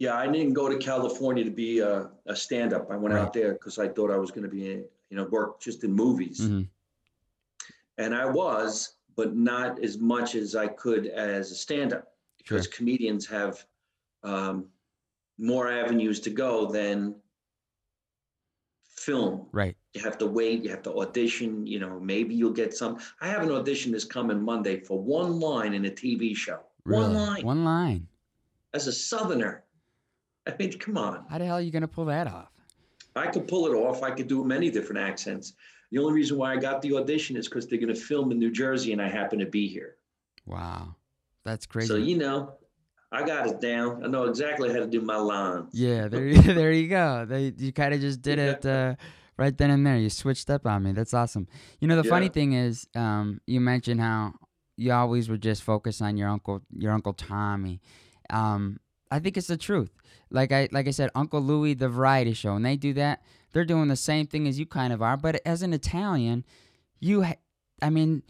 Yeah, 0.00 0.14
I 0.14 0.26
didn't 0.26 0.54
go 0.54 0.68
to 0.68 0.76
California 0.76 1.44
to 1.44 1.52
be 1.52 1.78
a, 1.78 2.10
a 2.26 2.34
stand-up. 2.34 2.90
I 2.90 2.96
went 2.96 3.14
Right. 3.14 3.20
out 3.20 3.32
there 3.32 3.52
because 3.52 3.78
I 3.78 3.86
thought 3.86 4.10
I 4.10 4.16
was 4.16 4.32
going 4.32 4.42
to 4.42 4.48
be, 4.48 4.58
you 5.10 5.16
know, 5.16 5.22
work 5.26 5.60
just 5.60 5.84
in 5.84 5.92
movies, 5.92 6.38
hmm 6.44 6.62
and 7.96 8.12
I 8.14 8.26
was, 8.26 8.94
but 9.16 9.36
not 9.36 9.80
as 9.82 9.98
much 9.98 10.34
as 10.34 10.56
I 10.56 10.66
could 10.66 11.06
as 11.06 11.52
a 11.52 11.54
stand-up 11.54 12.12
Sure. 12.44 12.58
because 12.58 12.66
comedians 12.66 13.24
have 13.26 13.64
um, 14.24 14.66
more 15.38 15.68
avenues 15.70 16.18
to 16.20 16.30
go 16.30 16.66
than 16.66 17.14
film. 18.96 19.46
Right. 19.52 19.76
You 19.94 20.02
have 20.02 20.18
to 20.18 20.26
wait. 20.26 20.62
You 20.62 20.70
have 20.70 20.82
to 20.82 20.92
audition. 20.98 21.66
You 21.66 21.80
know, 21.80 21.98
maybe 22.00 22.34
you'll 22.34 22.52
get 22.52 22.74
some. 22.74 22.98
I 23.20 23.28
have 23.28 23.42
an 23.42 23.50
audition 23.50 23.92
this 23.92 24.04
coming 24.04 24.40
Monday 24.42 24.80
for 24.80 25.00
one 25.00 25.40
line 25.40 25.74
in 25.74 25.86
a 25.86 25.90
TV 25.90 26.36
show. 26.36 26.60
One 26.84 27.14
line 27.14 27.44
One 27.44 27.64
line. 27.64 28.06
as 28.74 28.86
a 28.86 28.92
Southerner. 28.92 29.64
I 30.46 30.54
mean, 30.58 30.72
come 30.78 30.96
on. 30.96 31.24
How 31.28 31.38
the 31.38 31.44
hell 31.46 31.56
are 31.56 31.60
you 31.60 31.70
gonna 31.70 31.88
pull 31.88 32.06
that 32.06 32.26
off? 32.26 32.50
I 33.16 33.26
could 33.26 33.48
pull 33.48 33.66
it 33.66 33.74
off. 33.76 34.02
I 34.02 34.10
could 34.10 34.28
do 34.28 34.44
many 34.44 34.70
different 34.70 35.00
accents. 35.00 35.54
The 35.90 35.98
only 35.98 36.12
reason 36.12 36.38
why 36.38 36.52
I 36.52 36.56
got 36.56 36.80
the 36.82 36.94
audition 36.96 37.36
is 37.36 37.48
because 37.48 37.66
they're 37.66 37.78
going 37.80 37.92
to 37.92 37.98
film 37.98 38.30
in 38.30 38.38
New 38.38 38.50
Jersey 38.52 38.92
and 38.92 39.00
I 39.02 39.08
happen 39.08 39.38
to 39.38 39.46
be 39.46 39.66
here. 39.66 39.96
Wow. 40.46 40.94
That's 41.44 41.64
crazy. 41.66 41.88
So, 41.88 41.96
you 41.96 42.16
know, 42.18 42.52
I 43.10 43.24
got 43.26 43.48
it 43.48 43.58
down. 43.60 44.04
I 44.04 44.08
know 44.08 44.24
exactly 44.24 44.70
how 44.70 44.78
to 44.80 44.86
do 44.86 45.00
my 45.00 45.16
lines. 45.16 45.70
Yeah, 45.72 46.06
there, 46.08 46.26
you- 46.26 46.42
there 46.54 46.72
you 46.72 46.88
go. 46.88 47.24
They, 47.26 47.54
you 47.56 47.72
kind 47.72 47.94
of 47.94 48.00
just 48.02 48.20
did 48.22 48.38
Yeah. 48.38 48.44
it 48.50 48.66
uh, 48.66 48.94
right 49.38 49.56
then 49.56 49.70
and 49.70 49.86
there. 49.86 49.96
You 49.96 50.10
switched 50.10 50.50
up 50.50 50.66
on 50.66 50.82
me. 50.82 50.92
That's 50.92 51.14
awesome. 51.14 51.46
You 51.80 51.88
know, 51.88 51.96
the 51.96 52.04
funny 52.08 52.28
thing 52.28 52.52
is, 52.52 52.86
um, 52.94 53.40
you 53.46 53.60
mentioned 53.60 54.00
how 54.00 54.34
you 54.76 54.92
always 54.92 55.28
would 55.30 55.42
just 55.42 55.62
focus 55.62 56.00
on 56.02 56.16
your 56.16 56.28
uncle, 56.28 56.62
your 56.76 56.92
uncle 56.92 57.12
Tommy. 57.14 57.80
Um, 58.30 58.78
I 59.10 59.18
think 59.20 59.36
it's 59.36 59.46
the 59.46 59.56
truth. 59.56 59.90
Like 60.30 60.52
I, 60.52 60.68
like 60.72 60.86
I 60.86 60.90
said, 60.90 61.10
Uncle 61.14 61.40
Louie, 61.40 61.74
the 61.74 61.88
variety 61.88 62.34
show, 62.34 62.54
and 62.54 62.64
they 62.66 62.76
do 62.76 62.92
that. 62.94 63.22
They're 63.52 63.64
doing 63.64 63.88
the 63.88 63.96
same 63.96 64.26
thing 64.26 64.46
as 64.46 64.58
you 64.58 64.66
kind 64.66 64.92
of 64.92 65.00
are, 65.00 65.16
but 65.16 65.40
as 65.46 65.62
an 65.62 65.72
Italian, 65.72 66.44
you, 67.00 67.22
ha- 67.22 67.36
I 67.80 67.88
mean, 67.88 68.22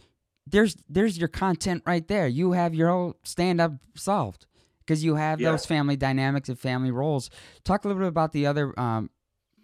there's 0.47 0.77
there's 0.89 1.19
your 1.19 1.29
content 1.29 1.83
right 1.85 2.07
there. 2.07 2.29
You 2.29 2.53
have 2.53 2.75
your 2.75 2.89
whole 2.89 3.17
stand 3.25 3.61
up 3.61 3.73
solved 3.97 4.47
because 4.81 5.03
you 5.05 5.17
have 5.17 5.41
Yeah. 5.41 5.51
those 5.51 5.67
family 5.67 5.97
dynamics 5.97 6.49
and 6.49 6.59
family 6.59 6.91
roles. 6.93 7.29
Talk 7.65 7.85
a 7.85 7.89
little 7.89 8.01
bit 8.01 8.09
about 8.09 8.33
the 8.33 8.47
other, 8.47 8.79
um, 8.81 9.11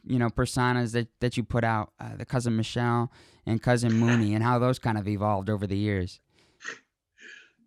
you 0.06 0.18
know, 0.18 0.28
personas 0.28 0.92
that 0.92 1.08
that 1.20 1.36
you 1.36 1.44
put 1.44 1.64
out, 1.64 1.92
uh, 2.00 2.16
the 2.16 2.24
cousin 2.24 2.56
Michelle 2.56 3.10
and 3.46 3.62
cousin 3.62 3.92
Mooney, 3.92 4.34
and 4.34 4.42
how 4.42 4.58
those 4.58 4.78
kind 4.78 4.98
of 4.98 5.08
evolved 5.08 5.50
over 5.50 5.66
the 5.66 5.76
years. 5.76 6.20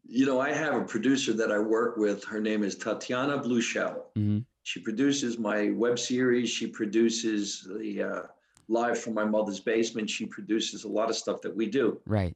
You 0.10 0.26
know, 0.26 0.40
I 0.40 0.54
have 0.54 0.74
a 0.74 0.86
producer 0.86 1.34
that 1.34 1.52
I 1.52 1.60
work 1.60 1.98
with. 1.98 2.24
Her 2.24 2.40
name 2.40 2.64
is 2.64 2.76
Tatiana 2.76 3.38
Blushell. 3.38 4.06
hmm 4.16 4.40
She 4.64 4.80
produces 4.80 5.38
my 5.38 5.72
web 5.72 6.00
series. 6.00 6.50
She 6.50 6.68
produces 6.68 7.68
the 7.78 8.04
uh, 8.04 8.22
Live 8.70 9.00
from 9.00 9.14
My 9.14 9.26
Mother's 9.26 9.60
Basement. 9.60 10.10
She 10.10 10.26
produces 10.26 10.84
a 10.84 10.88
lot 10.88 11.10
of 11.10 11.16
stuff 11.16 11.42
that 11.42 11.56
we 11.56 11.68
do. 11.68 12.00
Right. 12.06 12.36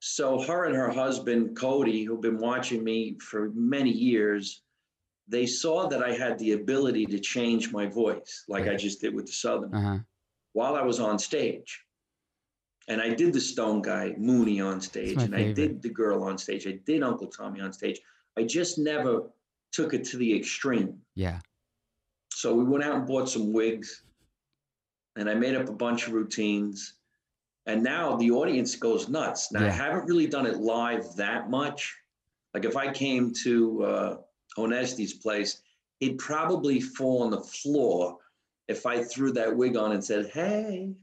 So 0.00 0.40
her 0.42 0.64
and 0.66 0.76
her 0.76 0.90
husband 0.90 1.56
Cody, 1.56 2.04
who've 2.04 2.20
been 2.20 2.38
watching 2.38 2.84
me 2.84 3.18
for 3.18 3.50
many 3.54 3.90
years, 3.90 4.62
they 5.28 5.46
saw 5.46 5.88
that 5.88 6.02
I 6.02 6.12
had 6.12 6.38
the 6.38 6.52
ability 6.52 7.04
to 7.06 7.18
change 7.18 7.70
my 7.72 7.86
voice, 7.86 8.44
like 8.48 8.66
I 8.66 8.76
just 8.76 9.00
did 9.00 9.14
with 9.14 9.26
the 9.26 9.32
Southern, 9.32 9.74
Uh 9.74 9.80
huh. 9.80 9.98
while 10.52 10.74
I 10.74 10.82
was 10.82 11.00
on 11.00 11.18
stage. 11.18 11.84
And 12.88 13.02
I 13.02 13.10
did 13.10 13.34
the 13.34 13.40
Stone 13.40 13.82
guy 13.82 14.14
Mooney 14.16 14.60
on 14.62 14.80
stage, 14.80 15.20
and 15.22 15.36
I 15.36 15.52
did 15.52 15.82
the 15.82 15.90
girl 15.90 16.24
on 16.24 16.38
stage. 16.38 16.66
I 16.66 16.78
did 16.86 17.02
Uncle 17.02 17.26
Tommy 17.26 17.60
on 17.60 17.70
stage. 17.72 18.00
I 18.38 18.44
just 18.44 18.78
never 18.78 19.28
took 19.72 19.92
it 19.92 20.04
to 20.06 20.16
the 20.16 20.34
extreme. 20.34 20.98
Yeah. 21.14 21.40
So 22.32 22.54
we 22.54 22.64
went 22.64 22.84
out 22.84 22.94
and 22.96 23.06
bought 23.06 23.28
some 23.28 23.52
wigs, 23.52 24.04
and 25.16 25.28
I 25.28 25.34
made 25.34 25.54
up 25.54 25.68
a 25.68 25.72
bunch 25.72 26.06
of 26.06 26.14
routines. 26.14 26.94
And 27.66 27.82
now 27.82 28.16
the 28.16 28.30
audience 28.30 28.74
goes 28.76 29.10
nuts. 29.10 29.52
Now 29.52 29.66
I 29.66 29.68
haven't 29.70 30.06
really 30.06 30.26
done 30.26 30.46
it 30.46 30.56
live 30.56 31.04
that 31.16 31.50
much. 31.50 31.94
Like 32.54 32.64
if 32.64 32.76
I 32.78 32.90
came 32.90 33.34
to 33.44 33.84
uh, 33.84 34.16
Onesti's 34.58 35.14
place, 35.14 35.60
he'd 36.00 36.18
probably 36.18 36.80
fall 36.80 37.22
on 37.22 37.30
the 37.30 37.40
floor 37.40 38.18
if 38.68 38.84
I 38.86 39.02
threw 39.02 39.32
that 39.32 39.56
wig 39.56 39.76
on 39.76 39.92
and 39.92 40.04
said, 40.04 40.26
"Hey." 40.28 40.94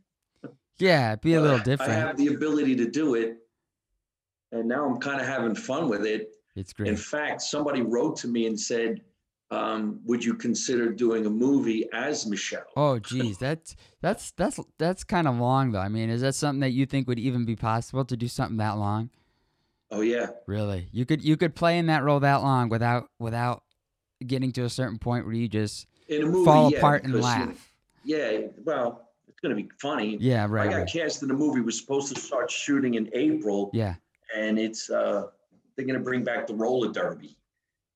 Yeah. 0.78 1.15
Be 1.15 1.36
a 1.36 1.41
little 1.41 1.60
different. 1.60 1.91
I 1.91 1.96
have 1.96 2.18
the 2.18 2.28
ability 2.28 2.76
to 2.76 2.89
do 2.89 3.15
it, 3.15 3.38
and 4.52 4.68
now 4.68 4.86
I'm 4.86 5.00
kind 5.00 5.22
of 5.22 5.28
having 5.28 5.56
fun 5.56 5.89
with 5.89 6.06
it. 6.06 6.32
it's 6.56 6.74
great. 6.74 6.89
In 6.89 6.98
fact, 6.98 7.41
somebody 7.41 7.82
wrote 7.82 8.18
to 8.18 8.28
me 8.28 8.46
and 8.48 8.60
said, 8.60 9.02
um, 9.52 10.00
"Would 10.06 10.24
you 10.24 10.34
consider 10.36 10.91
doing 10.91 11.26
a 11.26 11.30
movie 11.30 11.88
as 11.94 12.26
Michelle?" 12.26 12.65
Oh, 12.76 13.00
geez, 13.00 13.38
that's 13.38 13.76
that's 14.02 14.32
that's 14.32 14.60
that's 14.78 15.04
kind 15.04 15.28
of 15.28 15.38
long 15.38 15.72
though. 15.72 15.80
I 15.80 15.89
mean, 15.89 16.10
is 16.10 16.22
that 16.22 16.36
something 16.36 16.60
that 16.62 16.72
you 16.72 16.86
think 16.86 17.08
would 17.08 17.20
even 17.20 17.46
be 17.46 17.56
possible 17.56 18.06
to 18.06 18.18
do 18.18 18.28
something 18.28 18.58
that 18.58 18.78
long? 18.78 19.10
Oh 19.95 20.01
yeah, 20.01 20.27
Really, 20.45 20.89
you 20.91 21.05
could 21.05 21.23
you 21.23 21.38
could 21.38 21.55
play 21.55 21.77
in 21.77 21.86
that 21.86 22.03
role 22.03 22.19
that 22.19 22.41
long 22.41 22.67
without 22.69 23.08
without 23.17 23.63
getting 24.25 24.51
to 24.53 24.63
a 24.65 24.69
certain 24.69 24.99
point 24.99 25.25
where 25.25 25.34
you 25.34 25.47
just 25.47 25.88
movie, 26.10 26.43
fall 26.43 26.69
yeah, 26.71 26.77
apart 26.79 27.03
and 27.03 27.13
you- 27.13 27.21
laugh. 27.21 27.71
Yeah, 28.03 28.41
well, 28.63 29.10
it's 29.27 29.39
gonna 29.39 29.55
be 29.55 29.69
funny. 29.79 30.17
Yeah, 30.19 30.47
right. 30.49 30.67
I 30.67 30.71
got 30.71 30.77
right. 30.79 30.88
cast 30.91 31.21
in 31.21 31.29
the 31.29 31.34
movie. 31.34 31.62
Was 31.62 31.79
supposed 31.79 32.13
to 32.13 32.19
start 32.19 32.51
shooting 32.51 32.95
in 32.95 33.10
April, 33.13 33.71
Yeah, 33.73 33.95
and 34.36 34.60
it's 34.60 34.89
uh, 34.89 35.27
they're 35.75 35.86
gonna 35.86 35.99
bring 35.99 36.23
back 36.23 36.45
the 36.45 36.55
roller 36.55 36.91
derby, 36.91 37.38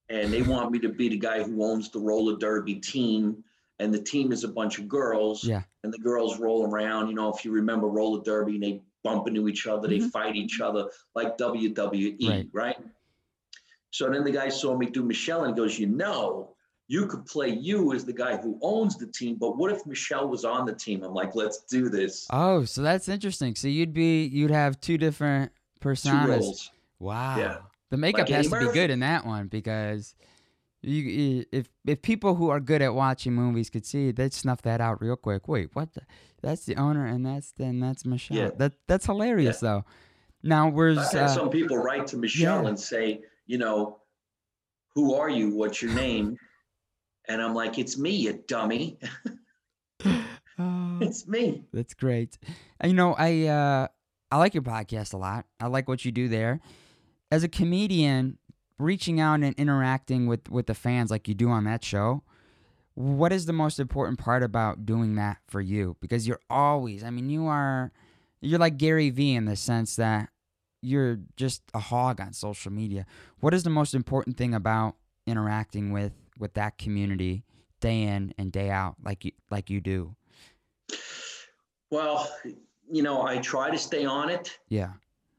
and 0.10 0.32
they 0.32 0.42
want 0.42 0.72
me 0.72 0.80
to 0.80 0.90
be 0.90 1.10
the 1.10 1.18
guy 1.18 1.44
who 1.44 1.64
owns 1.64 1.90
the 1.90 2.00
roller 2.00 2.38
derby 2.38 2.76
team. 2.76 3.44
And 3.82 3.94
the 3.94 4.02
team 4.02 4.34
is 4.34 4.44
a 4.44 4.50
bunch 4.50 4.78
of 4.78 4.90
girls. 4.90 5.42
Yeah. 5.42 5.62
And 5.86 5.94
the 5.94 6.00
girls 6.00 6.38
roll 6.38 6.66
around. 6.66 7.08
You 7.08 7.14
know, 7.14 7.34
if 7.34 7.46
you 7.46 7.52
remember 7.52 7.88
roller 7.88 8.22
derby, 8.22 8.56
and 8.56 8.64
they 8.64 8.82
bump 9.04 9.28
into 9.28 9.48
each 9.48 9.68
other, 9.68 9.88
they 9.88 10.00
Mhm. 10.00 10.12
fight 10.12 10.36
each 10.36 10.60
other 10.62 10.90
like 11.16 11.38
WWE, 11.38 12.28
Right. 12.30 12.50
right? 12.54 12.78
So 13.92 14.10
then 14.10 14.24
the 14.24 14.32
guy 14.32 14.50
saw 14.50 14.78
me 14.78 14.86
do 14.88 15.04
Michelle 15.04 15.46
and 15.46 15.56
goes, 15.56 15.80
you 15.80 15.88
know, 15.88 16.56
you 16.88 17.06
could 17.08 17.26
play 17.26 17.50
you 17.50 17.94
as 17.94 18.04
the 18.06 18.14
guy 18.14 18.38
who 18.38 18.58
owns 18.62 18.98
the 18.98 19.08
team, 19.08 19.36
but 19.40 19.58
what 19.58 19.72
if 19.72 19.86
Michelle 19.86 20.28
was 20.28 20.44
on 20.46 20.66
the 20.66 20.74
team? 20.74 21.04
I'm 21.04 21.14
like, 21.14 21.36
let's 21.36 21.60
do 21.66 21.88
this. 21.90 22.28
Oh, 22.32 22.66
so 22.66 22.82
that's 22.82 23.08
interesting. 23.08 23.56
So 23.56 23.68
you'd 23.68 23.94
be 23.94 24.26
you'd 24.26 24.52
have 24.52 24.80
two 24.82 24.98
different 24.98 25.52
Two 25.82 25.90
personas. 25.90 26.28
roles. 26.28 26.72
Wow. 27.00 27.38
Yeah. 27.38 27.58
The 27.92 27.98
makeup 27.98 28.28
Like 28.28 28.30
has 28.30 28.50
to 28.50 28.58
be 28.60 28.66
Murphy. 28.66 28.74
good 28.80 28.90
in 28.92 29.00
that 29.00 29.26
one 29.26 29.48
because 29.48 30.16
you, 30.82 31.04
you 31.04 31.46
if 31.52 31.68
if 31.86 32.02
people 32.02 32.36
who 32.36 32.50
are 32.50 32.60
good 32.60 32.82
at 32.82 32.94
watching 32.94 33.34
movies 33.34 33.70
could 33.70 33.86
see, 33.86 34.12
they'd 34.12 34.34
snuff 34.34 34.62
that 34.64 34.80
out 34.80 35.02
real 35.02 35.16
quick. 35.16 35.48
Wait, 35.48 35.70
what? 35.74 35.94
The, 35.94 36.02
that's 36.42 36.66
the 36.66 36.76
owner, 36.76 37.06
and 37.06 37.26
that's 37.26 37.52
then 37.52 37.80
that's 37.80 38.06
Michelle. 38.06 38.38
Yeah. 38.38 38.50
That 38.58 38.74
that's 38.88 39.06
hilarious 39.06 39.60
though. 39.60 39.84
Now, 40.42 40.70
where's 40.70 40.98
I've 40.98 41.12
had 41.12 41.24
uh, 41.24 41.28
some 41.28 41.50
people 41.50 41.78
write 41.78 42.08
to 42.08 42.18
Michelle 42.18 42.64
yeah. 42.64 42.70
and 42.70 42.80
say, 42.80 43.22
you 43.46 43.58
know, 43.58 44.00
who 44.96 45.16
are 45.16 45.30
you? 45.30 45.54
What's 45.54 45.82
your 45.82 45.94
name? 45.94 46.38
And 47.28 47.42
I'm 47.42 47.54
like, 47.54 47.78
it's 47.78 47.98
me, 47.98 48.12
you 48.12 48.42
dummy. 48.48 49.00
Oh, 50.06 50.24
it's 51.02 51.28
me. 51.28 51.66
that's 51.74 51.94
great. 51.94 52.38
Uh, 52.82 52.88
You 52.88 52.94
know, 52.94 53.16
I 53.18 53.48
uh, 53.48 53.88
I 54.32 54.38
like 54.38 54.54
your 54.54 54.64
podcast 54.64 55.14
a 55.14 55.18
lot. 55.18 55.46
I 55.60 55.68
like 55.68 55.90
what 55.90 56.06
you 56.06 56.12
do 56.12 56.30
there. 56.30 56.62
As 57.32 57.44
a 57.44 57.48
comedian, 57.50 58.38
reaching 58.80 59.20
out 59.20 59.42
and 59.42 59.54
interacting 59.56 60.26
with 60.26 60.50
with 60.50 60.66
the 60.66 60.74
fans 60.74 61.12
like 61.12 61.28
you 61.28 61.36
do 61.36 61.50
on 61.50 61.66
that 61.66 61.84
show. 61.84 62.24
What 62.96 63.32
is 63.32 63.46
the 63.46 63.54
most 63.54 63.80
important 63.80 64.20
part 64.20 64.44
about 64.44 64.86
doing 64.86 65.16
that 65.16 65.38
for 65.48 65.62
you? 65.62 65.96
Because 66.02 66.28
you're 66.28 66.42
always, 66.50 67.02
I 67.02 67.12
mean, 67.12 67.30
you 67.30 67.46
are, 67.46 67.94
you're 68.42 68.60
like 68.60 68.76
Gary 68.78 69.10
Vee 69.10 69.36
in 69.36 69.46
the 69.46 69.56
sense 69.56 69.96
that 69.96 70.30
you're 70.82 71.20
just 71.38 71.62
a 71.74 71.80
hog 71.80 72.20
on 72.20 72.34
social 72.34 72.72
media. 72.72 73.06
What 73.40 73.54
is 73.54 73.64
the 73.64 73.70
most 73.70 73.94
important 73.94 74.38
thing 74.38 74.54
about 74.54 74.96
interacting 75.28 75.92
with 75.92 76.14
with 76.38 76.54
that 76.56 76.78
community 76.78 77.44
day 77.80 78.02
in 78.04 78.34
and 78.38 78.52
day 78.52 78.70
out, 78.70 78.96
like 79.04 79.26
you 79.26 79.32
like 79.50 79.70
you 79.70 79.82
do? 79.82 80.16
Well, 81.92 82.30
you 82.92 83.04
know, 83.04 83.26
I 83.26 83.38
try 83.38 83.70
to 83.70 83.78
stay 83.78 84.06
on 84.06 84.30
it. 84.30 84.58
Yeah, 84.68 84.94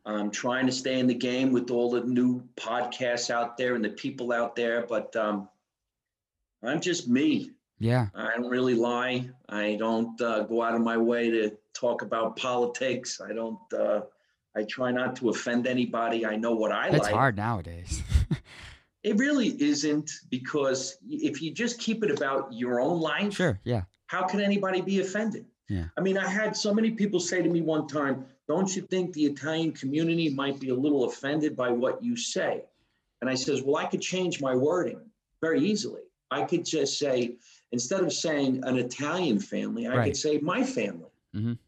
I'm 0.04 0.30
trying 0.30 0.66
to 0.66 0.72
stay 0.72 0.98
in 0.98 1.06
the 1.06 1.14
game 1.14 1.52
with 1.52 1.70
all 1.70 1.90
the 1.90 2.02
new 2.04 2.42
podcasts 2.56 3.30
out 3.30 3.56
there 3.56 3.74
and 3.74 3.84
the 3.84 3.90
people 3.90 4.32
out 4.32 4.56
there, 4.56 4.86
but 4.88 5.14
um, 5.14 5.48
I'm 6.62 6.80
just 6.80 7.08
me. 7.08 7.50
yeah, 7.78 8.08
I 8.14 8.36
don't 8.36 8.48
really 8.48 8.74
lie. 8.74 9.28
I 9.48 9.76
don't 9.78 10.20
uh, 10.20 10.40
go 10.44 10.62
out 10.62 10.74
of 10.74 10.80
my 10.80 10.96
way 10.96 11.30
to 11.30 11.56
talk 11.74 12.02
about 12.02 12.36
politics. 12.36 13.20
I 13.20 13.32
don't. 13.32 13.60
Uh, 13.72 14.02
I 14.56 14.64
try 14.64 14.90
not 14.90 15.14
to 15.16 15.28
offend 15.28 15.66
anybody. 15.66 16.26
I 16.26 16.34
know 16.36 16.54
what 16.54 16.72
I 16.72 16.90
that's 16.90 17.02
like. 17.02 17.10
It's 17.10 17.16
hard 17.16 17.36
nowadays. 17.36 18.02
It 19.02 19.16
really 19.16 19.48
isn't 19.62 20.10
because 20.28 20.98
if 21.08 21.40
you 21.40 21.52
just 21.52 21.78
keep 21.78 22.04
it 22.04 22.10
about 22.10 22.52
your 22.52 22.80
own 22.80 23.00
life, 23.00 23.32
sure, 23.32 23.58
yeah, 23.64 23.84
how 24.08 24.26
can 24.26 24.40
anybody 24.40 24.82
be 24.82 25.00
offended? 25.00 25.46
Yeah. 25.70 25.84
I 25.96 26.02
mean, 26.02 26.18
I 26.18 26.28
had 26.28 26.54
so 26.56 26.74
many 26.74 26.90
people 26.90 27.18
say 27.18 27.40
to 27.40 27.48
me 27.48 27.62
one 27.62 27.86
time, 27.86 28.26
don't 28.50 28.74
you 28.74 28.82
think 28.82 29.12
the 29.12 29.24
Italian 29.26 29.70
community 29.70 30.28
might 30.42 30.58
be 30.58 30.70
a 30.70 30.74
little 30.74 31.04
offended 31.04 31.54
by 31.56 31.70
what 31.70 32.02
you 32.02 32.16
say? 32.16 32.64
And 33.20 33.30
I 33.30 33.34
says, 33.36 33.62
well, 33.62 33.76
I 33.76 33.86
could 33.86 34.00
change 34.00 34.40
my 34.40 34.54
wording 34.56 35.00
very 35.40 35.60
easily. 35.60 36.02
I 36.32 36.42
could 36.42 36.64
just 36.64 36.98
say, 36.98 37.36
instead 37.70 38.00
of 38.02 38.12
saying 38.12 38.64
an 38.64 38.76
Italian 38.76 39.38
family, 39.38 39.86
I 39.86 39.96
Right. 39.96 40.04
could 40.06 40.16
say 40.16 40.38
my 40.38 40.64
family. 40.64 41.12
Mhm. 41.32 41.58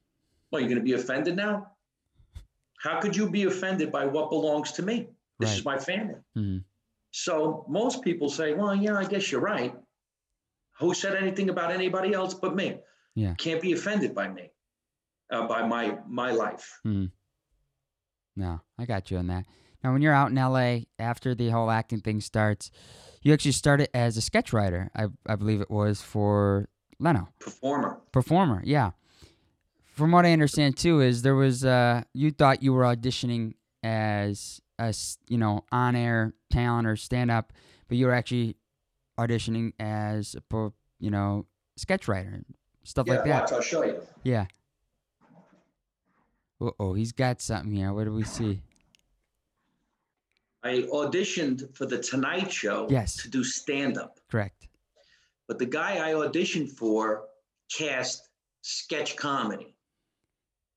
Well, 0.51 0.61
you're 0.61 0.68
going 0.68 0.85
to 0.85 0.90
be 0.92 0.95
offended 0.95 1.37
now? 1.37 1.71
How 2.79 3.01
could 3.01 3.14
you 3.14 3.31
be 3.31 3.45
offended 3.45 3.92
by 3.92 4.05
what 4.07 4.29
belongs 4.31 4.73
to 4.73 4.83
me? 4.83 5.07
This 5.38 5.53
is 5.59 5.64
my 5.64 5.79
family. 5.79 6.21
Mhm. 6.37 6.64
So 7.12 7.64
most 7.68 8.03
people 8.03 8.29
say, 8.29 8.55
well, 8.55 8.75
yeah, 8.75 8.97
I 8.99 9.05
guess 9.05 9.31
you're 9.31 9.40
right. 9.40 9.73
Who 10.81 10.95
said 10.95 11.14
anything 11.14 11.49
about 11.49 11.71
anybody 11.71 12.12
else 12.12 12.35
but 12.35 12.57
me? 12.57 12.81
Yeah. 13.14 13.35
Can't 13.35 13.62
be 13.62 13.73
offended 13.73 14.14
by 14.16 14.27
me, 14.29 14.51
uh, 15.33 15.47
by 15.47 15.66
my 15.66 15.99
my 16.07 16.31
life. 16.31 16.79
no, 16.85 18.61
I 18.79 18.85
got 18.87 19.11
you 19.11 19.16
on 19.18 19.27
that. 19.27 19.45
Now, 19.83 19.92
when 19.92 20.01
you're 20.03 20.14
out 20.14 20.31
in 20.31 20.37
LA 20.37 20.85
after 20.99 21.35
the 21.35 21.49
whole 21.49 21.68
acting 21.71 22.01
thing 22.01 22.21
starts, 22.21 22.71
you 23.23 23.33
actually 23.33 23.53
started 23.53 23.88
as 23.95 24.16
a 24.16 24.21
sketch 24.21 24.53
writer. 24.53 24.90
I 24.95 25.07
I 25.27 25.35
believe 25.37 25.61
it 25.61 25.71
was 25.71 26.01
for 26.03 26.68
Leno. 26.99 27.29
Performer. 27.40 28.01
performer 28.12 28.62
yeah 28.64 28.92
from 29.87 30.12
what 30.12 30.25
i 30.25 30.33
understand 30.33 30.77
too 30.77 31.01
is 31.01 31.23
there 31.23 31.35
was 31.35 31.64
uh 31.64 32.03
you 32.14 32.31
thought 32.31 32.62
you 32.62 32.73
were 32.73 32.85
auditioning 32.85 33.55
as 33.83 34.61
a 34.79 34.95
you 35.29 35.37
know 35.37 35.64
on-air 35.73 36.33
talent 36.51 36.87
or 36.87 36.95
stand-up 36.97 37.53
but 37.88 37.97
you 37.99 38.07
were 38.07 38.12
actually 38.12 38.57
auditioning 39.18 39.73
as 39.81 40.37
a 40.37 40.71
you 41.01 41.11
know 41.11 41.45
sketch 41.77 42.07
writer 42.09 42.42
stuff 42.85 43.07
yeah, 43.09 43.14
like 43.14 43.25
that 43.25 43.42
watch. 43.42 43.53
I'll 43.53 43.61
show 43.61 43.85
you. 43.85 44.01
yeah 44.23 44.47
oh 46.79 46.94
he's 46.94 47.12
got 47.12 47.40
something 47.40 47.72
here 47.72 47.92
what 47.92 48.05
do 48.05 48.12
we 48.12 48.25
see 48.25 48.61
I 50.64 50.83
auditioned 50.92 51.75
for 51.77 51.87
the 51.87 51.98
Tonight 51.98 52.53
Show 52.53 52.87
Yes. 52.88 53.16
to 53.16 53.29
do 53.29 53.42
stand 53.42 53.98
up, 53.98 54.20
correct 54.31 54.68
but 55.48 55.59
the 55.59 55.66
guy 55.66 56.09
I 56.09 56.12
auditioned 56.12 56.70
for 56.70 57.25
cast 57.77 58.29
sketch 58.61 59.16
comedy. 59.16 59.75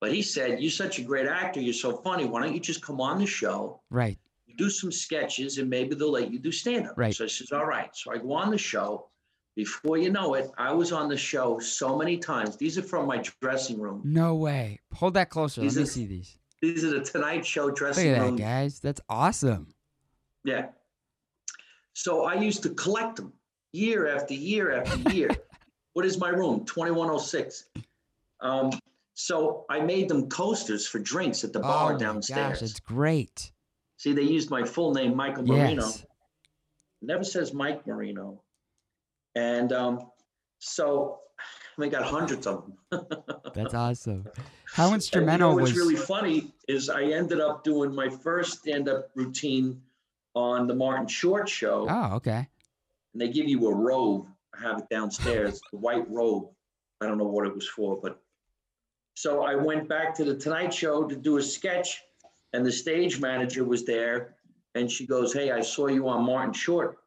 But 0.00 0.12
he 0.12 0.20
said, 0.20 0.60
"You're 0.60 0.70
such 0.70 0.98
a 0.98 1.02
great 1.02 1.26
actor. 1.26 1.60
You're 1.60 1.72
so 1.72 1.96
funny. 1.96 2.26
Why 2.26 2.42
don't 2.42 2.52
you 2.52 2.60
just 2.60 2.82
come 2.82 3.00
on 3.00 3.18
the 3.18 3.26
show?" 3.26 3.80
right 3.90 4.18
do 4.56 4.70
some 4.70 4.90
sketches 4.92 5.58
and 5.58 5.68
maybe 5.68 5.94
they'll 5.94 6.10
let 6.10 6.32
you 6.32 6.38
do 6.38 6.50
stand 6.52 6.86
up. 6.86 6.94
Right. 6.96 7.14
So 7.14 7.24
I 7.24 7.28
says, 7.28 7.52
all 7.52 7.66
right. 7.66 7.94
So 7.94 8.12
I 8.12 8.18
go 8.18 8.32
on 8.32 8.50
the 8.50 8.58
show. 8.58 9.08
Before 9.56 9.96
you 9.96 10.10
know 10.10 10.34
it, 10.34 10.50
I 10.58 10.70
was 10.72 10.92
on 10.92 11.08
the 11.08 11.16
show 11.16 11.58
so 11.58 11.96
many 11.96 12.18
times. 12.18 12.56
These 12.58 12.76
are 12.76 12.82
from 12.82 13.06
my 13.06 13.22
dressing 13.40 13.80
room. 13.80 14.02
no 14.04 14.34
way 14.34 14.80
hold 14.92 15.14
that 15.14 15.30
closer 15.30 15.60
let 15.62 15.68
These 15.68 15.76
me 15.76 15.82
are- 15.82 15.86
see 15.86 16.06
these 16.06 16.38
These 16.62 16.84
are 16.84 16.90
the 16.90 17.00
Tonight 17.04 17.44
Show 17.44 17.70
dressing 17.70 18.10
look 18.12 18.18
at 18.18 18.36
that 18.36 18.42
guys 18.42 18.80
that's 18.80 19.00
awesome 19.08 19.68
Yeah. 20.44 20.66
So 21.94 22.24
I 22.24 22.34
used 22.34 22.62
to 22.64 22.70
collect 22.70 23.16
them 23.16 23.32
year 23.72 24.06
after 24.14 24.34
year 24.34 24.72
after 24.82 25.10
year. 25.14 25.30
what 25.94 26.04
is 26.04 26.18
my 26.18 26.28
room? 26.28 26.64
2106. 26.66 27.64
Um, 28.40 28.70
so 29.14 29.64
I 29.70 29.80
made 29.80 30.08
them 30.10 30.28
coasters 30.28 30.86
for 30.86 30.98
drinks 30.98 31.42
at 31.44 31.54
the 31.54 31.60
bar 31.60 31.90
oh 31.90 31.94
my 31.94 31.98
downstairs. 31.98 32.60
gosh 32.60 32.62
it's 32.70 32.80
great 32.80 33.52
See, 33.98 34.12
they 34.12 34.22
used 34.22 34.50
my 34.50 34.62
full 34.62 34.92
name, 34.92 35.16
Michael 35.16 35.44
Marino. 35.44 35.84
yes 35.84 36.04
never 37.02 37.24
says 37.24 37.52
Mike 37.54 37.86
Marino. 37.86 38.42
And 39.36 39.70
um, 39.72 40.10
so 40.58 41.18
I 41.78 41.88
got 41.88 42.02
hundreds 42.04 42.46
of 42.46 42.64
them. 42.90 43.06
That's 43.54 43.74
awesome. 43.74 44.26
How 44.72 44.84
And 44.84 44.90
you 44.92 44.94
instrumental 44.96 45.50
know 45.50 45.54
what's 45.56 45.72
was 45.72 45.78
really 45.78 45.94
funny 45.94 46.54
is 46.68 46.88
I 46.88 47.02
ended 47.04 47.40
up 47.40 47.62
doing 47.62 47.94
my 47.94 48.08
first 48.08 48.60
stand-up 48.60 49.10
routine 49.14 49.82
on 50.34 50.66
the 50.66 50.74
Martin 50.74 51.06
Short 51.06 51.48
show, 51.48 51.86
Oh, 51.88 52.16
okay. 52.16 52.48
and 53.12 53.20
they 53.22 53.28
give 53.28 53.46
you 53.48 53.68
a 53.68 53.74
robe. 53.74 54.26
I 54.58 54.62
have 54.62 54.78
it 54.78 54.88
downstairs, 54.90 55.60
the 55.70 55.78
white 55.78 56.10
robe. 56.10 56.48
I 57.00 57.06
don't 57.06 57.18
know 57.18 57.24
what 57.26 57.46
it 57.46 57.54
was 57.54 57.68
for, 57.68 58.00
but 58.00 58.18
so 59.14 59.42
I 59.42 59.54
went 59.54 59.86
back 59.88 60.14
to 60.16 60.24
the 60.24 60.34
Tonight 60.36 60.72
Show 60.72 61.04
to 61.04 61.16
do 61.16 61.36
a 61.36 61.42
sketch, 61.42 62.02
and 62.54 62.64
the 62.64 62.72
stage 62.72 63.20
manager 63.20 63.64
was 63.64 63.84
there, 63.84 64.36
and 64.74 64.90
she 64.90 65.06
goes, 65.06 65.32
"Hey, 65.32 65.50
I 65.50 65.60
saw 65.60 65.88
you 65.88 66.08
on 66.08 66.24
Martin 66.24 66.52
Short 66.54 66.98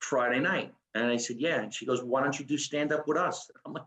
Friday 0.00 0.40
night," 0.40 0.74
and 1.02 1.10
I 1.10 1.16
said, 1.16 1.36
"Yeah," 1.38 1.62
and 1.62 1.72
she 1.72 1.86
goes, 1.86 2.02
"Why 2.02 2.22
don't 2.22 2.38
you 2.38 2.44
do 2.44 2.58
stand 2.58 2.92
up 2.92 3.06
with 3.08 3.16
us?" 3.16 3.50
I'm 3.64 3.72
like, 3.72 3.82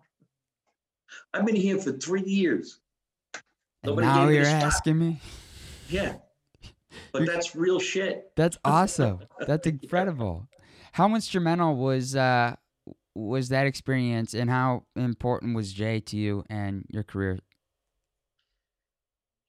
"I've 1.33 1.45
been 1.45 1.55
here 1.55 1.77
for 1.77 1.91
three 1.93 2.23
years." 2.23 2.79
And 3.83 3.95
Nobody 3.95 4.07
now 4.07 4.27
you're 4.27 4.45
asking 4.45 4.99
me? 4.99 5.19
Yeah, 5.89 6.17
but 7.11 7.25
that's 7.25 7.55
real 7.55 7.79
shit. 7.79 8.31
That's 8.35 8.57
awesome. 8.65 9.21
That's 9.47 9.65
incredible. 9.67 10.47
How 10.93 11.13
instrumental 11.15 11.75
was 11.75 12.15
uh 12.15 12.55
was 13.13 13.49
that 13.49 13.67
experience 13.67 14.33
and 14.33 14.49
how 14.49 14.85
important 14.95 15.55
was 15.55 15.73
Jay 15.73 15.99
to 15.99 16.17
you 16.17 16.45
and 16.49 16.85
your 16.89 17.03
career? 17.03 17.39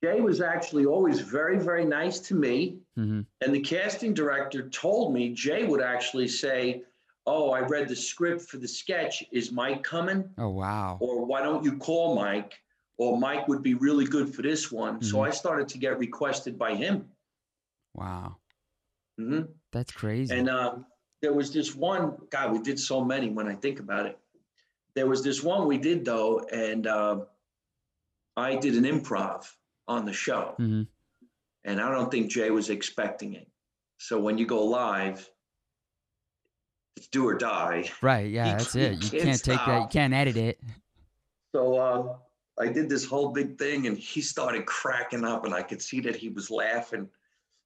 Jay 0.02 0.20
was 0.20 0.40
actually 0.40 0.84
always 0.84 1.20
very, 1.20 1.58
very 1.58 1.84
nice 1.84 2.18
to 2.20 2.34
me. 2.34 2.78
hmm 2.96 3.20
And 3.40 3.54
the 3.54 3.60
casting 3.60 4.14
director 4.14 4.68
told 4.68 5.14
me 5.14 5.32
Jay 5.32 5.64
would 5.64 5.80
actually 5.80 6.26
say, 6.26 6.82
Oh, 7.26 7.50
I 7.50 7.60
read 7.60 7.88
the 7.88 7.96
script 7.96 8.42
for 8.42 8.56
the 8.58 8.66
sketch. 8.68 9.22
Is 9.30 9.52
Mike 9.52 9.82
coming? 9.84 10.28
Oh 10.38 10.48
wow. 10.50 10.98
Or 11.00 11.24
why 11.24 11.42
don't 11.42 11.64
you 11.64 11.76
call 11.78 12.16
Mike? 12.16 12.54
Or 12.98 13.18
Mike 13.18 13.48
would 13.48 13.62
be 13.62 13.74
really 13.74 14.04
good 14.04 14.34
for 14.34 14.42
this 14.42 14.70
one. 14.72 15.00
So 15.02 15.18
Mhm. 15.18 15.28
I 15.28 15.30
started 15.30 15.68
to 15.68 15.78
get 15.78 15.98
requested 15.98 16.58
by 16.58 16.74
him. 16.74 17.10
Wow. 17.94 18.36
hmm 19.18 19.42
That's 19.70 19.92
crazy. 19.92 20.34
And 20.36 20.48
uh, 20.48 20.76
there 21.20 21.32
was 21.32 21.52
this 21.52 21.74
one, 21.76 22.16
God, 22.30 22.52
we 22.52 22.58
did 22.60 22.78
so 22.78 23.04
many 23.04 23.28
when 23.30 23.46
I 23.46 23.54
think 23.54 23.78
about 23.80 24.06
it. 24.06 24.18
There 24.94 25.06
was 25.06 25.22
this 25.22 25.42
one 25.42 25.66
we 25.68 25.78
did 25.78 26.04
though, 26.04 26.40
and 26.52 26.86
uh, 26.86 27.20
I 28.36 28.56
did 28.56 28.74
an 28.76 28.84
improv 28.84 29.44
on 29.86 30.04
the 30.04 30.12
show. 30.12 30.54
hmm 30.56 30.82
And 31.64 31.80
I 31.80 31.90
don't 31.90 32.10
think 32.10 32.30
Jay 32.30 32.50
was 32.50 32.70
expecting 32.70 33.34
it. 33.34 33.48
So 33.98 34.18
when 34.18 34.38
you 34.38 34.46
go 34.46 34.64
live, 34.64 35.30
it's 36.96 37.08
do 37.08 37.26
or 37.26 37.34
die. 37.34 37.90
Right, 38.00 38.30
yeah, 38.30 38.46
You 38.52 38.52
that's 38.52 38.76
it. 38.76 38.92
You 39.04 39.10
can't 39.10 39.22
can't 39.24 39.44
take 39.44 39.58
that. 39.66 39.80
You 39.80 39.88
can't 39.88 40.14
edit 40.14 40.36
it. 40.36 40.60
So 41.54 41.76
uh, 41.76 42.16
I 42.60 42.68
did 42.68 42.88
this 42.88 43.04
whole 43.04 43.28
big 43.28 43.58
thing, 43.58 43.86
and 43.86 43.96
he 43.98 44.20
started 44.20 44.66
cracking 44.66 45.24
up, 45.24 45.44
and 45.44 45.54
I 45.54 45.62
could 45.62 45.82
see 45.82 46.00
that 46.00 46.16
he 46.16 46.28
was 46.28 46.50
laughing. 46.50 47.08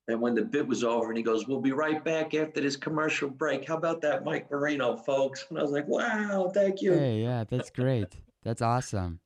And 0.08 0.20
when 0.20 0.34
the 0.34 0.42
bit 0.42 0.66
was 0.66 0.84
over, 0.84 1.08
and 1.08 1.16
he 1.16 1.22
goes, 1.22 1.48
"We'll 1.48 1.60
be 1.60 1.72
right 1.72 2.02
back 2.04 2.34
after 2.34 2.60
this 2.60 2.76
commercial 2.76 3.28
break." 3.28 3.66
How 3.66 3.76
about 3.76 4.00
that, 4.02 4.24
Mike 4.24 4.50
Marino, 4.50 4.96
folks? 4.96 5.46
And 5.50 5.58
I 5.58 5.62
was 5.62 5.72
like, 5.72 5.88
"Wow, 5.88 6.50
thank 6.54 6.80
you." 6.80 6.92
Hey, 6.92 7.22
yeah, 7.22 7.44
that's 7.44 7.70
great. 7.70 8.16
That's 8.44 8.62
awesome. 8.62 9.20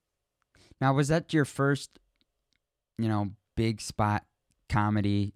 Now, 0.80 0.94
was 0.94 1.08
that 1.08 1.34
your 1.34 1.44
first, 1.44 1.98
you 2.96 3.08
know, 3.08 3.30
big 3.56 3.82
spot 3.82 4.24
comedy 4.70 5.34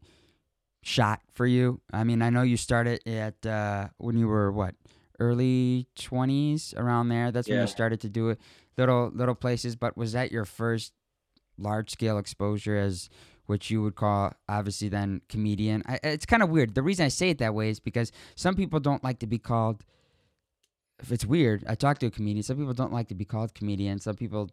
shot 0.85 1.21
for 1.33 1.47
you? 1.47 1.81
I 1.93 2.05
mean, 2.05 2.23
I 2.23 2.31
know 2.31 2.43
you 2.43 2.57
started 2.57 3.01
at 3.09 3.45
uh, 3.45 3.89
when 3.99 4.17
you 4.17 4.29
were 4.29 4.53
what 4.53 4.75
early 5.19 5.87
twenties 5.97 6.75
around 6.77 7.09
there. 7.09 7.33
That's 7.33 7.49
when 7.49 7.61
you 7.61 7.67
started 7.67 8.01
to 8.03 8.09
do 8.09 8.29
it 8.29 8.41
little 8.77 9.11
little 9.15 9.35
places. 9.35 9.75
But 9.77 9.97
was 9.97 10.13
that 10.13 10.31
your 10.31 10.45
first 10.45 10.93
large 11.59 11.91
scale 11.91 12.19
exposure 12.19 12.77
as 12.77 13.09
what 13.47 13.71
you 13.71 13.83
would 13.83 13.95
call 13.95 14.33
obviously 14.49 14.89
then 14.89 15.23
comedian? 15.29 15.83
I, 15.87 15.99
it's 16.03 16.27
kind 16.27 16.43
of 16.43 16.51
weird. 16.51 16.75
The 16.75 16.83
reason 16.83 17.07
I 17.07 17.09
say 17.09 17.31
it 17.31 17.39
that 17.39 17.55
way 17.55 17.71
is 17.71 17.81
because 17.81 18.13
some 18.35 18.55
people 18.55 18.79
don't 18.79 19.03
like 19.03 19.19
to 19.21 19.27
be 19.27 19.39
called. 19.39 19.85
If 21.01 21.11
it's 21.11 21.27
weird, 21.27 21.65
I 21.67 21.75
talk 21.75 21.99
to 21.99 22.07
a 22.07 22.11
comedian. 22.11 22.43
Some 22.43 22.57
people 22.57 22.73
don't 22.75 22.93
like 22.93 23.09
to 23.09 23.15
be 23.15 23.25
called 23.25 23.55
comedian. 23.55 23.99
Some 23.99 24.17
people 24.17 24.51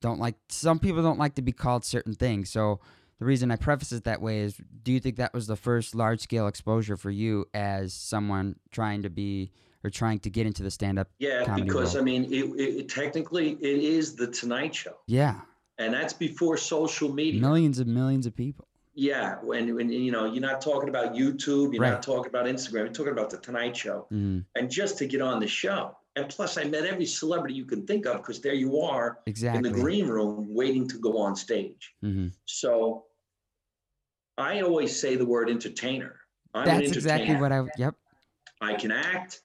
don't 0.00 0.18
like. 0.18 0.34
Some 0.48 0.78
people 0.78 1.02
don't 1.02 1.18
like 1.18 1.36
to 1.36 1.42
be 1.42 1.52
called 1.52 1.84
certain 1.84 2.14
things. 2.14 2.50
So 2.50 2.80
the 3.22 3.26
reason 3.28 3.52
I 3.52 3.56
preface 3.56 3.92
it 3.92 4.02
that 4.02 4.20
way 4.20 4.40
is: 4.40 4.60
Do 4.82 4.90
you 4.90 4.98
think 4.98 5.14
that 5.16 5.32
was 5.32 5.46
the 5.46 5.54
first 5.54 5.94
large 5.94 6.18
scale 6.20 6.48
exposure 6.48 6.96
for 6.96 7.08
you 7.10 7.46
as 7.54 7.94
someone 7.94 8.56
trying 8.72 9.02
to 9.02 9.10
be 9.10 9.52
or 9.84 9.90
trying 9.90 10.18
to 10.20 10.30
get 10.30 10.44
into 10.44 10.64
the 10.64 10.72
stand 10.72 10.98
up? 10.98 11.08
Yeah, 11.20 11.54
because 11.54 11.94
world. 11.94 11.96
I 11.98 12.00
mean, 12.00 12.24
it, 12.24 12.46
it, 12.60 12.88
technically 12.88 13.52
it 13.60 13.78
is 13.96 14.16
the 14.16 14.26
Tonight 14.26 14.74
Show, 14.74 14.96
Yeah, 15.06 15.40
and 15.78 15.94
that's 15.94 16.12
before 16.12 16.56
social 16.56 17.12
media. 17.14 17.40
millions 17.40 17.78
and 17.78 17.94
millions 17.94 18.26
of 18.26 18.34
people. 18.34 18.66
Yeah, 18.94 19.36
when 19.36 19.72
when 19.76 19.88
you 19.92 20.10
know 20.10 20.24
you're 20.24 20.42
not 20.42 20.60
talking 20.60 20.88
about 20.88 21.14
YouTube, 21.14 21.72
you're 21.72 21.80
Right. 21.82 21.92
not 21.92 22.02
talking 22.02 22.26
about 22.28 22.46
Instagram, 22.46 22.72
you're 22.86 22.88
talking 22.88 23.12
about 23.12 23.30
the 23.30 23.38
Tonight 23.38 23.76
Show, 23.76 24.08
Mm, 24.10 24.44
and 24.56 24.68
just 24.68 24.98
to 24.98 25.06
get 25.06 25.22
on 25.22 25.38
the 25.38 25.46
show. 25.46 25.96
And 26.16 26.28
plus, 26.28 26.58
I 26.58 26.64
met 26.64 26.84
every 26.84 27.06
celebrity 27.06 27.54
you 27.54 27.64
can 27.64 27.86
think 27.86 28.04
of 28.04 28.16
because 28.16 28.40
there 28.42 28.52
you 28.52 28.80
are 28.80 29.20
exactly. 29.26 29.56
in 29.58 29.62
the 29.62 29.80
green 29.80 30.08
room 30.08 30.52
waiting 30.52 30.88
to 30.88 30.98
go 30.98 31.16
on 31.18 31.36
stage. 31.36 31.94
hmm 32.02 32.26
So 32.46 33.04
I 34.38 34.60
always 34.62 34.98
say 34.98 35.16
the 35.16 35.26
word 35.26 35.50
entertainer. 35.50 36.16
I'm 36.54 36.68
an 36.68 36.76
That's 36.80 36.92
exactly 36.92 37.36
what 37.36 37.52
I. 37.52 37.62
Yep. 37.78 37.94
I 38.60 38.74
can 38.74 38.92
act, 38.92 39.40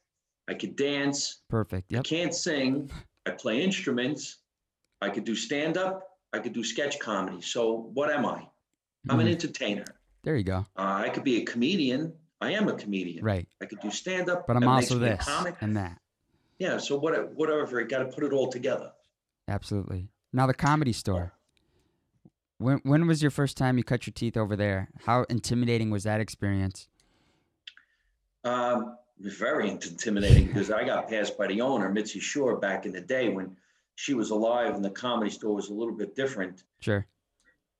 I 0.47 0.53
could 0.53 0.75
dance, 0.75 1.41
Perfect. 1.49 1.91
I 1.91 1.95
Yep. 1.97 2.03
can't 2.05 2.33
sing, 2.35 2.91
I 3.25 3.31
play 3.31 3.63
instruments, 3.63 4.37
I 5.01 5.09
could 5.09 5.23
do 5.23 5.35
stand 5.35 5.75
up, 5.77 6.19
I 6.33 6.39
could 6.39 6.53
do 6.53 6.63
sketch 6.63 6.99
comedy. 6.99 7.41
So 7.41 7.89
what 7.93 8.11
am 8.11 8.25
I? 8.25 8.47
I'm 9.09 9.19
an 9.19 9.25
Mhm. 9.27 9.31
entertainer. 9.31 9.85
There 10.23 10.35
you 10.35 10.43
go. 10.43 10.65
Uh, 10.77 11.01
I 11.05 11.09
could 11.09 11.23
be 11.23 11.37
a 11.41 11.45
comedian. 11.45 12.13
I 12.41 12.51
am 12.51 12.67
a 12.67 12.73
comedian. 12.73 13.23
Right. 13.23 13.47
I 13.61 13.65
could 13.65 13.79
do 13.79 13.89
stand 13.89 14.29
up. 14.29 14.45
But 14.45 14.57
I'm 14.57 14.67
also 14.67 14.99
this 14.99 15.23
comic. 15.25 15.55
and 15.61 15.75
that. 15.77 15.99
Yeah. 16.59 16.77
So 16.77 16.97
what, 16.97 17.33
whatever, 17.33 17.79
it 17.79 17.89
got 17.89 17.99
to 17.99 18.05
put 18.05 18.23
it 18.23 18.33
all 18.33 18.51
together. 18.51 18.91
Absolutely. 19.47 20.09
Now 20.33 20.45
the 20.45 20.53
comedy 20.53 20.93
store. 20.93 21.33
When 22.59 22.79
when 22.83 23.05
was 23.07 23.21
your 23.21 23.31
first 23.31 23.55
time 23.57 23.77
you 23.77 23.83
cut 23.83 24.07
your 24.07 24.13
teeth 24.13 24.35
over 24.35 24.55
there? 24.55 24.89
How 25.05 25.23
intimidating 25.29 25.91
was 25.91 26.03
that 26.03 26.19
experience? 26.19 26.87
Um, 28.43 28.97
very 29.19 29.69
intimidating 29.69 30.47
because 30.47 30.71
I 30.71 30.83
got 30.83 31.09
passed 31.09 31.37
by 31.37 31.47
the 31.47 31.61
owner, 31.61 31.89
Mitzi 31.91 32.19
Shore, 32.19 32.57
back 32.57 32.85
in 32.85 32.91
the 32.93 33.01
day 33.01 33.29
when 33.29 33.55
she 33.95 34.13
was 34.13 34.31
alive 34.31 34.75
and 34.75 34.83
the 34.83 34.89
comedy 34.89 35.29
store 35.31 35.55
was 35.55 35.69
a 35.69 35.73
little 35.73 35.93
bit 35.93 36.15
different. 36.15 36.63
Sure. 36.79 37.05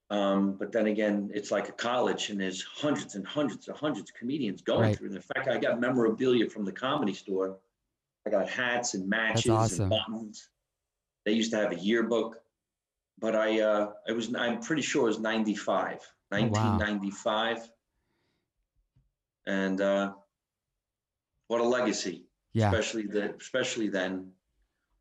Um, 0.09 0.53
but 0.53 0.71
then 0.71 0.87
again, 0.87 1.29
it's 1.33 1.51
like 1.51 1.67
a 1.69 1.73
college 1.73 2.29
and 2.29 2.39
there's 2.39 2.63
hundreds 2.63 3.15
and 3.15 3.27
hundreds 3.27 3.67
and 3.67 3.75
hundreds 3.75 4.09
of 4.09 4.15
comedians 4.15 4.61
going 4.61 4.81
Right. 4.81 4.97
through. 4.97 5.13
In 5.13 5.21
fact, 5.21 5.47
I 5.49 5.57
got 5.57 5.79
memorabilia 5.81 6.49
from 6.49 6.63
the 6.65 6.71
comedy 6.71 7.13
store. 7.13 7.57
I 8.25 8.29
got 8.29 8.47
hats 8.49 8.93
and 8.93 9.07
matches 9.09 9.49
awesome. 9.51 9.81
and 9.81 9.89
buttons. 9.91 10.49
They 11.25 11.33
used 11.33 11.51
to 11.51 11.57
have 11.57 11.71
a 11.73 11.75
yearbook, 11.75 12.41
but 13.19 13.35
I, 13.35 13.61
uh, 13.61 13.91
it 14.07 14.13
was, 14.13 14.33
I'm 14.35 14.59
pretty 14.61 14.81
sure 14.81 15.03
it 15.03 15.09
was 15.09 15.19
95, 15.19 15.99
Oh, 16.31 16.37
wow. 16.37 16.49
1995. 16.77 17.69
And, 19.45 19.79
uh, 19.81 20.13
what 21.47 21.61
a 21.61 21.63
legacy, 21.63 22.25
Yeah. 22.53 22.67
especially 22.71 23.03
the, 23.07 23.35
especially 23.35 23.87
then. 23.89 24.31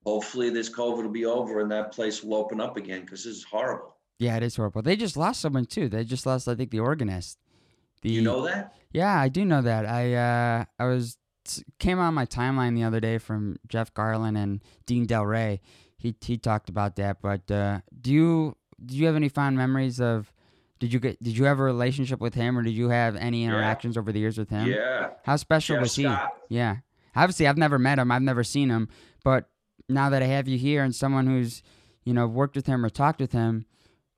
Hopefully 0.05 0.51
this 0.51 0.71
COVID 0.71 1.03
will 1.03 1.11
be 1.11 1.25
over 1.25 1.61
and 1.61 1.71
that 1.73 1.91
place 1.91 2.23
will 2.23 2.37
open 2.37 2.61
up 2.61 2.77
again 2.77 3.01
because 3.01 3.25
this 3.25 3.37
is 3.39 3.43
horrible. 3.43 3.97
Yeah, 4.21 4.37
it 4.37 4.45
is 4.45 4.55
horrible. 4.55 4.81
They 4.83 4.95
just 4.95 5.17
lost 5.17 5.41
someone 5.41 5.65
too. 5.67 5.89
They 5.89 6.05
just 6.05 6.25
lost, 6.27 6.47
I 6.47 6.55
think, 6.55 6.71
the 6.71 6.79
organist. 6.79 7.39
The 8.03 8.11
You 8.11 8.23
know 8.23 8.43
that? 8.47 8.73
Yeah, 8.93 9.21
I 9.21 9.29
do 9.29 9.45
know 9.45 9.63
that. 9.63 9.85
I 9.85 10.15
uh, 10.15 10.65
I 10.79 10.85
was 10.87 11.19
came 11.81 11.99
on 11.99 12.15
my 12.15 12.25
timeline 12.25 12.75
the 12.77 12.85
other 12.85 13.01
day 13.01 13.19
from 13.19 13.57
Jeff 13.67 13.93
Garland 13.95 14.39
and 14.39 14.63
Dean 14.87 15.07
Delray. 15.07 15.59
He 15.99 16.15
he 16.21 16.37
talked 16.37 16.69
about 16.69 16.97
that. 16.97 17.21
But 17.23 17.51
uh, 17.51 17.81
do 18.01 18.13
you 18.13 18.57
do 18.85 18.97
you 18.97 19.07
have 19.07 19.17
any 19.17 19.29
fond 19.29 19.57
memories 19.57 20.01
of? 20.01 20.33
Did 20.79 20.93
you 20.93 21.01
get 21.01 21.23
did 21.23 21.37
you 21.39 21.45
have 21.45 21.59
a 21.59 21.63
relationship 21.63 22.21
with 22.21 22.35
him, 22.35 22.59
or 22.59 22.63
did 22.63 22.73
you 22.75 22.91
have 22.91 23.17
any 23.17 23.43
Yeah. 23.43 23.49
interactions 23.49 23.97
over 23.97 24.13
the 24.13 24.19
years 24.21 24.37
with 24.37 24.51
him? 24.51 24.69
Yeah. 24.69 25.11
How 25.25 25.37
special 25.37 25.77
Jeff 25.77 25.83
was 25.83 25.97
he? 25.97 26.07
Yeah. 26.51 26.77
Obviously, 27.15 27.47
I've 27.49 27.57
never 27.57 27.79
met 27.79 27.99
him. 27.99 28.11
I've 28.13 28.21
never 28.23 28.45
seen 28.45 28.69
him. 28.69 28.89
But 29.25 29.49
now 29.89 30.11
that 30.11 30.23
I 30.23 30.27
have 30.27 30.49
you 30.49 30.59
here 30.59 30.85
and 30.85 30.95
someone 30.95 31.27
who's, 31.27 31.63
you 32.05 32.13
know, 32.13 32.27
worked 32.27 32.57
with 32.57 32.67
him 32.67 32.85
or 32.85 32.91
talked 32.91 33.21
with 33.21 33.33
him, 33.33 33.65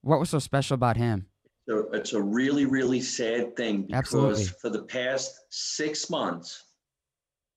what 0.01 0.19
was 0.19 0.31
so 0.31 0.41
special 0.41 0.75
about 0.75 0.97
him? 0.97 1.27
So 1.69 1.89
it's 1.93 2.13
a 2.13 2.21
really, 2.21 2.65
really 2.65 3.01
sad 3.01 3.55
thing 3.55 3.83
because 3.83 3.99
Absolutely. 3.99 4.45
for 4.61 4.71
the 4.71 4.83
past 4.83 5.39
six 5.51 6.11
months, 6.11 6.65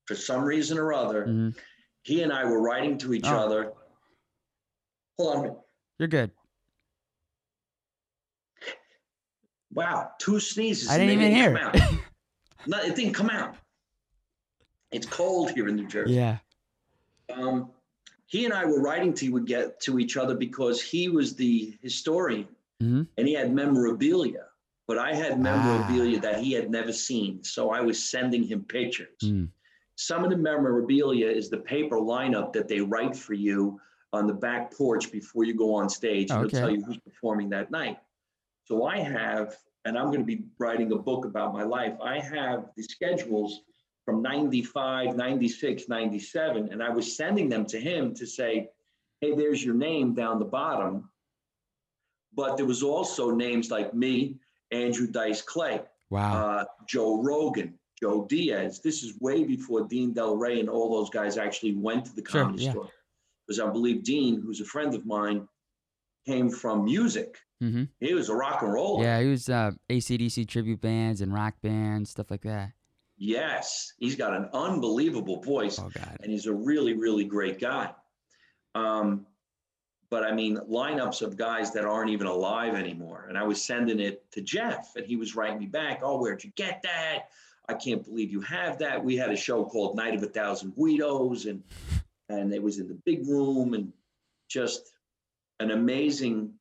for 0.06 0.14
some 0.16 0.44
reason 0.44 0.78
or 0.78 0.94
other, 0.94 1.26
Mhm. 1.26 1.58
he 2.04 2.22
and 2.22 2.32
I 2.32 2.46
were 2.46 2.62
writing 2.62 3.00
to 3.00 3.14
each 3.16 3.26
Oh. 3.26 3.36
other. 3.38 3.74
Hold 5.22 5.36
on. 5.46 5.56
You're 6.00 6.08
good. 6.08 6.32
Wow, 9.74 10.12
two 10.20 10.40
sneezes. 10.40 10.90
I 10.90 10.98
didn't 10.98 11.14
even 11.22 11.32
hear 11.32 11.58
out. 11.58 11.76
no, 12.68 12.78
it 12.80 12.96
didn't 12.96 13.14
come 13.14 13.30
out. 13.30 13.56
It's 14.92 15.06
cold 15.08 15.52
here 15.52 15.68
in 15.70 15.76
New 15.78 15.88
Jersey. 15.88 16.14
yeah. 16.16 16.38
Um, 17.34 17.70
he 18.26 18.44
and 18.46 18.54
I 18.54 18.66
were 18.66 18.82
writing 18.82 19.14
to 19.16 19.30
would 19.30 19.46
get 19.46 19.80
to 19.82 20.00
each 20.00 20.18
other 20.18 20.36
because 20.36 20.82
he 20.82 21.08
was 21.08 21.36
the 21.36 21.78
historian 21.82 22.48
Mhm. 22.82 23.08
and 23.18 23.28
he 23.28 23.34
had 23.34 23.54
memorabilia, 23.54 24.48
but 24.88 24.98
I 24.98 25.14
had 25.14 25.40
memorabilia 25.40 26.18
Ah. 26.18 26.22
that 26.22 26.40
he 26.40 26.52
had 26.52 26.70
never 26.70 26.92
seen. 26.92 27.42
So 27.44 27.70
I 27.70 27.80
was 27.80 28.04
sending 28.04 28.44
him 28.44 28.66
pictures. 28.66 29.18
Mm. 29.24 29.50
Some 29.96 30.24
of 30.26 30.30
the 30.30 30.38
memorabilia 30.38 31.28
is 31.30 31.50
the 31.50 31.60
paper 31.60 31.98
lineup 31.98 32.52
that 32.54 32.68
they 32.68 32.82
write 32.82 33.16
for 33.16 33.34
you 33.34 33.80
on 34.14 34.28
the 34.28 34.34
back 34.34 34.76
porch 34.76 35.12
before 35.12 35.44
you 35.44 35.54
go 35.54 35.74
on 35.74 35.90
stage. 35.90 36.32
Okay. 36.32 36.42
They'll 36.42 36.50
tell 36.50 36.70
you 36.70 36.84
who's 36.84 36.98
performing 36.98 37.50
that 37.50 37.72
night. 37.72 37.98
So 38.66 38.86
I 38.86 39.00
have, 39.00 39.56
and 39.86 39.98
I'm 39.98 40.08
going 40.08 40.20
to 40.20 40.26
be 40.26 40.46
writing 40.60 40.92
a 40.92 40.98
book 40.98 41.26
about 41.26 41.54
my 41.54 41.64
life. 41.64 41.94
I 42.04 42.20
have 42.20 42.66
the 42.76 42.84
schedules 42.84 43.62
from 44.06 44.22
95, 44.22 45.16
96, 45.16 45.88
97, 45.88 46.70
and 46.72 46.84
I 46.84 46.90
was 46.90 47.16
sending 47.16 47.50
them 47.50 47.66
to 47.68 47.80
him 47.80 48.14
to 48.16 48.26
say, 48.26 48.70
hey, 49.22 49.34
there's 49.36 49.64
your 49.64 49.76
name 49.76 50.14
down 50.14 50.40
the 50.40 50.46
bottom. 50.46 51.10
But 52.34 52.58
there 52.58 52.66
was 52.66 52.82
also 52.84 53.32
names 53.32 53.70
like 53.72 53.94
me, 53.94 54.38
Andrew 54.72 55.08
Dice 55.08 55.42
Clay, 55.42 55.82
Wow. 56.10 56.34
uh, 56.46 56.66
Joe 56.88 57.22
Rogan, 57.22 57.78
Joe 58.00 58.26
Diaz. 58.30 58.82
This 58.82 59.04
is 59.04 59.20
way 59.20 59.44
before 59.44 59.88
Dean 59.88 60.14
Delray 60.14 60.60
and 60.60 60.70
all 60.70 60.90
those 60.98 61.10
guys 61.10 61.38
actually 61.38 61.76
went 61.76 62.06
to 62.06 62.16
the 62.16 62.24
Sure, 62.28 62.44
comedy 62.44 62.64
yeah. 62.66 62.72
store. 62.72 62.90
Because 63.52 63.60
I 63.68 63.70
believe 63.70 64.04
Dean, 64.04 64.42
who's 64.42 64.62
a 64.62 64.66
friend 64.66 64.94
of 64.96 65.06
mine, 65.06 65.46
came 66.26 66.50
from 66.50 66.86
music. 66.86 67.38
hmm 67.60 67.84
He 68.00 68.14
was 68.14 68.30
a 68.30 68.34
rock 68.36 68.62
and 68.62 68.72
roller. 68.72 69.04
Yeah, 69.04 69.20
he 69.20 69.28
was 69.28 69.50
uh, 69.50 69.72
ACDC 69.90 70.48
tribute 70.48 70.80
bands 70.80 71.20
and 71.20 71.34
rock 71.34 71.56
bands, 71.62 72.12
stuff 72.12 72.32
like 72.32 72.44
that. 72.44 72.72
Yes, 73.18 73.92
he's 73.98 74.16
got 74.16 74.34
an 74.34 74.48
unbelievable 74.54 75.42
voice, 75.42 75.80
Oh 75.80 75.90
God. 75.94 76.18
and 76.24 76.32
he's 76.32 76.46
a 76.46 76.54
really, 76.54 76.94
really 76.94 77.26
great 77.26 77.60
guy. 77.60 77.92
Um, 78.74 79.26
but 80.10 80.24
I 80.24 80.32
mean, 80.32 80.58
lineups 80.70 81.22
of 81.22 81.36
guys 81.36 81.72
that 81.74 81.84
aren't 81.84 82.10
even 82.10 82.28
alive 82.28 82.74
anymore. 82.76 83.26
And 83.28 83.38
I 83.38 83.44
was 83.44 83.62
sending 83.62 84.00
it 84.00 84.24
to 84.32 84.42
Jeff, 84.42 84.94
and 84.96 85.06
he 85.06 85.18
was 85.18 85.36
writing 85.36 85.60
me 85.60 85.66
back, 85.66 86.00
"Oh, 86.04 86.20
where'd 86.22 86.42
you 86.44 86.52
get 86.56 86.82
that? 86.84 87.26
I 87.70 87.74
can't 87.76 88.04
believe 88.04 88.32
you 88.32 88.42
have 88.42 88.78
that." 88.80 89.04
We 89.04 89.16
had 89.18 89.30
a 89.30 89.36
show 89.38 89.66
called 89.66 89.96
Night 89.98 90.16
of 90.16 90.24
a 90.24 90.28
Thousand 90.28 90.74
Guidos, 90.76 91.46
and 91.46 91.62
and 92.32 92.54
it 92.54 92.62
was 92.62 92.80
in 92.80 92.88
the 92.88 92.98
big 93.06 93.28
room, 93.28 93.74
and 93.74 93.92
just 94.50 94.92
an 95.60 95.72
amazing. 95.72 96.54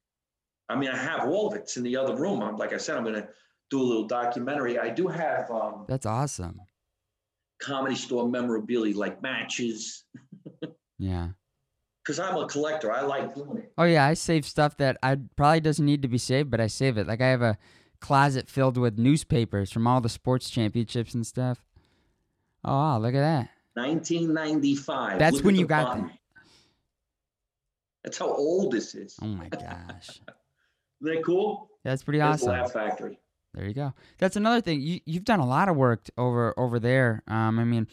I 0.68 0.76
mean, 0.76 0.90
I 0.90 0.96
have 0.96 1.28
all 1.28 1.48
of 1.48 1.54
it. 1.54 1.60
It's 1.62 1.76
in 1.76 1.82
the 1.82 1.96
other 1.96 2.14
room. 2.16 2.42
I'm 2.42 2.56
like 2.56 2.72
I 2.72 2.76
said, 2.76 2.96
I'm 2.96 3.02
going 3.02 3.16
to 3.16 3.28
do 3.70 3.80
a 3.80 3.82
little 3.82 4.06
documentary. 4.06 4.78
I 4.78 4.88
do 4.90 5.08
have. 5.08 5.50
Um, 5.50 5.84
That's 5.88 6.06
awesome. 6.06 6.60
comedy 7.60 7.94
store 7.96 8.28
memorabilia 8.28 8.96
like 8.96 9.20
matches 9.22 10.04
Yeah. 10.98 11.28
because 12.04 12.18
I'm 12.20 12.36
a 12.36 12.46
collector. 12.46 12.92
I 12.92 13.00
like 13.02 13.34
doing 13.34 13.58
it. 13.58 13.72
Oh 13.78 13.84
yeah, 13.84 14.06
I 14.06 14.14
save 14.14 14.44
stuff 14.46 14.76
that 14.78 14.96
I 15.02 15.16
probably 15.36 15.60
doesn't 15.60 15.84
need 15.84 16.02
to 16.02 16.08
be 16.08 16.18
saved, 16.18 16.50
but 16.50 16.60
I 16.60 16.66
save 16.68 16.98
it. 16.98 17.06
Like 17.06 17.20
I 17.20 17.28
have 17.28 17.42
a 17.42 17.58
closet 18.00 18.48
filled 18.48 18.76
with 18.78 18.98
newspapers 18.98 19.70
from 19.72 19.86
all 19.86 20.00
the 20.00 20.08
sports 20.08 20.48
championships 20.50 21.14
and 21.14 21.26
stuff. 21.26 21.64
Oh, 22.64 22.72
wow, 22.76 22.98
look 22.98 23.14
at 23.14 23.20
that. 23.20 23.48
1995. 23.88 25.18
That's 25.18 25.36
Look 25.36 25.44
when 25.44 25.54
you 25.56 25.66
got 25.66 25.86
button. 25.86 26.02
them. 26.08 26.10
That's 28.04 28.18
how 28.18 28.28
old 28.28 28.72
this 28.72 28.94
is. 28.94 29.16
Oh 29.22 29.26
my 29.26 29.48
gosh. 29.48 30.08
Isn't 31.02 31.14
that 31.16 31.22
cool? 31.24 31.70
That's 31.84 32.02
pretty 32.02 32.20
awesome. 32.20 32.50
Laugh 32.50 32.72
Factory. 32.72 33.18
There 33.54 33.66
you 33.66 33.74
go. 33.74 33.94
That's 34.18 34.36
another 34.36 34.60
thing. 34.60 34.80
You 34.80 35.00
you've 35.06 35.24
done 35.24 35.40
a 35.40 35.46
lot 35.46 35.68
of 35.68 35.76
work 35.76 36.08
over 36.16 36.54
over 36.58 36.78
there. 36.78 37.22
Um, 37.26 37.58
I 37.58 37.64
mean, 37.64 37.88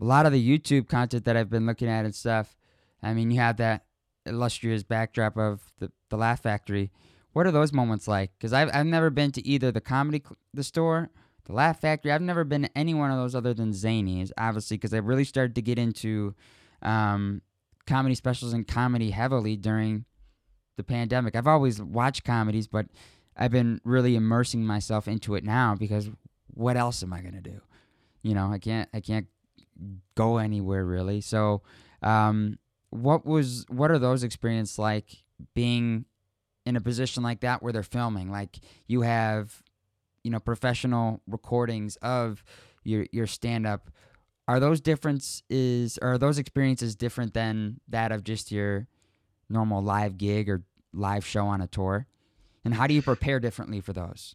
a 0.00 0.04
lot 0.04 0.26
of 0.26 0.32
the 0.32 0.58
YouTube 0.58 0.88
content 0.88 1.24
that 1.26 1.36
I've 1.36 1.50
been 1.50 1.66
looking 1.66 1.88
at 1.88 2.04
and 2.04 2.14
stuff. 2.14 2.56
I 3.02 3.14
mean, 3.14 3.30
you 3.30 3.38
have 3.40 3.58
that 3.58 3.84
illustrious 4.24 4.82
backdrop 4.82 5.36
of 5.36 5.72
the 5.78 5.92
the 6.10 6.16
Laugh 6.16 6.42
Factory. 6.42 6.90
What 7.32 7.46
are 7.46 7.52
those 7.52 7.72
moments 7.72 8.08
like? 8.08 8.32
Because 8.36 8.52
I've 8.52 8.70
I've 8.74 8.86
never 8.86 9.10
been 9.10 9.30
to 9.32 9.46
either 9.46 9.70
the 9.70 9.80
comedy 9.80 10.22
the 10.52 10.64
store, 10.64 11.10
the 11.46 11.52
Laugh 11.52 11.80
Factory. 11.80 12.12
I've 12.12 12.22
never 12.22 12.44
been 12.44 12.62
to 12.62 12.78
any 12.78 12.94
one 12.94 13.10
of 13.10 13.16
those 13.16 13.34
other 13.34 13.54
than 13.54 13.72
Zanies, 13.72 14.30
obviously, 14.36 14.76
because 14.76 14.92
I 14.92 14.98
really 14.98 15.24
started 15.24 15.54
to 15.54 15.62
get 15.62 15.78
into 15.78 16.34
um, 16.82 17.42
comedy 17.86 18.14
specials 18.14 18.52
and 18.52 18.66
comedy 18.66 19.10
heavily 19.10 19.56
during 19.56 20.04
the 20.76 20.84
pandemic. 20.84 21.34
I've 21.34 21.46
always 21.46 21.80
watched 21.80 22.24
comedies, 22.24 22.66
but 22.66 22.86
I've 23.36 23.50
been 23.50 23.80
really 23.84 24.16
immersing 24.16 24.64
myself 24.64 25.08
into 25.08 25.34
it 25.34 25.44
now 25.44 25.74
because 25.74 26.10
what 26.48 26.76
else 26.76 27.02
am 27.02 27.12
I 27.12 27.20
gonna 27.20 27.40
do? 27.40 27.60
You 28.22 28.34
know, 28.34 28.50
I 28.50 28.58
can't 28.58 28.88
I 28.92 29.00
can't 29.00 29.26
go 30.14 30.38
anywhere 30.38 30.84
really. 30.84 31.20
So, 31.20 31.62
um, 32.02 32.58
what 32.90 33.26
was 33.26 33.64
what 33.68 33.90
are 33.90 33.98
those 33.98 34.22
experiences 34.22 34.78
like 34.78 35.24
being 35.54 36.06
in 36.64 36.76
a 36.76 36.80
position 36.80 37.22
like 37.22 37.40
that 37.40 37.62
where 37.62 37.72
they're 37.72 37.82
filming? 37.82 38.30
Like 38.30 38.58
you 38.86 39.02
have, 39.02 39.62
you 40.26 40.30
know, 40.32 40.40
professional 40.40 41.20
recordings 41.28 41.94
of 42.02 42.42
your 42.82 43.06
your 43.12 43.28
stand 43.28 43.64
up. 43.64 43.88
Are 44.48 44.58
those 44.58 44.80
differences 44.80 45.98
are 46.02 46.18
those 46.18 46.38
experiences 46.38 46.96
different 46.96 47.32
than 47.32 47.80
that 47.88 48.10
of 48.10 48.24
just 48.24 48.50
your 48.50 48.88
normal 49.48 49.82
live 49.82 50.18
gig 50.18 50.48
or 50.50 50.64
live 50.92 51.24
show 51.24 51.46
on 51.46 51.60
a 51.60 51.68
tour? 51.68 52.06
And 52.64 52.74
how 52.74 52.88
do 52.88 52.94
you 52.94 53.02
prepare 53.02 53.38
differently 53.38 53.80
for 53.80 53.92
those? 53.92 54.34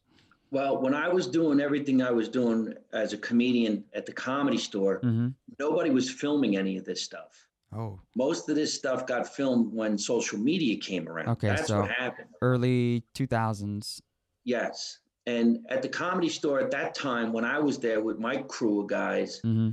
Well, 0.49 0.81
when 0.81 0.93
I 0.93 1.09
was 1.09 1.27
doing 1.27 1.59
everything 1.59 2.01
I 2.01 2.11
was 2.11 2.29
doing 2.29 2.73
as 2.93 3.11
a 3.11 3.17
comedian 3.17 3.83
at 3.93 4.05
the 4.05 4.13
comedy 4.13 4.57
store, 4.57 5.01
Mm-hmm. 5.01 5.27
nobody 5.59 5.89
was 5.89 6.09
filming 6.09 6.55
any 6.55 6.77
of 6.77 6.85
this 6.85 7.01
stuff. 7.01 7.47
Oh, 7.73 7.99
Most 8.17 8.47
of 8.49 8.55
this 8.55 8.73
stuff 8.73 9.05
got 9.07 9.33
filmed 9.33 9.73
when 9.73 9.97
social 9.97 10.37
media 10.39 10.77
came 10.77 11.07
around. 11.09 11.27
Okay, 11.29 11.47
That's 11.49 11.67
so- 11.67 11.81
what 11.81 11.91
happened. 11.91 12.29
early 12.41 13.03
2000s. 13.15 14.01
Yes. 14.45 14.99
And 15.27 15.59
at 15.69 15.81
the 15.81 15.89
comedy 15.89 16.29
store 16.29 16.59
at 16.59 16.71
that 16.71 16.95
time, 16.95 17.31
when 17.31 17.45
I 17.45 17.59
was 17.59 17.77
there 17.77 18.01
with 18.01 18.17
my 18.19 18.37
crew 18.43 18.81
of 18.81 18.87
guys, 18.87 19.39
Mm-hmm. 19.45 19.69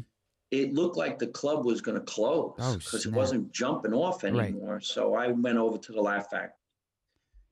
it 0.50 0.74
looked 0.74 0.96
like 0.96 1.18
the 1.18 1.26
club 1.28 1.64
was 1.64 1.80
going 1.80 1.98
to 1.98 2.04
close 2.04 2.54
Oh, 2.58 2.74
because 2.76 3.06
it 3.06 3.12
wasn't 3.12 3.52
jumping 3.52 3.92
off 3.94 4.24
Right. 4.24 4.34
anymore. 4.34 4.80
So 4.80 5.14
I 5.14 5.28
went 5.28 5.58
over 5.58 5.78
to 5.78 5.92
the 5.92 6.00
Laugh 6.00 6.30
Factory. 6.30 6.52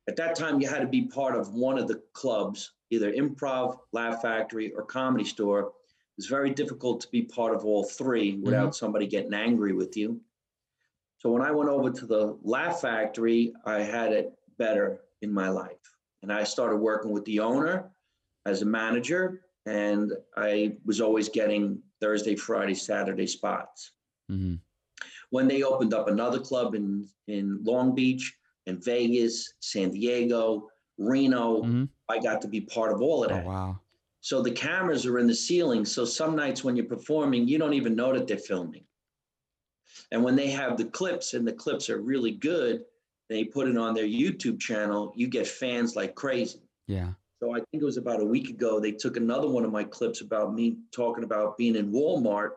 At 0.09 0.17
that 0.17 0.37
time, 0.37 0.61
you 0.61 0.69
had 0.69 0.81
to 0.81 0.87
be 0.87 1.03
part 1.07 1.35
of 1.37 1.53
one 1.55 1.79
of 1.79 1.89
the 1.89 2.01
clubs, 2.13 2.73
either 2.91 3.13
improv, 3.13 3.79
Laugh 3.93 4.23
Factory, 4.23 4.73
or 4.73 4.83
comedy 4.85 5.25
store. 5.25 5.61
It 5.61 6.19
was 6.19 6.27
very 6.27 6.51
difficult 6.51 7.01
to 7.01 7.09
be 7.11 7.23
part 7.23 7.55
of 7.55 7.65
all 7.65 7.83
three 7.85 8.37
without 8.37 8.75
somebody 8.77 9.07
getting 9.07 9.35
angry 9.35 9.73
with 9.73 9.97
you. 9.97 10.21
So 11.19 11.31
when 11.31 11.43
I 11.43 11.51
went 11.51 11.71
over 11.71 11.91
to 11.91 12.07
the 12.07 12.39
Laugh 12.43 12.81
Factory, 12.83 13.53
I 13.65 13.81
had 13.81 14.13
it 14.13 14.33
better 14.59 15.01
in 15.23 15.33
my 15.33 15.49
life. 15.49 15.96
And 16.23 16.33
I 16.33 16.45
started 16.45 16.77
working 16.77 17.13
with 17.13 17.25
the 17.25 17.41
owner 17.41 17.91
as 18.47 18.63
a 18.63 18.67
manager, 18.67 19.43
and 19.67 20.13
I 20.37 20.77
was 20.85 21.01
always 21.01 21.29
getting 21.29 21.81
Thursday, 22.01 22.37
Friday, 22.37 22.75
Saturday 22.75 23.27
spots. 23.27 23.93
Mm-hmm. 24.31 24.55
When 25.31 25.49
they 25.49 25.63
opened 25.63 25.93
up 25.93 26.09
another 26.09 26.39
club 26.41 26.75
in, 26.75 27.09
in 27.27 27.63
Long 27.65 27.95
Beach, 27.95 28.35
in 28.67 28.81
Vegas, 28.81 29.53
San 29.61 29.91
Diego, 29.91 30.69
Reno, 30.99 31.63
Mhm. 31.63 31.89
I 32.09 32.19
got 32.19 32.41
to 32.43 32.49
be 32.49 32.61
part 32.63 32.93
of 32.93 33.03
all 33.03 33.25
of 33.25 33.31
Oh 33.31 33.35
that. 33.35 33.45
wow. 33.45 33.81
So 34.21 34.41
the 34.43 34.51
cameras 34.51 35.07
are 35.07 35.19
in 35.19 35.27
the 35.27 35.35
ceiling. 35.35 35.85
So 35.85 36.05
some 36.05 36.35
nights 36.35 36.65
when 36.65 36.75
you're 36.77 36.87
performing, 36.87 37.47
you 37.47 37.59
don't 37.59 37.75
even 37.75 37.95
know 37.95 38.13
that 38.13 38.27
they're 38.27 38.39
filming. 38.39 38.85
And 40.11 40.23
when 40.25 40.37
they 40.37 40.49
have 40.51 40.77
the 40.77 40.87
clips 40.87 41.35
and 41.35 41.47
the 41.47 41.53
clips 41.53 41.91
are 41.91 42.01
really 42.01 42.33
good, 42.33 42.85
they 43.29 43.45
put 43.45 43.69
it 43.69 43.77
on 43.77 43.95
their 43.95 44.05
YouTube 44.05 44.61
channel, 44.61 45.13
you 45.17 45.27
get 45.29 45.47
fans 45.47 45.97
like 45.97 46.15
crazy. 46.15 46.61
Yeah. 46.87 47.11
So 47.41 47.55
I 47.55 47.59
think 47.59 47.83
it 47.83 47.85
was 47.85 47.97
about 47.97 48.21
a 48.21 48.25
week 48.25 48.49
ago, 48.49 48.81
they 48.81 48.93
took 48.93 49.17
another 49.17 49.49
one 49.49 49.65
of 49.65 49.73
my 49.73 49.85
clips 49.85 50.21
about 50.21 50.55
me 50.55 50.77
talking 50.91 51.25
about 51.25 51.59
being 51.59 51.77
in 51.77 51.93
Walmart. 51.93 52.51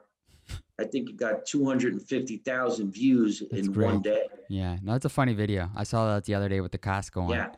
I 0.80 0.86
think 0.86 1.10
it 1.10 1.18
got 1.18 1.46
250,000 1.46 2.92
views 2.92 3.44
That's 3.52 3.68
in 3.68 3.74
one 3.74 4.02
day. 4.02 4.28
Yeah. 4.48 4.78
No, 4.82 4.94
it's 4.94 5.06
a 5.06 5.10
funny 5.10 5.34
video. 5.34 5.70
I 5.76 5.84
saw 5.84 6.14
that 6.14 6.24
the 6.24 6.34
other 6.34 6.48
day 6.48 6.62
with 6.62 6.72
the 6.72 6.78
Costco 6.78 7.24
one. 7.24 7.32
Yeah. 7.32 7.50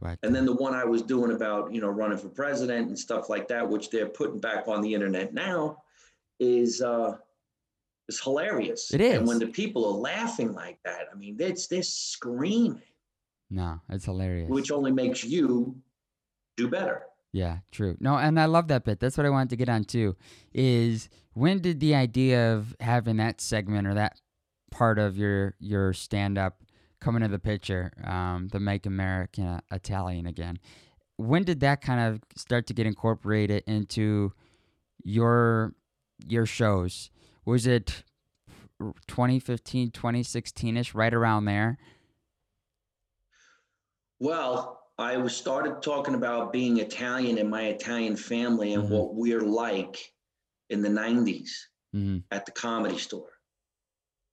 But 0.00 0.18
And 0.22 0.34
then 0.34 0.44
the 0.44 0.54
one 0.54 0.74
I 0.74 0.84
was 0.84 1.02
doing 1.02 1.32
about, 1.32 1.72
you 1.72 1.80
know, 1.80 1.88
running 1.88 2.18
for 2.18 2.28
president 2.28 2.88
and 2.88 2.98
stuff 2.98 3.28
like 3.30 3.48
that, 3.48 3.68
which 3.68 3.90
they're 3.90 4.08
putting 4.08 4.40
back 4.40 4.66
on 4.66 4.82
the 4.82 4.92
internet 4.92 5.32
now, 5.32 5.82
is 6.38 6.82
uh 6.82 7.16
is 8.08 8.20
hilarious. 8.20 8.92
It 8.92 9.00
is. 9.00 9.18
And 9.18 9.26
when 9.26 9.38
the 9.38 9.46
people 9.48 9.84
are 9.84 9.98
laughing 9.98 10.52
like 10.52 10.78
that, 10.84 11.06
I 11.12 11.16
mean, 11.16 11.36
it's 11.40 11.66
they're 11.66 11.82
screaming, 11.82 12.82
no, 13.50 13.80
it's 13.90 14.04
hilarious. 14.04 14.50
which 14.50 14.70
only 14.70 14.92
makes 14.92 15.24
you 15.24 15.76
do 16.56 16.68
better. 16.68 17.02
Yeah, 17.32 17.58
true. 17.70 17.96
No, 18.00 18.16
and 18.16 18.40
I 18.40 18.46
love 18.46 18.68
that 18.68 18.84
bit. 18.84 18.98
That's 18.98 19.16
what 19.16 19.26
I 19.26 19.30
wanted 19.30 19.50
to 19.50 19.56
get 19.56 19.68
on 19.68 19.84
too. 19.84 20.16
Is 20.54 21.08
when 21.34 21.60
did 21.60 21.80
the 21.80 21.94
idea 21.94 22.54
of 22.54 22.74
having 22.80 23.18
that 23.18 23.40
segment 23.40 23.86
or 23.86 23.94
that 23.94 24.20
part 24.70 24.98
of 24.98 25.16
your 25.18 25.54
your 25.58 25.92
stand 25.92 26.38
up 26.38 26.62
come 27.00 27.16
into 27.16 27.28
the 27.28 27.38
picture? 27.38 27.92
Um, 28.04 28.48
the 28.48 28.60
Make 28.60 28.86
America 28.86 29.60
Italian 29.70 30.26
again. 30.26 30.58
When 31.18 31.44
did 31.44 31.60
that 31.60 31.82
kind 31.82 32.00
of 32.00 32.20
start 32.36 32.66
to 32.68 32.74
get 32.74 32.86
incorporated 32.86 33.64
into 33.66 34.32
your 35.04 35.74
your 36.26 36.46
shows? 36.46 37.10
Was 37.46 37.66
it 37.66 38.02
2015, 39.06 39.92
2016 39.92 40.76
ish, 40.76 40.94
right 40.94 41.14
around 41.14 41.44
there? 41.46 41.78
Well, 44.18 44.82
I 44.98 45.16
was 45.16 45.34
started 45.36 45.80
talking 45.80 46.14
about 46.16 46.52
being 46.52 46.78
Italian 46.78 47.38
and 47.38 47.48
my 47.48 47.66
Italian 47.68 48.16
family 48.16 48.74
and 48.74 48.84
Mhm. 48.84 48.90
what 48.90 49.14
we're 49.14 49.42
like 49.42 50.12
in 50.68 50.82
the 50.82 50.88
90s. 50.90 51.68
hmm 51.92 52.18
at 52.30 52.44
the 52.44 52.52
comedy 52.52 52.98
store. 52.98 53.38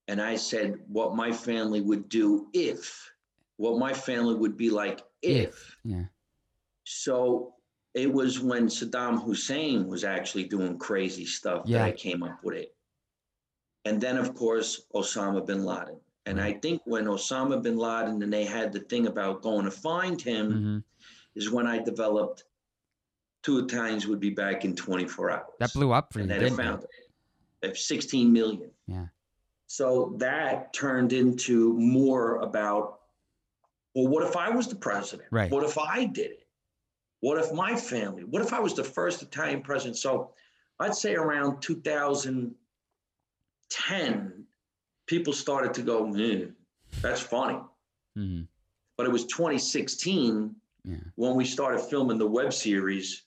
And 0.08 0.20
I 0.20 0.34
said 0.36 0.80
what 0.88 1.14
my 1.14 1.32
family 1.32 1.80
would 1.80 2.08
do 2.10 2.50
if, 2.52 3.10
what 3.56 3.78
my 3.78 3.94
family 3.94 4.34
would 4.34 4.56
be 4.56 4.68
like 4.68 5.00
if. 5.22 5.76
Yeah. 5.84 6.06
So 6.82 7.54
it 7.94 8.12
was 8.12 8.40
when 8.40 8.66
Saddam 8.66 9.22
Hussein 9.22 9.86
was 9.86 10.04
actually 10.04 10.44
doing 10.44 10.76
crazy 10.78 11.24
stuff 11.24 11.64
that 11.66 11.80
I 11.80 11.92
came 11.92 12.22
up 12.22 12.42
with 12.44 12.56
it. 12.56 12.73
And 13.84 14.00
then, 14.00 14.16
of 14.16 14.34
course, 14.34 14.82
Osama 14.94 15.44
bin 15.44 15.64
Laden. 15.64 16.00
And 16.26 16.40
I 16.40 16.54
think 16.54 16.80
when 16.86 17.04
Osama 17.04 17.62
bin 17.62 17.76
Laden 17.76 18.22
and 18.22 18.32
they 18.32 18.44
had 18.44 18.72
the 18.72 18.80
thing 18.80 19.06
about 19.06 19.42
going 19.42 19.64
to 19.66 19.70
find 19.70 20.20
him 20.20 20.52
hmm 20.52 20.78
is 21.36 21.50
when 21.50 21.66
I 21.66 21.82
developed 21.82 22.44
two 23.42 23.58
Italians 23.58 24.06
would 24.06 24.20
be 24.20 24.30
back 24.30 24.64
in 24.64 24.76
24 24.76 25.30
hours 25.32 25.42
That 25.58 25.72
blew 25.72 25.90
up 25.90 26.12
for 26.12 26.20
you, 26.20 26.22
and 26.22 26.30
then 26.30 26.56
found 26.56 26.84
it? 26.84 26.88
it. 27.62 27.70
Of 27.70 27.76
16 27.76 28.32
million. 28.32 28.70
Yeah. 28.86 29.06
So 29.66 30.14
that 30.18 30.72
turned 30.72 31.12
into 31.12 31.74
more 31.74 32.36
about, 32.36 33.00
well, 33.96 34.06
what 34.06 34.24
if 34.24 34.36
I 34.36 34.50
was 34.50 34.68
the 34.68 34.76
president? 34.76 35.28
Right. 35.32 35.50
What 35.50 35.64
if 35.64 35.76
I 35.76 36.04
did 36.04 36.30
it? 36.30 36.46
What 37.18 37.38
if 37.38 37.52
my 37.52 37.74
family? 37.74 38.22
What 38.22 38.42
if 38.42 38.52
I 38.52 38.60
was 38.60 38.74
the 38.74 38.84
first 38.84 39.22
Italian 39.22 39.62
president? 39.62 39.96
So 39.96 40.30
I'd 40.78 40.94
say 40.94 41.16
around 41.16 41.62
2010, 43.78 44.46
people 45.06 45.32
started 45.32 45.74
to 45.74 45.82
go, 45.82 46.12
"Eh, 46.14 46.46
that's 47.02 47.20
funny. 47.20 47.58
hmm 48.14 48.42
But 48.96 49.06
it 49.06 49.12
was 49.12 49.24
2016 49.26 50.54
Yeah. 50.84 50.96
when 51.16 51.34
we 51.34 51.44
started 51.44 51.80
filming 51.80 52.18
the 52.18 52.26
web 52.28 52.52
series 52.52 53.24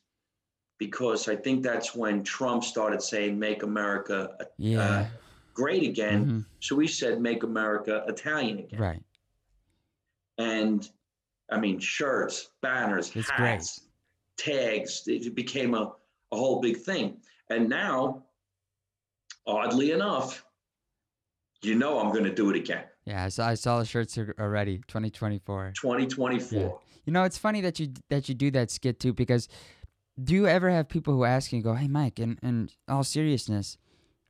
because 0.77 1.27
I 1.27 1.35
think 1.35 1.63
that's 1.63 1.93
when 1.95 2.23
Trump 2.23 2.63
started 2.63 3.01
saying 3.01 3.37
"Make 3.37 3.63
America 3.63 4.35
uh, 4.39 4.45
Yeah. 4.57 5.09
great 5.53 5.83
again." 5.83 6.25
Mhm. 6.25 6.45
So 6.61 6.75
we 6.75 6.87
said 6.87 7.19
"Make 7.21 7.43
America 7.43 8.03
Italian 8.07 8.59
again," 8.59 8.79
Right. 8.79 9.03
and 10.37 10.89
I 11.49 11.59
mean 11.59 11.79
shirts, 11.79 12.51
banners, 12.61 13.13
It's 13.15 13.29
hats, 13.29 13.87
tags. 14.37 15.07
It 15.07 15.33
became 15.35 15.73
a, 15.73 15.93
a 16.31 16.37
whole 16.37 16.59
big 16.61 16.77
thing. 16.77 17.21
And 17.49 17.67
now, 17.69 18.23
oddly 19.47 19.91
enough, 19.91 20.45
you 21.63 21.75
know 21.75 21.99
I'm 21.99 22.11
going 22.11 22.25
to 22.25 22.33
do 22.33 22.49
it 22.49 22.55
again. 22.55 22.83
Yeah, 23.05 23.23
I 23.23 23.29
saw 23.29 23.47
I 23.47 23.53
saw 23.55 23.79
the 23.79 23.85
shirts 23.85 24.17
already. 24.39 24.77
2024. 24.87 25.73
2024. 25.75 26.79
You 27.05 27.13
know, 27.13 27.23
it's 27.23 27.37
funny 27.37 27.61
that 27.61 27.79
you 27.79 27.93
that 28.09 28.27
you 28.27 28.35
do 28.35 28.51
that 28.51 28.69
skit 28.69 28.99
too 28.99 29.13
because 29.13 29.47
do 30.21 30.33
you 30.33 30.47
ever 30.47 30.69
have 30.69 30.89
people 30.89 31.13
who 31.13 31.23
ask 31.23 31.53
you, 31.53 31.61
go, 31.61 31.73
"Hey, 31.73 31.87
Mike," 31.87 32.19
in 32.19 32.37
in 32.43 32.69
all 32.87 33.03
seriousness, 33.03 33.77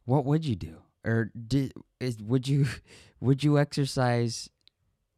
what 0.05 0.25
would 0.25 0.45
you 0.45 0.55
do, 0.55 0.77
or 1.03 1.31
did 1.47 1.73
is, 1.99 2.21
would 2.21 2.47
you 2.47 2.67
would 3.19 3.43
you 3.43 3.57
exercise 3.57 4.49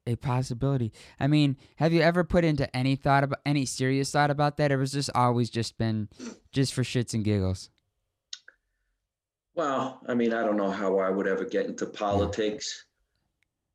a 0.07 0.15
possibility. 0.15 0.91
I 1.19 1.27
mean, 1.27 1.57
have 1.75 1.93
you 1.93 2.01
ever 2.01 2.23
put 2.23 2.43
into 2.43 2.73
any 2.75 2.95
thought 2.95 3.23
about 3.23 3.39
any 3.45 3.65
serious 3.65 4.11
thought 4.11 4.31
about 4.31 4.57
that, 4.57 4.71
or 4.71 4.77
was 4.77 4.91
this 4.91 5.09
always 5.13 5.49
just 5.49 5.77
been 5.77 6.09
just 6.51 6.73
for 6.73 6.83
shits 6.83 7.13
and 7.13 7.23
giggles? 7.23 7.69
Well, 9.59 9.99
I 10.07 10.13
mean, 10.13 10.33
I 10.33 10.41
don't 10.45 10.55
know 10.55 10.71
how 10.71 10.99
I 10.99 11.09
would 11.09 11.27
ever 11.27 11.43
get 11.43 11.65
into 11.65 11.85
politics. 11.85 12.85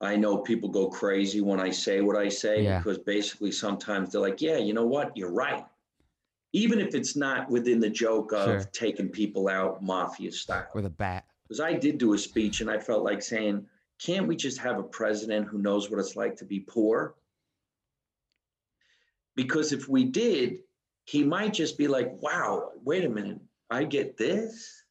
I 0.01 0.17
know 0.17 0.39
people 0.39 0.71
go 0.71 0.89
crazy 0.89 1.43
when 1.43 1.61
I 1.61 1.69
say 1.69 2.01
what 2.01 2.17
I 2.17 2.31
say 2.31 2.63
Yeah. 2.63 2.79
because 2.79 2.97
basically 3.01 3.53
sometimes 3.53 4.11
they're 4.11 4.23
like, 4.23 4.41
yeah, 4.41 4.57
you 4.57 4.73
know 4.73 4.87
what? 4.87 5.15
You're 5.15 5.31
right. 5.31 5.67
Even 6.55 6.81
if 6.81 6.95
it's 6.95 7.17
not 7.17 7.51
within 7.51 7.81
the 7.81 7.91
joke 7.91 8.33
of 8.33 8.63
Sure. 8.63 8.71
taking 8.73 9.11
people 9.11 9.47
out 9.47 9.83
mafia 9.83 10.33
style. 10.33 10.71
With 10.75 10.87
a 10.87 10.91
bat. 10.91 11.27
Because 11.43 11.61
I 11.61 11.75
did 11.75 11.99
do 11.99 12.15
a 12.15 12.19
speech 12.19 12.63
and 12.63 12.71
I 12.71 12.79
felt 12.79 13.05
like 13.05 13.21
saying, 13.21 13.67
can't 13.99 14.27
we 14.27 14.37
just 14.37 14.57
have 14.61 14.79
a 14.79 14.83
president 14.83 15.49
who 15.49 15.59
knows 15.59 15.91
what 15.91 16.01
it's 16.01 16.17
like 16.17 16.35
to 16.37 16.47
be 16.47 16.61
poor? 16.61 17.15
Because 19.37 19.75
if 19.75 19.87
we 19.87 20.05
did, 20.05 20.61
he 21.05 21.25
might 21.25 21.53
just 21.53 21.77
be 21.77 21.89
like, 21.89 22.11
wow, 22.23 22.71
wait 22.83 23.05
a 23.05 23.11
minute, 23.11 23.41
I 23.69 23.85
get 23.85 24.17
this 24.17 24.84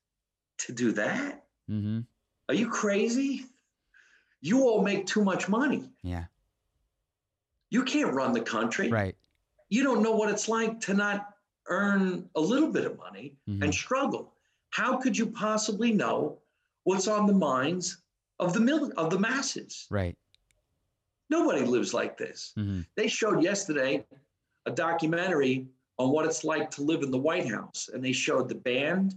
to 0.59 0.71
do 0.73 0.91
that? 0.93 1.43
Mm-hmm. 1.69 1.99
Are 2.49 2.55
you 2.55 2.69
crazy? 2.69 3.45
You 4.41 4.63
all 4.63 4.81
make 4.81 5.05
too 5.05 5.23
much 5.23 5.47
money. 5.49 5.89
Yeah. 6.03 6.25
You 7.69 7.83
can't 7.83 8.13
run 8.13 8.33
the 8.33 8.41
country. 8.41 8.89
Right. 8.89 9.15
You 9.69 9.83
don't 9.83 10.03
know 10.03 10.11
what 10.15 10.29
it's 10.29 10.47
like 10.47 10.79
to 10.81 10.93
not 10.93 11.29
earn 11.67 12.29
a 12.35 12.41
little 12.41 12.71
bit 12.71 12.85
of 12.85 12.97
money 12.97 13.35
Mhm. 13.47 13.63
and 13.63 13.73
struggle. 13.73 14.33
How 14.69 14.97
could 14.97 15.17
you 15.17 15.27
possibly 15.27 15.93
know 15.93 16.39
what's 16.83 17.07
on 17.07 17.25
the 17.25 17.33
minds 17.33 17.97
of 18.39 18.53
the 18.53 18.59
mil- 18.59 18.91
of 18.97 19.09
the 19.09 19.19
masses? 19.19 19.87
Right. 19.89 20.17
Nobody 21.29 21.61
lives 21.65 21.93
like 21.93 22.17
this. 22.17 22.53
Mm-hmm. 22.57 22.81
They 22.95 23.07
showed 23.07 23.41
yesterday 23.41 24.05
a 24.65 24.71
documentary 24.71 25.67
on 25.97 26.09
what 26.11 26.25
it's 26.25 26.43
like 26.43 26.69
to 26.71 26.81
live 26.83 27.01
in 27.01 27.11
the 27.11 27.17
White 27.17 27.47
House, 27.49 27.89
and 27.91 28.03
they 28.03 28.11
showed 28.11 28.49
the 28.49 28.55
band, 28.55 29.15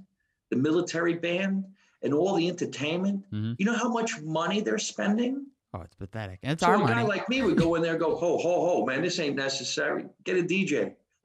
the 0.51 0.57
military 0.57 1.15
band, 1.15 1.65
and 2.03 2.13
all 2.15 2.35
the 2.35 2.49
entertainment. 2.49 3.25
Mhm. 3.33 3.57
You 3.59 3.67
know 3.67 3.75
how 3.75 3.89
much 3.89 4.21
money 4.23 4.61
they're 4.61 4.79
spending? 4.79 5.47
Oh, 5.75 5.81
it's 5.83 5.95
pathetic. 5.95 6.39
And 6.43 6.53
it's 6.53 6.63
so 6.63 6.69
our 6.69 6.75
a 6.77 6.79
money. 6.79 6.93
guy 6.95 7.03
like 7.03 7.29
me 7.29 7.43
would 7.43 7.57
go 7.57 7.75
in 7.75 7.83
there 7.83 7.93
and 7.93 8.01
go, 8.01 8.17
ho, 8.17 8.39
ho, 8.39 8.67
ho, 8.67 8.87
man, 8.87 9.03
this 9.03 9.19
ain't 9.19 9.37
necessary. 9.37 10.07
Get 10.25 10.39
a 10.39 10.43
DJ. 10.43 10.95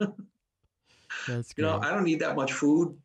That's 1.28 1.54
You 1.56 1.64
know. 1.64 1.78
I 1.80 1.90
don't 1.90 2.04
need 2.04 2.20
that 2.20 2.36
much 2.36 2.52
food. 2.52 2.98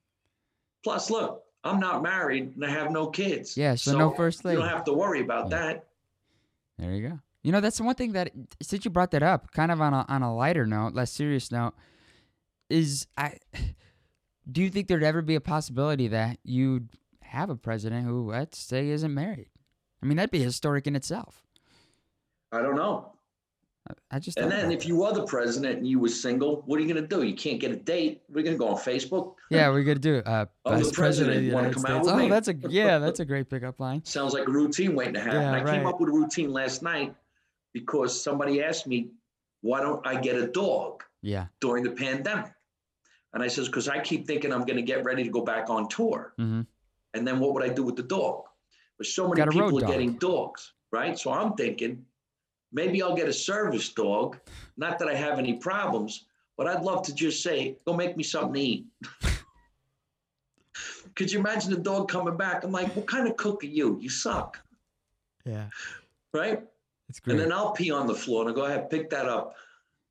Plus, 0.84 1.10
look, 1.10 1.44
I'm 1.64 1.80
not 1.80 2.02
married 2.02 2.54
and 2.56 2.66
I 2.66 2.70
have 2.70 2.92
no 2.92 3.08
kids. 3.08 3.56
Yeah, 3.58 3.76
so 3.76 3.98
no 3.98 4.12
first 4.12 4.44
lady. 4.46 4.58
You 4.58 4.64
don't 4.64 4.70
have 4.74 4.86
to 4.86 4.94
worry 4.94 5.22
about 5.22 5.52
Yeah. 5.52 5.58
that. 5.60 5.88
There 6.78 6.92
you 6.94 7.10
go. 7.10 7.20
You 7.44 7.52
know, 7.52 7.62
that's 7.62 7.78
the 7.78 7.84
one 7.84 7.96
thing 7.96 8.12
that 8.14 8.32
since 8.62 8.84
you 8.86 8.92
brought 8.92 9.12
that 9.12 9.24
up, 9.24 9.52
kind 9.52 9.72
of 9.72 9.80
on 9.82 9.94
a 9.94 10.06
on 10.10 10.22
a 10.24 10.36
lighter 10.36 10.66
note, 10.66 10.94
less 10.94 11.12
serious 11.12 11.52
note, 11.52 11.74
is 12.70 13.08
I 13.18 13.38
do 14.50 14.62
you 14.62 14.70
think 14.70 14.88
there'd 14.88 15.04
ever 15.04 15.22
be 15.22 15.36
a 15.36 15.42
possibility 15.42 16.08
that 16.10 16.40
you'd 16.44 16.90
have 17.22 17.50
a 17.50 17.56
president 17.56 18.06
who 18.06 18.30
let's 18.32 18.58
say 18.58 18.90
isn't 18.90 19.14
married? 19.14 19.50
I 20.02 20.06
mean, 20.06 20.18
that'd 20.18 20.32
be 20.32 20.42
historic 20.42 20.88
in 20.88 20.96
itself. 20.96 21.44
I 22.52 22.62
don't 22.62 22.76
know. 22.76 23.14
I- 24.12 24.20
just 24.20 24.38
And 24.38 24.52
then 24.52 24.72
if 24.72 24.86
you 24.86 24.98
were 24.98 25.14
the 25.14 25.26
president 25.26 25.78
and 25.78 25.88
you 25.88 26.00
were 26.00 26.10
single, 26.10 26.62
what 26.66 26.78
are 26.78 26.84
you 26.84 26.94
going 26.94 27.02
to 27.08 27.16
do? 27.16 27.24
You 27.24 27.36
can't 27.36 27.58
get 27.60 27.72
a 27.72 27.76
date. 27.78 28.22
We're 28.30 28.44
going 28.44 28.56
to 28.56 28.60
go 28.60 28.68
on 28.68 28.76
Facebook. 28.78 29.36
yeah, 29.50 29.70
we're 29.70 29.84
gonna 29.84 29.98
do 30.00 30.16
it. 30.16 30.28
Uh, 30.28 30.46
Oh, 30.66 30.78
the 30.78 30.92
President 30.92 31.38
of 31.38 31.42
the 31.44 31.52
wanna 31.52 31.68
United 31.70 31.74
come 31.76 31.86
out 31.86 32.04
States. 32.04 32.06
with 32.08 32.14
Oh, 32.16 32.18
me? 32.18 32.30
that's 32.30 32.48
a 32.50 32.56
yeah, 32.70 33.00
that's 33.00 33.22
a 33.22 33.26
great 33.26 33.50
pickup 33.50 33.80
line. 33.80 34.04
Sounds 34.04 34.34
like 34.34 34.46
a 34.48 34.52
routine 34.52 34.94
waiting 34.94 35.14
to 35.14 35.22
happen. 35.22 35.40
Yeah, 35.42 35.54
I 35.54 35.64
came 35.64 35.86
up 35.86 36.02
with 36.02 36.10
a 36.10 36.12
routine 36.12 36.52
last 36.52 36.82
night 36.84 37.16
because 37.74 38.22
somebody 38.22 38.62
asked 38.62 38.88
me, 38.88 39.12
why 39.62 39.80
don't 39.82 40.06
I 40.06 40.20
get 40.20 40.36
a 40.36 40.48
dog 40.48 41.04
Yeah. 41.22 41.48
during 41.62 41.84
the 41.86 41.92
pandemic? 41.92 42.52
And 43.34 43.44
I 43.44 43.48
says, 43.48 43.68
because 43.68 43.88
I 43.88 44.00
keep 44.00 44.26
thinking 44.26 44.52
I'm 44.54 44.64
going 44.66 44.78
to 44.78 44.82
get 44.82 45.04
ready 45.04 45.24
to 45.24 45.30
go 45.30 45.42
back 45.42 45.70
on 45.70 45.88
tour. 45.90 46.34
Mm-hmm. 46.40 46.62
And 47.14 47.28
then 47.28 47.40
what 47.40 47.54
would 47.54 47.64
I 47.64 47.70
do 47.70 47.84
with 47.84 47.96
the 47.96 48.04
dog? 48.04 48.44
But 48.98 49.08
so 49.08 49.28
many 49.28 49.38
Got 49.40 49.54
a 49.54 49.58
road 49.60 49.66
people 49.68 49.78
are 49.80 49.82
dog. 49.82 49.90
getting 49.92 50.14
dogs, 50.14 50.74
right? 50.92 51.18
So 51.20 51.32
I'm 51.32 51.54
thinking 51.54 52.04
maybe 52.72 53.02
I'll 53.04 53.16
get 53.16 53.28
a 53.28 53.34
service 53.34 53.90
dog. 53.90 54.38
Not 54.78 54.98
that 55.00 55.08
I 55.08 55.14
have 55.16 55.38
any 55.40 55.54
problems, 55.56 56.26
but 56.58 56.68
I'd 56.68 56.82
love 56.84 57.04
to 57.04 57.14
just 57.14 57.44
say, 57.44 57.78
go 57.86 57.94
make 57.94 58.18
me 58.18 58.24
something 58.24 58.54
to 58.54 58.60
eat. 58.60 58.86
Could 61.16 61.32
you 61.32 61.40
imagine 61.40 61.72
the 61.72 61.78
dog 61.78 62.10
coming 62.10 62.38
back? 62.38 62.64
I'm 62.64 62.72
like, 62.72 62.96
what 62.96 63.08
kind 63.08 63.28
of 63.28 63.36
cook 63.38 63.64
are 63.64 63.68
you? 63.68 63.98
You 64.00 64.10
suck, 64.10 64.60
Yeah. 65.46 65.66
right? 66.34 66.62
It's 67.10 67.20
great. 67.20 67.34
And 67.34 67.40
then 67.42 67.52
I'll 67.52 67.72
pee 67.72 67.90
on 67.92 68.06
the 68.06 68.14
floor 68.14 68.42
and 68.42 68.50
I'll 68.50 68.56
go 68.56 68.66
ahead, 68.66 68.90
pick 68.90 69.10
that 69.12 69.28
up. 69.28 69.56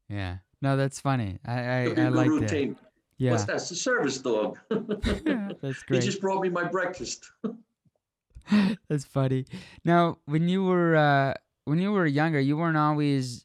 yeah. 0.08 0.38
No, 0.62 0.74
that's 0.76 0.98
funny. 1.00 1.38
I 1.46 1.52
I, 1.60 1.82
I 1.98 2.08
like 2.08 2.30
that. 2.40 2.74
Yeah. 3.18 3.32
What's 3.32 3.44
that? 3.44 3.56
It's 3.56 3.70
a 3.70 3.76
service 3.76 4.18
dog. 4.18 4.58
that's 4.70 5.82
great. 5.84 6.02
he 6.02 6.06
just 6.08 6.20
brought 6.20 6.42
me 6.42 6.48
my 6.48 6.64
breakfast. 6.64 7.30
That's 8.88 9.04
funny. 9.04 9.44
Now, 9.84 10.18
when 10.26 10.48
you 10.48 10.64
were 10.64 10.94
uh, 10.94 11.34
when 11.64 11.80
you 11.80 11.90
were 11.92 12.06
younger, 12.06 12.38
you 12.38 12.56
weren't 12.56 12.76
always 12.76 13.44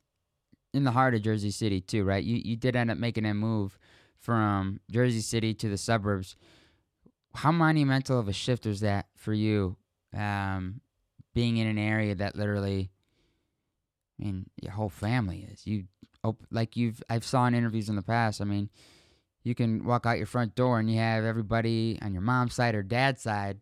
in 0.75 0.83
the 0.83 0.91
heart 0.91 1.15
of 1.15 1.23
Jersey 1.23 1.49
City, 1.49 1.81
too, 1.81 2.03
right? 2.03 2.23
You 2.23 2.35
you 2.35 2.55
did 2.55 2.75
end 2.75 2.91
up 2.91 2.97
making 2.99 3.25
a 3.25 3.33
move 3.33 3.79
from 4.19 4.79
Jersey 4.91 5.21
City 5.21 5.53
to 5.55 5.69
the 5.69 5.77
suburbs. 5.77 6.35
How 7.33 7.51
monumental 7.51 8.19
of 8.19 8.27
a 8.27 8.33
shift 8.33 8.65
was 8.67 8.81
that 8.81 9.07
for 9.15 9.33
you? 9.33 9.75
Um, 10.15 10.81
being 11.33 11.57
in 11.57 11.65
an 11.65 11.77
area 11.79 12.13
that 12.15 12.35
literally, 12.35 12.91
I 14.19 14.25
mean, 14.25 14.45
your 14.61 14.73
whole 14.73 14.89
family 14.89 15.47
is 15.51 15.65
you. 15.65 15.85
op- 16.23 16.45
Like 16.51 16.77
you've, 16.77 17.01
I've 17.09 17.23
saw 17.25 17.47
in 17.47 17.55
interviews 17.55 17.89
in 17.89 17.95
the 17.95 18.01
past. 18.03 18.39
I 18.41 18.43
mean, 18.43 18.69
you 19.43 19.55
can 19.55 19.83
walk 19.83 20.05
out 20.05 20.17
your 20.17 20.27
front 20.27 20.55
door 20.55 20.79
and 20.79 20.89
you 20.91 20.99
have 20.99 21.23
everybody 21.23 21.97
on 22.01 22.13
your 22.13 22.21
mom's 22.21 22.53
side 22.53 22.75
or 22.75 22.83
dad's 22.83 23.21
side 23.21 23.59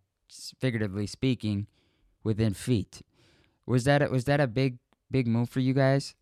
figuratively 0.60 1.08
speaking, 1.08 1.68
within 2.24 2.54
feet. 2.54 3.02
Was 3.66 3.86
that 3.86 4.02
a, 4.02 4.10
was 4.10 4.26
that 4.26 4.40
a 4.40 4.48
big 4.48 4.78
big 5.10 5.26
move 5.28 5.50
for 5.50 5.60
you 5.60 5.74
guys? 5.74 6.16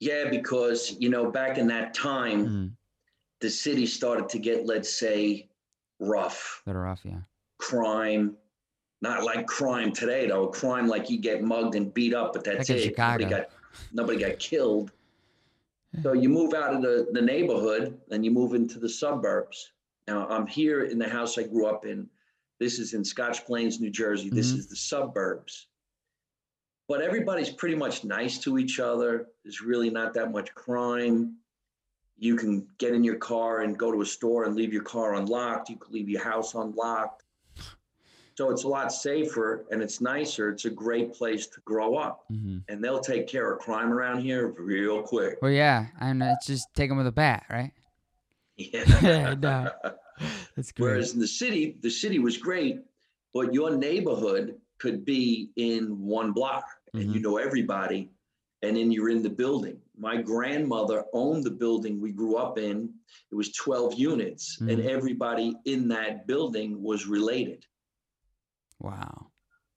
Yeah, 0.00 0.28
because, 0.28 0.96
you 0.98 1.08
know, 1.08 1.30
back 1.30 1.58
in 1.58 1.68
that 1.68 1.94
time, 1.94 2.46
Mm, 2.46 2.70
the 3.40 3.48
city 3.50 3.86
started 3.86 4.28
to 4.30 4.38
get, 4.38 4.66
let's 4.66 4.92
say, 4.92 5.48
rough 6.00 6.62
that 6.66 6.74
are 6.74 6.86
off, 6.86 7.02
yeah. 7.04 7.20
crime. 7.58 8.36
Not 9.00 9.24
like 9.24 9.46
crime 9.46 9.92
today, 9.92 10.26
though. 10.28 10.46
Crime 10.48 10.86
like 10.86 11.10
you 11.10 11.18
get 11.18 11.42
mugged 11.42 11.74
and 11.74 11.92
beat 11.92 12.14
up, 12.14 12.32
but 12.32 12.44
that's 12.44 12.70
it. 12.70 12.96
Nobody 12.96 13.24
got 13.24 13.50
nobody 13.92 14.18
got 14.18 14.38
killed. 14.38 14.92
So 16.00 16.14
you 16.14 16.28
move 16.30 16.54
out 16.54 16.74
of 16.74 16.80
the, 16.80 17.08
the 17.12 17.20
neighborhood 17.20 18.00
and 18.10 18.24
you 18.24 18.30
move 18.30 18.54
into 18.54 18.78
the 18.78 18.88
suburbs. 18.88 19.72
Now 20.08 20.26
I'm 20.28 20.46
here 20.46 20.84
in 20.84 20.98
the 20.98 21.08
house 21.08 21.36
I 21.36 21.42
grew 21.42 21.66
up 21.66 21.84
in. 21.84 22.08
This 22.58 22.78
is 22.78 22.94
in 22.94 23.04
Scotch 23.04 23.44
Plains, 23.44 23.80
New 23.80 23.90
Jersey. 23.90 24.30
This 24.30 24.52
Mhm. 24.52 24.58
is 24.58 24.68
the 24.68 24.76
suburbs. 24.76 25.66
But 26.88 27.02
everybody's 27.02 27.50
pretty 27.50 27.74
much 27.74 28.04
nice 28.04 28.38
to 28.40 28.58
each 28.58 28.80
other. 28.80 29.28
There's 29.44 29.60
really 29.60 29.90
not 29.90 30.14
that 30.14 30.32
much 30.32 30.54
crime. 30.54 31.36
You 32.16 32.36
can 32.36 32.66
get 32.78 32.94
in 32.94 33.04
your 33.04 33.16
car 33.16 33.60
and 33.60 33.78
go 33.78 33.92
to 33.92 34.00
a 34.00 34.06
store 34.06 34.44
and 34.44 34.54
leave 34.54 34.72
your 34.72 34.82
car 34.82 35.14
unlocked. 35.14 35.68
You 35.70 35.76
can 35.76 35.92
leave 35.92 36.08
your 36.08 36.22
house 36.22 36.54
unlocked. 36.54 37.24
So 38.34 38.50
it's 38.50 38.64
a 38.64 38.68
lot 38.68 38.92
safer 38.92 39.66
and 39.70 39.82
it's 39.82 40.00
nicer. 40.00 40.50
It's 40.50 40.64
a 40.64 40.70
great 40.70 41.12
place 41.12 41.46
to 41.48 41.60
grow 41.64 41.96
up. 41.96 42.24
hmm 42.28 42.58
And 42.68 42.82
they'll 42.82 43.00
take 43.00 43.26
care 43.26 43.52
of 43.52 43.60
crime 43.60 43.92
around 43.92 44.20
here 44.22 44.48
real 44.58 45.02
quick. 45.02 45.38
Well, 45.42 45.50
yeah, 45.50 45.86
and 46.00 46.22
it's 46.22 46.46
just 46.46 46.68
take 46.74 46.88
them 46.88 46.98
with 46.98 47.06
a 47.06 47.12
bat, 47.12 47.44
right? 47.50 47.72
Yeah. 48.56 49.34
No. 49.40 49.70
That's 50.56 50.70
great. 50.72 50.86
Whereas 50.86 51.14
in 51.14 51.20
the 51.20 51.26
city, 51.26 51.76
the 51.80 51.90
city 51.90 52.18
was 52.18 52.36
great, 52.36 52.80
but 53.34 53.52
your 53.52 53.76
neighborhood 53.76 54.56
could 54.78 55.04
be 55.04 55.50
in 55.56 55.98
one 56.04 56.32
block 56.32 56.64
and 56.94 57.04
Mm-hmm. 57.04 57.14
you 57.14 57.20
know 57.20 57.38
everybody, 57.38 58.10
and 58.62 58.76
then 58.76 58.92
you're 58.92 59.08
in 59.08 59.22
the 59.22 59.30
building. 59.30 59.78
My 59.98 60.20
grandmother 60.20 61.04
owned 61.14 61.42
the 61.42 61.50
building 61.50 62.00
we 62.00 62.12
grew 62.12 62.36
up 62.36 62.58
in. 62.58 62.92
It 63.30 63.34
was 63.34 63.50
12 63.52 63.94
units, 63.94 64.58
and 64.60 64.78
Mhm. 64.78 64.84
everybody 64.84 65.54
in 65.64 65.88
that 65.88 66.26
building 66.26 66.82
was 66.82 67.06
related. 67.06 67.64
Wow. 68.82 69.28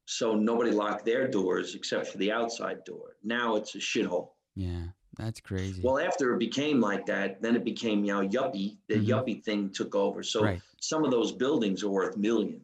So 0.06 0.36
nobody 0.36 0.72
locked 0.72 1.06
their 1.06 1.28
doors 1.28 1.74
except 1.76 2.08
for 2.08 2.18
the 2.18 2.32
outside 2.32 2.84
door. 2.86 3.16
Now 3.24 3.56
it's 3.56 3.74
a 3.76 3.80
shithole. 3.80 4.30
Yeah, 4.56 4.84
that's 5.18 5.40
crazy. 5.40 5.82
Well, 5.84 5.98
after 6.00 6.34
it 6.36 6.40
became 6.40 6.80
like 6.80 7.06
that, 7.08 7.42
then 7.42 7.56
it 7.56 7.64
became, 7.66 8.04
you 8.06 8.14
know, 8.14 8.28
yuppie. 8.28 8.78
The 8.88 8.96
Mhm. 8.96 9.06
yuppie 9.08 9.44
thing 9.44 9.72
took 9.72 9.96
over. 9.96 10.22
So 10.22 10.44
right. 10.44 10.62
some 10.80 11.04
of 11.04 11.12
those 11.12 11.32
buildings 11.32 11.84
are 11.84 11.90
worth 11.90 12.18
millions. 12.18 12.62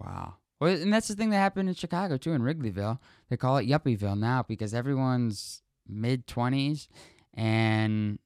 Wow. 0.00 0.34
Well, 0.60 0.74
and 0.74 0.92
that's 0.92 1.08
the 1.08 1.14
thing 1.14 1.30
that 1.30 1.36
happened 1.36 1.68
in 1.68 1.74
Chicago 1.74 2.16
too, 2.16 2.32
in 2.32 2.42
Wrigleyville. 2.42 2.98
They 3.28 3.36
call 3.36 3.56
it 3.58 3.68
Yuppieville 3.68 4.18
now 4.18 4.42
because 4.42 4.74
everyone's 4.74 5.62
mid 5.86 6.26
twenties 6.26 6.88
and 7.34 8.18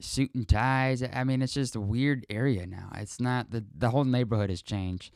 suit 0.00 0.34
and 0.34 0.46
ties. 0.48 1.02
I 1.02 1.24
mean, 1.24 1.40
it's 1.40 1.54
just 1.54 1.76
a 1.76 1.80
weird 1.80 2.26
area 2.28 2.66
now. 2.66 2.90
It's 2.96 3.20
not 3.20 3.50
the 3.50 3.64
the 3.74 3.90
whole 3.90 4.04
neighborhood 4.04 4.50
has 4.50 4.60
changed. 4.62 5.14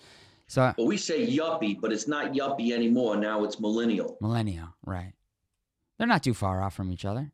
So 0.49 0.72
Well, 0.76 0.86
we 0.86 0.96
say 0.96 1.26
yuppie, 1.26 1.78
but 1.80 1.92
it's 1.92 2.09
not 2.09 2.32
yuppie 2.32 2.72
anymore. 2.72 3.16
Now 3.16 3.44
it's 3.44 3.61
millennial. 3.61 4.16
millennial, 4.20 4.68
right? 4.84 5.12
They're 5.99 6.07
not 6.07 6.22
too 6.22 6.34
far 6.34 6.62
off 6.62 6.74
from 6.74 6.90
each 6.90 7.05
other. 7.05 7.30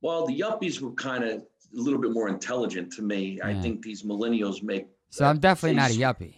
Well, 0.00 0.26
the 0.26 0.38
yuppies 0.38 0.80
were 0.80 0.92
kind 0.92 1.24
of 1.24 1.30
a 1.40 1.44
little 1.72 2.00
bit 2.00 2.12
more 2.12 2.28
intelligent 2.28 2.92
to 2.94 3.02
me. 3.02 3.40
I 3.42 3.54
think 3.54 3.82
these 3.82 4.02
millennials 4.02 4.62
make 4.62 4.86
So 5.10 5.24
I'm 5.24 5.38
definitely 5.38 5.76
not 5.76 5.90
a 5.90 5.94
yuppie. 5.94 6.34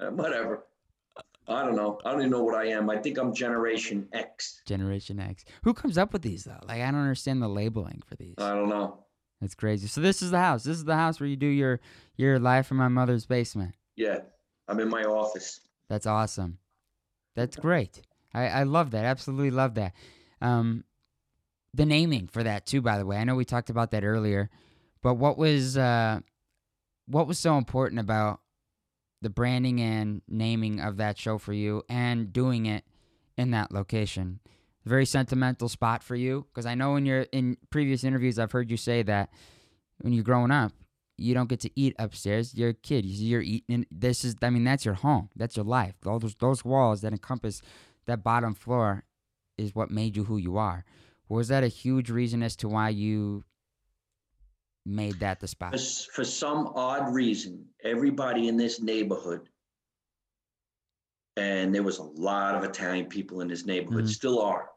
whatever. 0.12 0.64
I 1.48 1.64
don't 1.64 1.76
know. 1.76 1.98
I 2.04 2.10
don't 2.10 2.20
even 2.20 2.30
know 2.30 2.42
what 2.42 2.54
I 2.54 2.66
am. 2.68 2.90
I 2.90 2.96
think 2.96 3.18
I'm 3.18 3.32
Generation 3.34 4.08
X. 4.12 4.62
Generation 4.66 5.20
X. 5.20 5.44
Who 5.62 5.74
comes 5.74 5.96
up 5.96 6.12
with 6.12 6.22
these 6.22 6.44
though? 6.44 6.58
Like 6.66 6.82
I 6.82 6.90
don't 6.90 7.00
understand 7.00 7.42
the 7.42 7.48
labeling 7.48 8.02
for 8.06 8.16
these. 8.16 8.34
I 8.38 8.50
don't 8.50 8.68
know. 8.68 9.05
That's 9.40 9.54
crazy. 9.54 9.86
So 9.86 10.00
this 10.00 10.22
is 10.22 10.30
the 10.30 10.38
house. 10.38 10.64
This 10.64 10.76
is 10.76 10.84
the 10.84 10.96
house 10.96 11.20
where 11.20 11.28
you 11.28 11.36
do 11.36 11.46
your 11.46 11.80
your 12.16 12.38
live 12.38 12.66
from 12.66 12.78
my 12.78 12.88
mother's 12.88 13.26
basement. 13.26 13.74
Yeah, 13.94 14.20
I'm 14.68 14.80
in 14.80 14.88
my 14.88 15.04
office. 15.04 15.60
That's 15.88 16.06
awesome. 16.06 16.58
That's 17.34 17.56
great. 17.56 18.02
I, 18.32 18.48
I 18.48 18.62
love 18.62 18.90
that. 18.92 19.04
Absolutely 19.04 19.50
love 19.50 19.74
that. 19.74 19.92
Um, 20.40 20.84
the 21.74 21.86
naming 21.86 22.28
for 22.28 22.42
that 22.42 22.66
too, 22.66 22.80
by 22.80 22.98
the 22.98 23.04
way. 23.04 23.18
I 23.18 23.24
know 23.24 23.34
we 23.34 23.44
talked 23.44 23.70
about 23.70 23.90
that 23.90 24.04
earlier, 24.04 24.48
but 25.02 25.14
what 25.14 25.36
was 25.36 25.76
uh, 25.76 26.20
what 27.06 27.26
was 27.26 27.38
so 27.38 27.58
important 27.58 28.00
about 28.00 28.40
the 29.20 29.30
branding 29.30 29.80
and 29.80 30.22
naming 30.28 30.80
of 30.80 30.96
that 30.96 31.18
show 31.18 31.36
for 31.36 31.52
you, 31.52 31.82
and 31.88 32.32
doing 32.32 32.64
it 32.66 32.84
in 33.36 33.50
that 33.50 33.70
location? 33.70 34.40
Very 34.86 35.04
sentimental 35.04 35.68
spot 35.68 36.04
for 36.04 36.14
you, 36.14 36.46
because 36.48 36.64
I 36.64 36.76
know 36.76 36.94
in 36.94 37.04
your 37.04 37.22
in 37.32 37.56
previous 37.70 38.04
interviews 38.04 38.38
I've 38.38 38.52
heard 38.52 38.70
you 38.70 38.76
say 38.76 39.02
that 39.02 39.30
when 39.98 40.12
you're 40.12 40.22
growing 40.22 40.52
up, 40.52 40.70
you 41.18 41.34
don't 41.34 41.48
get 41.48 41.58
to 41.60 41.70
eat 41.74 41.96
upstairs. 41.98 42.54
You're 42.54 42.68
a 42.68 42.74
kid. 42.74 43.04
You're 43.04 43.40
eating. 43.42 43.84
This 43.90 44.24
is. 44.24 44.36
I 44.42 44.50
mean, 44.50 44.62
that's 44.62 44.84
your 44.84 44.94
home. 44.94 45.28
That's 45.34 45.56
your 45.56 45.64
life. 45.64 45.94
All 46.06 46.20
those 46.20 46.36
those 46.36 46.64
walls 46.64 47.00
that 47.00 47.12
encompass 47.12 47.62
that 48.06 48.22
bottom 48.22 48.54
floor 48.54 49.02
is 49.58 49.74
what 49.74 49.90
made 49.90 50.16
you 50.16 50.22
who 50.22 50.36
you 50.36 50.56
are. 50.56 50.84
Was 51.28 51.48
that 51.48 51.64
a 51.64 51.68
huge 51.68 52.08
reason 52.08 52.44
as 52.44 52.54
to 52.56 52.68
why 52.68 52.90
you 52.90 53.42
made 54.84 55.18
that 55.18 55.40
the 55.40 55.48
spot? 55.48 55.72
for 56.12 56.24
some 56.24 56.68
odd 56.76 57.12
reason, 57.12 57.64
everybody 57.82 58.46
in 58.46 58.56
this 58.56 58.80
neighborhood, 58.80 59.48
and 61.36 61.74
there 61.74 61.82
was 61.82 61.98
a 61.98 62.04
lot 62.04 62.54
of 62.54 62.62
Italian 62.62 63.06
people 63.06 63.40
in 63.40 63.48
this 63.48 63.66
neighborhood, 63.66 64.04
Mhm. 64.04 64.10
still 64.10 64.40
are. 64.40 64.70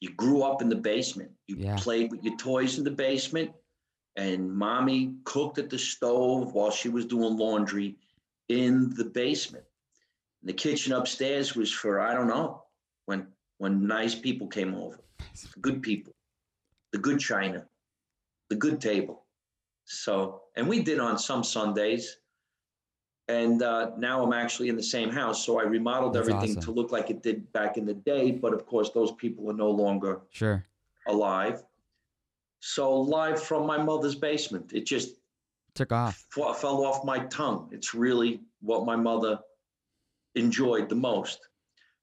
You 0.00 0.14
grew 0.14 0.42
up 0.42 0.62
in 0.62 0.68
the 0.68 0.76
basement. 0.76 1.32
You 1.46 1.56
Yeah. 1.56 1.76
played 1.76 2.10
with 2.10 2.22
your 2.22 2.36
toys 2.36 2.78
in 2.78 2.84
the 2.84 2.90
basement, 2.90 3.52
and 4.16 4.52
mommy 4.54 5.14
cooked 5.24 5.58
at 5.58 5.70
the 5.70 5.78
stove 5.78 6.54
while 6.54 6.70
she 6.70 6.88
was 6.88 7.06
doing 7.06 7.36
laundry 7.36 7.98
in 8.48 8.90
the 8.94 9.04
basement. 9.04 9.64
the 10.42 10.52
kitchen 10.52 10.92
upstairs 10.92 11.56
was 11.56 11.70
for 11.72 11.98
I 11.98 12.14
don't 12.14 12.28
know 12.28 12.62
when 13.06 13.26
when 13.58 13.86
nice 13.88 14.14
people 14.14 14.46
came 14.46 14.72
over, 14.72 15.00
good 15.60 15.82
people, 15.82 16.14
the 16.92 16.98
good 16.98 17.18
china, 17.18 17.68
the 18.48 18.54
good 18.54 18.80
table. 18.80 19.26
So, 19.84 20.44
and 20.54 20.68
we 20.68 20.82
did 20.84 21.00
on 21.00 21.18
some 21.18 21.42
Sundays. 21.42 22.18
And 23.28 23.62
uh, 23.62 23.90
now 23.98 24.24
I'm 24.24 24.32
actually 24.32 24.70
in 24.70 24.76
the 24.76 24.82
same 24.82 25.10
house. 25.10 25.44
So 25.44 25.60
I 25.60 25.64
remodeled 25.64 26.14
That's 26.14 26.28
everything 26.28 26.56
awesome. 26.56 26.62
to 26.62 26.70
look 26.70 26.90
like 26.92 27.10
it 27.10 27.22
did 27.22 27.52
back 27.52 27.76
in 27.76 27.84
the 27.84 27.92
day. 27.94 28.30
But 28.32 28.54
of 28.54 28.64
course, 28.66 28.90
those 28.90 29.12
people 29.12 29.50
are 29.50 29.54
no 29.54 29.70
longer 29.70 30.20
Sure. 30.30 30.64
alive. 31.06 31.62
So, 32.60 32.98
live 33.00 33.40
from 33.40 33.66
my 33.66 33.80
mother's 33.80 34.16
basement, 34.16 34.72
it 34.72 34.84
just 34.84 35.10
Took 35.74 35.92
off. 35.92 36.26
f- 36.36 36.58
fell 36.60 36.84
off 36.84 37.04
my 37.04 37.20
tongue. 37.26 37.68
It's 37.70 37.94
really 37.94 38.40
what 38.62 38.84
my 38.84 38.96
mother 38.96 39.38
enjoyed 40.34 40.88
the 40.88 40.96
most. 40.96 41.38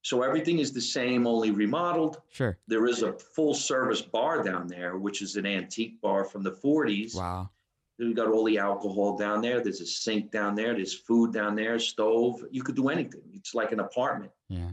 So, 0.03 0.21
everything 0.21 0.59
is 0.59 0.71
the 0.71 0.79
same, 0.79 1.27
only 1.27 1.51
remodeled. 1.51 2.21
Sure. 2.29 2.57
There 2.67 2.85
is 2.87 3.01
a 3.03 3.11
full 3.13 3.53
service 3.53 4.01
bar 4.01 4.43
down 4.43 4.67
there, 4.67 4.95
which 4.97 5.21
is 5.21 5.35
an 5.35 5.45
antique 5.45 5.99
bar 5.99 6.23
from 6.23 6.41
the 6.43 6.51
40s. 6.53 7.15
Wow. 7.15 7.49
We 7.97 8.13
got 8.13 8.27
all 8.27 8.43
the 8.43 8.57
alcohol 8.57 9.17
down 9.17 9.41
there. 9.41 9.61
There's 9.61 9.79
a 9.81 9.85
sink 9.85 10.31
down 10.31 10.55
there. 10.55 10.73
There's 10.73 10.93
food 10.93 11.31
down 11.33 11.55
there, 11.55 11.79
stove. 11.79 12.43
You 12.51 12.61
could 12.61 12.75
do 12.75 12.89
anything. 12.89 13.21
It's 13.33 13.55
like 13.55 13.71
an 13.71 13.79
apartment. 13.79 14.31
Yeah. 14.49 14.71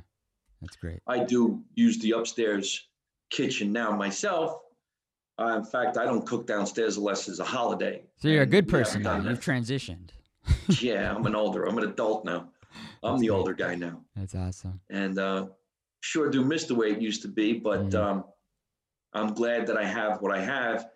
That's 0.61 0.77
great. 0.77 1.01
I 1.07 1.25
do 1.25 1.63
use 1.75 1.99
the 1.99 2.13
upstairs 2.13 2.89
kitchen 3.31 3.73
now 3.73 3.93
myself. 3.93 4.59
Uh, 5.39 5.57
in 5.59 5.65
fact, 5.65 5.97
I 5.97 6.05
don't 6.05 6.27
cook 6.27 6.47
downstairs 6.47 6.97
unless 6.97 7.29
it's 7.29 7.39
a 7.39 7.45
holiday. 7.45 8.03
So 8.19 8.29
you're 8.29 8.43
a 8.43 8.47
good 8.47 8.69
person 8.69 9.03
now. 9.03 9.17
You've 9.19 9.41
transitioned. 9.41 10.11
yeah, 10.81 11.15
I'm 11.15 11.25
an 11.27 11.35
older. 11.35 11.65
I'm 11.65 11.79
an 11.79 11.85
adult 11.85 12.25
now. 12.25 12.49
I'm 13.03 13.13
That's 13.15 13.21
the 13.21 13.29
great. 13.29 13.37
older 13.37 13.55
guy 13.55 13.75
now, 13.75 14.01
That's 14.17 14.35
awesome. 14.35 14.81
and 14.91 15.19
uh, 15.19 15.47
sure 16.01 16.31
do 16.31 16.45
miss 16.45 16.65
the 16.65 16.75
way 16.75 16.91
it 16.91 17.01
used 17.01 17.23
to 17.23 17.29
be. 17.29 17.53
But 17.55 17.91
Mhm. 17.91 17.95
um, 17.95 18.25
I'm 19.13 19.35
glad 19.35 19.67
that 19.67 19.77
I 19.77 19.85
have 19.85 20.23
what 20.23 20.33
I 20.35 20.41
have, 20.41 20.89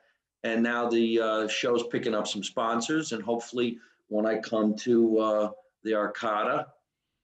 and 0.45 0.63
now 0.63 0.89
the 0.89 1.21
uh, 1.21 1.49
show's 1.49 1.87
picking 1.89 2.15
up 2.15 2.27
some 2.27 2.43
sponsors, 2.43 3.13
and 3.13 3.23
hopefully, 3.23 3.79
when 4.09 4.27
I 4.27 4.39
come 4.39 4.75
to 4.77 5.19
uh, 5.19 5.51
the 5.83 5.93
Arcada, 5.93 6.67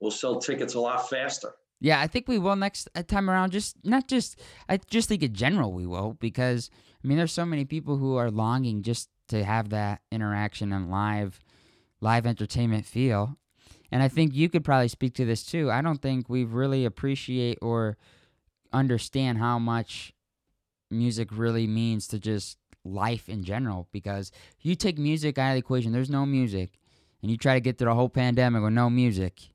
we'll 0.00 0.10
sell 0.10 0.40
tickets 0.40 0.74
a 0.74 0.80
lot 0.80 1.08
faster. 1.08 1.52
Yeah, 1.80 2.00
I 2.00 2.06
think 2.06 2.28
we 2.28 2.38
will 2.38 2.56
next 2.56 2.88
uh, 2.94 3.02
time 3.02 3.28
around. 3.28 3.50
Just 3.50 3.76
not 3.84 4.08
just, 4.08 4.40
I 4.68 4.78
just 4.88 5.08
think 5.08 5.22
in 5.22 5.34
general 5.34 5.72
we 5.72 5.86
will 5.86 6.16
because 6.20 6.70
I 7.02 7.08
mean, 7.08 7.18
there's 7.18 7.32
so 7.32 7.46
many 7.46 7.64
people 7.64 7.96
who 7.96 8.16
are 8.16 8.30
longing 8.30 8.82
just 8.82 9.08
to 9.28 9.44
have 9.44 9.70
that 9.70 10.00
interaction 10.10 10.72
and 10.72 10.90
live, 10.90 11.40
live 12.00 12.26
entertainment 12.26 12.86
feel, 12.86 13.36
and 13.90 14.02
I 14.02 14.08
think 14.08 14.34
you 14.34 14.48
could 14.48 14.64
probably 14.64 14.88
speak 14.88 15.14
to 15.14 15.24
this 15.24 15.44
too. 15.44 15.70
I 15.70 15.82
don't 15.82 16.00
think 16.00 16.28
we 16.28 16.44
really 16.44 16.84
appreciate 16.84 17.58
or 17.60 17.96
understand 18.72 19.38
how 19.38 19.58
much 19.58 20.14
music 20.90 21.28
really 21.32 21.66
means 21.66 22.06
to 22.08 22.18
just 22.18 22.58
life 22.84 23.28
in 23.28 23.44
general 23.44 23.88
because 23.92 24.32
you 24.60 24.74
take 24.74 24.98
music 24.98 25.38
out 25.38 25.50
of 25.50 25.54
the 25.54 25.58
equation, 25.58 25.92
there's 25.92 26.10
no 26.10 26.26
music, 26.26 26.78
and 27.20 27.30
you 27.30 27.36
try 27.36 27.54
to 27.54 27.60
get 27.60 27.78
through 27.78 27.88
the 27.88 27.94
whole 27.94 28.08
pandemic 28.08 28.62
with 28.62 28.72
no 28.72 28.90
music. 28.90 29.50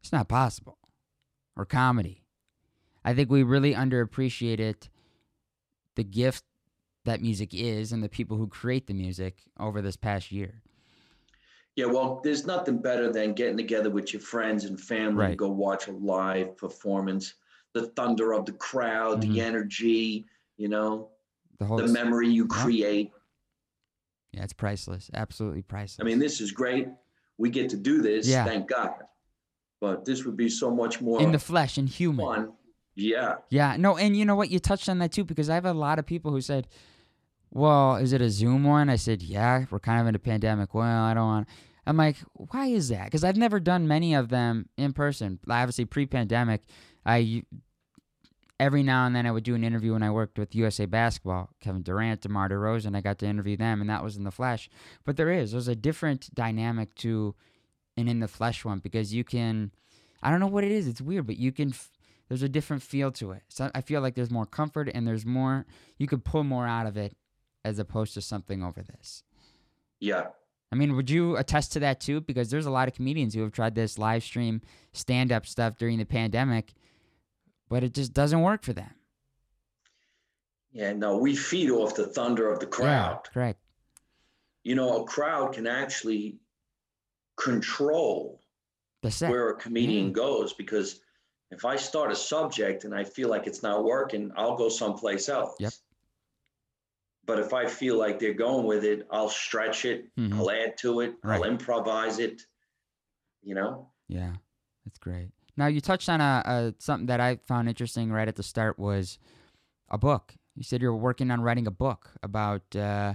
It's 0.00 0.12
not 0.12 0.28
possible 0.28 0.78
or 1.56 1.64
comedy. 1.64 2.24
I 3.04 3.14
think 3.14 3.30
we 3.30 3.42
really 3.42 3.74
underappreciated 3.74 4.88
the 5.96 6.04
gift 6.04 6.44
that 7.04 7.20
music 7.20 7.54
is 7.54 7.92
and 7.92 8.02
the 8.02 8.08
people 8.08 8.36
who 8.36 8.46
create 8.46 8.86
the 8.86 8.94
music 8.94 9.42
over 9.58 9.80
this 9.80 9.96
past 9.96 10.30
year. 10.30 10.62
Yeah, 11.76 11.86
well, 11.86 12.20
there's 12.24 12.44
nothing 12.44 12.78
better 12.78 13.12
than 13.12 13.34
getting 13.34 13.56
together 13.56 13.88
with 13.88 14.12
your 14.12 14.20
friends 14.20 14.64
and 14.64 14.80
family 14.80 15.28
to 15.30 15.36
go 15.36 15.48
watch 15.48 15.86
a 15.86 15.92
live 15.92 16.56
performance. 16.56 17.34
The 17.72 17.86
thunder 17.88 18.32
of 18.32 18.46
the 18.46 18.52
crowd, 18.52 19.18
Mhm. 19.18 19.32
the 19.32 19.40
energy, 19.40 20.26
you 20.56 20.68
know, 20.68 21.10
The 21.58 21.66
whole 21.66 21.78
the 21.78 21.88
memory 21.88 22.28
you 22.28 22.44
Yeah. 22.50 22.62
create. 22.62 23.12
Yeah, 24.32 24.44
it's 24.44 24.52
priceless. 24.52 25.10
Absolutely 25.14 25.62
priceless. 25.62 26.00
I 26.00 26.04
mean, 26.04 26.18
this 26.18 26.40
is 26.40 26.52
great. 26.52 26.88
We 27.38 27.50
get 27.50 27.70
to 27.70 27.76
do 27.76 28.02
this, 28.02 28.28
Yeah. 28.28 28.44
thank 28.44 28.68
God. 28.68 28.94
But 29.80 30.04
this 30.04 30.24
would 30.24 30.36
be 30.36 30.48
so 30.48 30.74
much 30.74 31.00
more 31.00 31.20
in 31.22 31.32
the 31.32 31.38
flesh 31.38 31.78
and 31.78 31.88
human. 31.88 32.24
fun. 32.26 32.52
Yeah. 32.94 33.36
Yeah, 33.48 33.76
no, 33.76 33.96
and 33.96 34.16
you 34.16 34.24
know 34.24 34.34
what? 34.34 34.50
You 34.50 34.58
touched 34.58 34.88
on 34.88 34.98
that 34.98 35.12
too 35.12 35.24
because 35.24 35.48
I 35.48 35.54
have 35.54 35.64
a 35.64 35.72
lot 35.72 35.98
of 36.00 36.06
people 36.06 36.32
who 36.32 36.40
said, 36.40 36.66
"Well, 37.50 37.94
is 37.96 38.12
it 38.12 38.20
a 38.20 38.28
Zoom 38.28 38.64
one?" 38.64 38.88
I 38.90 38.96
said, 38.96 39.22
"Yeah, 39.22 39.66
we're 39.70 39.78
kind 39.78 40.00
of 40.00 40.06
in 40.08 40.14
a 40.16 40.18
pandemic." 40.18 40.74
Well, 40.74 41.04
I 41.04 41.14
don't 41.14 41.24
want. 41.26 41.48
I'm 41.86 41.96
like, 41.96 42.16
why 42.34 42.66
is 42.66 42.88
that? 42.90 43.04
Because 43.04 43.24
I've 43.24 43.36
never 43.38 43.58
done 43.60 43.88
many 43.88 44.14
of 44.14 44.28
them 44.28 44.68
in 44.76 44.92
person. 44.92 45.38
Obviously, 45.48 45.86
pre-pandemic, 45.86 46.60
I 47.06 47.44
every 48.60 48.82
now 48.82 49.06
and 49.06 49.14
then 49.14 49.26
I 49.26 49.30
would 49.30 49.44
do 49.44 49.54
an 49.54 49.64
interview 49.64 49.92
when 49.92 50.02
I 50.02 50.10
worked 50.10 50.38
with 50.38 50.54
USA 50.54 50.86
Basketball, 50.86 51.50
Kevin 51.60 51.82
Durant, 51.82 52.22
DeMar 52.22 52.48
DeRozan. 52.48 52.96
I 52.96 53.00
got 53.00 53.18
to 53.18 53.26
interview 53.26 53.56
them, 53.56 53.80
and 53.80 53.88
that 53.88 54.02
was 54.02 54.16
in 54.16 54.24
the 54.24 54.30
flesh. 54.30 54.68
But 55.04 55.16
there 55.16 55.30
is 55.30 55.52
there's 55.52 55.68
a 55.68 55.76
different 55.76 56.34
dynamic 56.34 56.94
to 56.96 57.34
an 57.96 58.08
in 58.08 58.20
the 58.20 58.28
flesh 58.28 58.64
one 58.64 58.78
because 58.78 59.14
you 59.14 59.24
can. 59.24 59.72
I 60.22 60.30
don't 60.30 60.40
know 60.40 60.48
what 60.48 60.64
it 60.64 60.72
is. 60.72 60.88
It's 60.88 61.00
weird, 61.00 61.26
but 61.26 61.36
you 61.36 61.52
can. 61.52 61.72
There's 62.28 62.42
a 62.42 62.48
different 62.48 62.82
feel 62.82 63.10
to 63.12 63.32
it. 63.32 63.42
So 63.48 63.70
I 63.74 63.80
feel 63.80 64.00
like 64.00 64.14
there's 64.14 64.30
more 64.30 64.46
comfort 64.46 64.90
and 64.92 65.06
there's 65.06 65.24
more 65.24 65.64
you 65.96 66.06
could 66.06 66.24
pull 66.24 66.44
more 66.44 66.66
out 66.66 66.86
of 66.86 66.96
it 66.96 67.16
as 67.64 67.78
opposed 67.78 68.14
to 68.14 68.20
something 68.20 68.62
over 68.62 68.82
this. 68.82 69.22
Yeah. 70.00 70.28
I 70.70 70.76
mean, 70.76 70.96
would 70.96 71.08
you 71.08 71.36
attest 71.36 71.72
to 71.72 71.80
that 71.80 72.00
too? 72.00 72.20
Because 72.20 72.50
there's 72.50 72.66
a 72.66 72.70
lot 72.70 72.88
of 72.88 72.94
comedians 72.94 73.34
who 73.34 73.40
have 73.42 73.52
tried 73.52 73.74
this 73.74 73.98
live 73.98 74.22
stream 74.22 74.60
stand 74.92 75.32
up 75.32 75.46
stuff 75.46 75.78
during 75.78 75.98
the 75.98 76.04
pandemic, 76.04 76.74
but 77.68 77.84
it 77.84 77.94
just 77.94 78.12
doesn't 78.14 78.40
work 78.42 78.62
for 78.62 78.72
them. 78.72 78.90
Yeah. 80.72 80.92
No, 80.92 81.16
we 81.16 81.34
feed 81.36 81.70
off 81.70 81.94
the 81.94 82.06
thunder 82.06 82.50
of 82.52 82.60
the 82.60 82.66
crowd. 82.66 83.20
Yeah, 83.24 83.30
correct. 83.32 83.60
You 84.64 84.74
know, 84.74 85.02
a 85.02 85.04
crowd 85.06 85.54
can 85.54 85.66
actually 85.66 86.38
control 87.36 88.40
The 89.02 89.10
set. 89.10 89.30
where 89.30 89.48
a 89.50 89.54
comedian 89.56 90.12
goes 90.12 90.52
because 90.52 91.00
if 91.50 91.64
I 91.64 91.76
start 91.76 92.12
a 92.12 92.16
subject 92.16 92.84
and 92.84 92.94
I 92.94 93.04
feel 93.04 93.28
like 93.30 93.46
it's 93.46 93.62
not 93.62 93.84
working, 93.84 94.30
I'll 94.36 94.56
go 94.56 94.68
someplace 94.68 95.28
else. 95.28 95.54
Yep. 95.58 95.72
But 97.24 97.38
if 97.38 97.52
I 97.54 97.66
feel 97.66 97.96
like 97.98 98.18
they're 98.18 98.34
going 98.34 98.66
with 98.66 98.84
it, 98.84 99.06
I'll 99.10 99.28
stretch 99.30 99.84
it, 99.84 100.14
Mhm. 100.16 100.34
I'll 100.34 100.50
add 100.50 100.76
to 100.78 101.00
it, 101.00 101.14
I'll 101.24 101.44
improvise 101.44 102.18
it. 102.18 102.42
You 103.42 103.54
know? 103.54 103.90
Yeah, 104.08 104.34
that's 104.84 104.98
great. 104.98 105.30
Now 105.58 105.66
you 105.66 105.80
touched 105.80 106.08
on 106.08 106.20
a, 106.20 106.42
a 106.46 106.74
something 106.78 107.06
that 107.06 107.20
I 107.20 107.40
found 107.48 107.68
interesting 107.68 108.12
right 108.12 108.28
at 108.28 108.36
the 108.36 108.44
start 108.44 108.78
was 108.78 109.18
a 109.90 109.98
book. 109.98 110.34
You 110.54 110.62
said 110.62 110.80
you 110.80 110.88
were 110.88 110.96
working 110.96 111.32
on 111.32 111.40
writing 111.40 111.66
a 111.66 111.72
book 111.72 112.12
about 112.22 112.76
uh, 112.76 113.14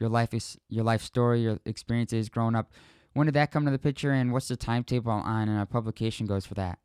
your 0.00 0.08
life 0.08 0.34
is 0.34 0.58
your 0.68 0.82
life 0.82 1.00
story, 1.00 1.42
your 1.42 1.60
experiences 1.64 2.28
growing 2.28 2.56
up. 2.56 2.72
When 3.12 3.26
did 3.26 3.34
that 3.36 3.52
come 3.52 3.64
to 3.66 3.70
the 3.70 3.78
picture, 3.78 4.10
and 4.10 4.32
what's 4.32 4.48
the 4.48 4.56
timetable 4.56 5.12
on 5.12 5.48
And 5.48 5.60
a 5.60 5.66
publication 5.66 6.26
goes 6.26 6.44
for 6.44 6.54
that? 6.54 6.80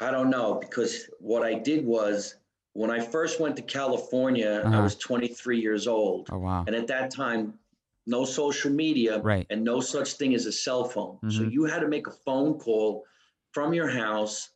I 0.00 0.12
don't 0.12 0.30
know 0.30 0.54
because 0.54 1.10
what 1.18 1.42
I 1.42 1.54
did 1.54 1.84
was 1.84 2.36
when 2.74 2.90
I 2.92 3.00
first 3.00 3.40
went 3.40 3.56
to 3.56 3.62
California, 3.62 4.62
I 4.64 4.68
Uh-huh. 4.68 4.82
was 4.82 4.94
23 4.94 5.60
years 5.60 5.88
old. 5.88 6.28
Oh 6.30 6.38
wow, 6.38 6.64
And 6.68 6.76
at 6.76 6.86
that 6.86 7.10
time, 7.10 7.58
no 8.06 8.24
social 8.24 8.70
media 8.70 9.20
right. 9.22 9.46
and 9.50 9.64
no 9.64 9.80
such 9.80 10.12
thing 10.14 10.34
as 10.34 10.46
a 10.46 10.52
cell 10.52 10.84
phone. 10.84 11.18
So 11.28 11.42
Mhm. 11.42 11.50
you 11.52 11.64
had 11.64 11.80
to 11.80 11.88
make 11.88 12.06
a 12.06 12.12
phone 12.12 12.56
call 12.56 13.04
from 13.52 13.74
your 13.74 13.88
house 13.88 14.50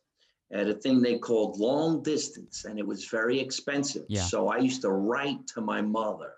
at 0.51 0.67
a 0.67 0.73
thing 0.73 1.01
they 1.01 1.17
called 1.17 1.59
long 1.59 2.03
distance, 2.03 2.65
and 2.65 2.77
it 2.79 2.85
was 2.85 3.05
very 3.05 3.39
expensive. 3.39 4.05
Yeah. 4.07 4.21
So 4.23 4.47
I 4.49 4.57
used 4.57 4.81
to 4.83 4.89
write 4.91 5.45
to 5.47 5.61
my 5.61 5.81
mother 5.81 6.33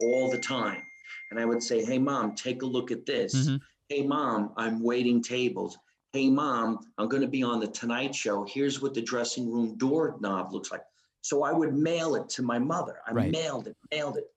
all 0.00 0.30
the 0.30 0.38
time. 0.38 0.82
And 1.30 1.38
I 1.38 1.44
would 1.44 1.62
say, 1.62 1.84
Hey, 1.84 1.98
mom, 1.98 2.34
take 2.34 2.62
a 2.62 2.66
look 2.66 2.90
at 2.90 3.06
this. 3.06 3.34
Mhm. 3.48 3.60
Hey, 3.88 4.02
mom, 4.06 4.52
I'm 4.56 4.82
waiting 4.82 5.22
tables. 5.22 5.78
Hey, 6.12 6.28
mom, 6.28 6.78
I'm 6.98 7.08
going 7.08 7.22
to 7.22 7.28
be 7.28 7.42
on 7.42 7.60
the 7.60 7.68
Tonight 7.68 8.14
Show. 8.14 8.44
Here's 8.44 8.82
what 8.82 8.92
the 8.94 9.00
dressing 9.02 9.50
room 9.50 9.76
doorknob 9.76 10.52
looks 10.52 10.70
like. 10.70 10.82
So 11.22 11.42
I 11.42 11.52
would 11.52 11.74
mail 11.74 12.16
it 12.16 12.28
to 12.30 12.42
my 12.42 12.58
mother. 12.58 13.00
I 13.06 13.12
Right. 13.12 13.30
mailed 13.30 13.68
it, 13.68 13.76
mailed 13.90 14.16
it. 14.16 14.34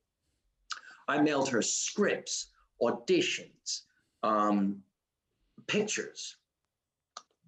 I 1.08 1.22
mailed 1.22 1.50
her 1.50 1.62
scripts, 1.62 2.48
auditions, 2.82 3.82
um, 4.24 4.84
pictures, 5.68 6.38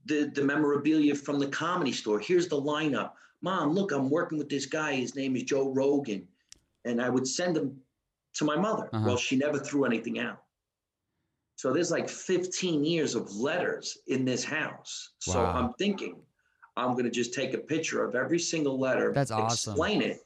the, 0.07 0.31
the 0.33 0.43
memorabilia 0.43 1.15
from 1.15 1.39
the 1.39 1.47
comedy 1.47 1.91
store. 1.91 2.19
Here's 2.19 2.47
the 2.47 2.59
lineup. 2.61 3.11
Mom, 3.41 3.73
look, 3.73 3.91
I'm 3.91 4.09
working 4.09 4.37
with 4.37 4.49
this 4.49 4.65
guy. 4.65 4.93
His 4.95 5.15
name 5.15 5.35
is 5.35 5.43
Joe 5.43 5.71
Rogan. 5.71 6.27
And 6.85 7.01
I 7.01 7.09
would 7.09 7.27
send 7.27 7.55
them 7.55 7.77
to 8.35 8.45
my 8.45 8.55
mother. 8.55 8.89
Uh-huh. 8.93 9.03
Well, 9.05 9.17
she 9.17 9.35
never 9.35 9.59
threw 9.59 9.85
anything 9.85 10.19
out. 10.19 10.41
So 11.55 11.73
there's 11.73 11.91
like 11.91 12.07
15 12.07 12.83
years 12.83 13.15
of 13.15 13.35
letters 13.35 13.97
in 14.07 14.25
this 14.25 14.43
house. 14.43 15.11
So 15.19 15.43
Wow. 15.43 15.53
I'm 15.53 15.73
thinking 15.73 16.15
I'm 16.77 16.91
going 16.91 17.05
to 17.05 17.11
just 17.11 17.33
take 17.33 17.53
a 17.55 17.57
picture 17.57 18.03
of 18.05 18.13
every 18.15 18.37
single 18.39 18.79
letter, 18.79 19.11
That's 19.11 19.31
awesome. 19.31 19.71
explain 19.73 20.01
it, 20.03 20.19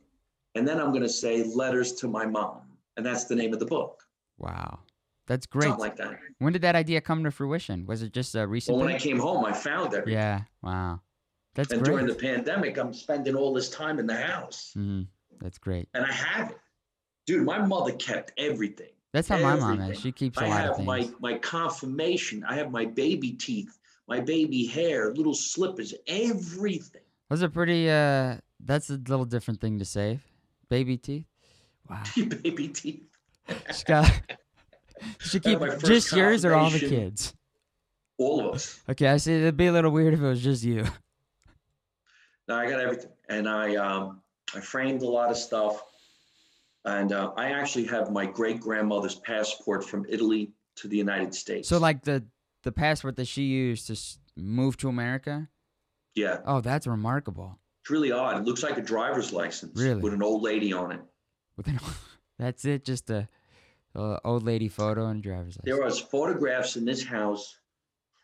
and 0.56 0.68
then 0.68 0.82
I'm 0.82 0.90
going 0.90 1.04
to 1.04 1.10
say 1.10 1.44
letters 1.46 1.94
to 1.94 2.10
my 2.10 2.26
mom. 2.26 2.64
And 2.98 3.06
that's 3.06 3.24
the 3.24 3.36
name 3.36 3.54
of 3.54 3.60
the 3.60 3.66
book. 3.66 4.04
Wow, 4.38 4.80
that's 5.28 5.46
great. 5.46 5.64
Something 5.70 5.80
like 5.80 5.96
that. 5.98 6.18
when 6.40 6.54
did 6.54 6.62
that 6.64 6.76
idea 6.76 7.02
come 7.02 7.24
to 7.24 7.32
fruition? 7.32 7.86
Was 7.86 8.02
it 8.04 8.14
just 8.14 8.36
a 8.36 8.46
recent? 8.48 8.76
Well, 8.78 8.86
when 8.86 8.96
I 8.96 9.00
came 9.00 9.20
home, 9.20 9.46
I 9.46 9.54
found 9.54 9.94
everything. 9.94 10.14
yeah. 10.14 10.42
Wow, 10.62 11.02
that's 11.56 11.70
great. 11.70 11.78
and 11.78 11.86
great. 11.86 11.94
during 11.94 12.08
the 12.08 12.16
pandemic, 12.16 12.78
I'm 12.78 12.94
spending 12.94 13.36
all 13.36 13.54
this 13.54 13.70
time 13.70 14.00
in 14.00 14.08
the 14.08 14.16
house 14.16 14.74
Mm-hmm. 14.78 15.04
That's 15.40 15.58
great. 15.58 15.88
and 15.94 16.06
I 16.06 16.12
have 16.12 16.52
it. 16.52 16.58
Dude, 17.28 17.46
my 17.46 17.60
mother 17.60 17.92
kept 17.94 18.32
everything. 18.38 18.90
That's 19.14 19.28
how 19.28 19.38
my 19.40 19.56
mom 19.56 19.82
is. 19.82 20.00
She 20.00 20.12
keeps 20.12 20.38
a 20.40 20.46
I 20.46 20.48
lot 20.48 20.62
have 20.62 20.70
of 20.72 20.76
things. 20.78 20.88
my 20.88 21.10
my 21.20 21.38
confirmation. 21.40 22.44
I 22.48 22.56
have 22.56 22.72
my 22.72 22.86
baby 22.86 23.32
teeth, 23.34 23.78
my 24.08 24.20
baby 24.20 24.66
hair, 24.66 25.14
little 25.14 25.34
slippers, 25.34 25.94
everything. 26.08 27.02
Those 27.30 27.42
a 27.42 27.50
pretty. 27.50 27.90
Uh, 27.90 28.38
that's 28.64 28.90
a 28.90 28.94
little 28.94 29.26
different 29.26 29.60
thing 29.62 29.80
to 29.80 29.86
save. 29.86 30.22
Baby 30.70 30.98
teeth. 30.98 31.26
Wow. 31.90 32.04
baby 32.44 32.68
teeth. 32.70 33.04
She 33.76 33.84
got. 33.86 34.10
I 35.02 35.28
keep 35.30 35.46
had 35.46 35.60
my 35.60 35.70
first 35.70 35.86
just 35.86 36.12
yours 36.14 36.46
or 36.46 36.54
all 36.54 36.70
the 36.70 36.80
kids. 36.80 37.34
All 38.18 38.48
of 38.48 38.56
us. 38.56 38.80
Okay, 38.90 39.08
I 39.08 39.18
see. 39.18 39.34
It'd 39.34 39.58
be 39.58 39.68
a 39.68 39.72
little 39.72 39.92
weird 39.92 40.14
if 40.14 40.20
it 40.20 40.24
was 40.24 40.42
just 40.42 40.64
you. 40.64 40.86
No, 42.48 42.56
I 42.58 42.70
got 42.70 42.80
everything, 42.82 43.12
and 43.30 43.48
I 43.48 43.76
um 43.76 44.22
I 44.54 44.60
framed 44.60 45.04
a 45.04 45.08
lot 45.08 45.30
of 45.30 45.38
stuff, 45.38 45.82
and 46.84 47.14
uh, 47.14 47.32
I 47.38 47.52
actually 47.52 47.86
have 47.86 48.12
my 48.12 48.26
great 48.26 48.60
grandmother's 48.60 49.16
passport 49.16 49.86
from 49.88 50.06
Italy 50.10 50.52
to 50.78 50.88
the 50.88 50.98
United 50.98 51.34
States. 51.34 51.70
So 51.70 51.78
like 51.78 52.04
the 52.04 52.26
the 52.64 52.72
passport 52.72 53.16
that 53.18 53.28
she 53.28 53.44
used 53.44 53.88
to 53.88 53.96
move 54.36 54.76
to 54.78 54.90
America. 54.90 55.48
yeah, 56.16 56.40
Oh, 56.46 56.62
that's 56.62 56.88
remarkable. 56.88 57.58
it's 57.84 57.90
really 57.90 58.12
odd. 58.12 58.38
It 58.38 58.44
looks 58.44 58.64
like 58.64 58.78
a 58.78 58.82
driver's 58.82 59.32
license 59.32 59.80
Really? 59.80 60.02
with 60.02 60.14
an 60.14 60.22
old 60.22 60.42
lady 60.44 60.74
on 60.74 60.92
it. 60.92 61.02
With 61.58 61.68
an, 61.68 61.80
that's 62.38 62.66
it. 62.66 62.84
Just 62.86 63.10
a, 63.10 63.28
a 63.96 64.20
old 64.24 64.44
lady 64.44 64.68
photo 64.68 65.08
and 65.08 65.22
driver's 65.22 65.58
license. 65.58 65.64
There 65.66 65.82
was 65.82 66.00
photographs 66.00 66.76
in 66.78 66.86
this 66.86 67.04
house 67.04 67.58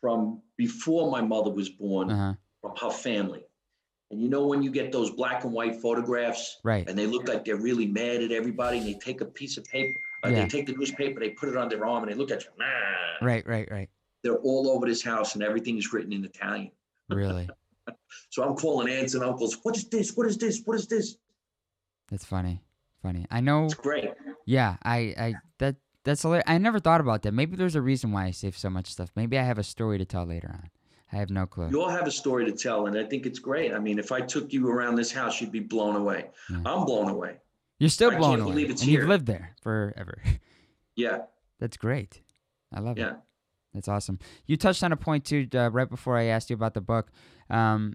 from 0.01 0.41
before 0.57 1.09
my 1.11 1.21
mother 1.21 1.49
was 1.51 1.69
born 1.69 2.09
Uh 2.11 2.15
huh. 2.17 2.33
from 2.61 2.75
her 2.89 2.95
family. 2.95 3.43
And 4.11 4.21
you 4.21 4.29
know 4.29 4.45
when 4.47 4.61
you 4.63 4.71
get 4.71 4.91
those 4.91 5.09
black 5.11 5.43
and 5.43 5.51
white 5.51 5.81
photographs 5.81 6.59
Right. 6.63 6.87
and 6.87 6.97
they 6.97 7.05
look 7.07 7.27
like 7.27 7.43
they're 7.43 7.57
really 7.57 7.87
mad 7.87 8.21
at 8.21 8.31
everybody 8.31 8.77
and 8.77 8.87
they 8.87 8.93
take 8.93 9.19
a 9.21 9.25
piece 9.25 9.57
of 9.57 9.65
paper, 9.65 9.97
uh, 10.23 10.29
Yeah. 10.29 10.43
they 10.43 10.47
take 10.49 10.65
the 10.67 10.73
newspaper, 10.73 11.19
they 11.19 11.31
put 11.31 11.49
it 11.49 11.57
on 11.57 11.67
their 11.67 11.85
arm 11.85 12.03
and 12.03 12.11
they 12.11 12.15
look 12.15 12.31
at 12.31 12.43
you. 12.43 12.49
Nah. 12.57 12.65
Right. 13.25 13.45
Right. 13.45 13.69
Right. 13.69 13.89
They're 14.23 14.37
all 14.37 14.69
over 14.69 14.85
this 14.85 15.03
house 15.03 15.33
and 15.35 15.43
everything 15.43 15.77
is 15.77 15.91
written 15.91 16.13
in 16.13 16.23
Italian. 16.23 16.71
Really. 17.09 17.49
So 18.29 18.43
I'm 18.43 18.55
calling 18.55 18.89
aunts 18.89 19.13
and 19.13 19.23
uncles. 19.23 19.57
What 19.63 19.75
is 19.77 19.87
this? 19.89 20.15
What 20.15 20.27
is 20.27 20.37
this? 20.37 20.61
What 20.65 20.75
is 20.75 20.87
this? 20.87 21.15
That's 22.09 22.25
funny. 22.25 22.61
Funny. 23.01 23.25
I 23.31 23.39
know. 23.41 23.65
It's 23.65 23.73
great. 23.73 24.11
Yeah. 24.45 24.77
I. 24.83 24.97
I. 25.17 25.33
That. 25.59 25.75
That's 26.03 26.21
hilarious. 26.21 26.45
I 26.47 26.57
never 26.57 26.79
thought 26.79 27.01
about 27.01 27.23
that. 27.23 27.33
Maybe 27.33 27.57
there's 27.57 27.75
a 27.75 27.81
reason 27.81 28.11
why 28.13 28.25
I 28.25 28.31
save 28.31 28.57
so 28.57 28.69
much 28.69 28.87
stuff. 28.87 29.11
Maybe 29.15 29.37
I 29.37 29.43
have 29.43 29.57
a 29.57 29.63
story 29.63 29.97
to 29.97 30.05
tell 30.05 30.25
later 30.25 30.49
on. 30.53 30.69
I 31.11 31.17
have 31.17 31.29
no 31.29 31.45
clue. 31.45 31.69
You 31.69 31.81
all 31.81 31.89
have 31.89 32.07
a 32.07 32.11
story 32.11 32.45
to 32.45 32.51
tell, 32.51 32.87
and 32.87 32.97
I 32.97 33.03
think 33.03 33.25
it's 33.25 33.39
great. 33.39 33.73
I 33.73 33.79
mean, 33.79 33.99
if 33.99 34.11
I 34.11 34.21
took 34.21 34.51
you 34.53 34.69
around 34.69 34.95
this 34.95 35.11
house, 35.11 35.39
you'd 35.41 35.51
be 35.51 35.59
blown 35.59 35.95
away. 35.95 36.29
Yeah. 36.49 36.57
I'm 36.65 36.85
blown 36.85 37.09
away. 37.09 37.37
You're 37.79 37.89
still 37.89 38.09
I 38.09 38.11
can't 38.13 38.21
blown 38.21 38.39
away, 38.41 38.51
believe 38.51 38.69
it's 38.69 38.81
and 38.81 38.91
you've 38.91 39.07
lived 39.07 39.25
there 39.25 39.55
forever. 39.61 40.21
Yeah, 40.95 41.19
That's 41.59 41.77
great. 41.77 42.21
I 42.73 42.79
love 42.79 42.97
it. 42.97 43.01
yeah. 43.01 43.13
That's 43.73 43.87
awesome. 43.87 44.17
You 44.47 44.57
touched 44.57 44.81
on 44.83 44.91
a 44.91 44.97
point 44.97 45.25
too 45.25 45.47
uh, 45.53 45.69
right 45.69 45.87
before 45.87 46.17
I 46.17 46.23
asked 46.23 46.49
you 46.49 46.55
about 46.55 46.73
the 46.73 46.81
book. 46.81 47.11
Um, 47.51 47.93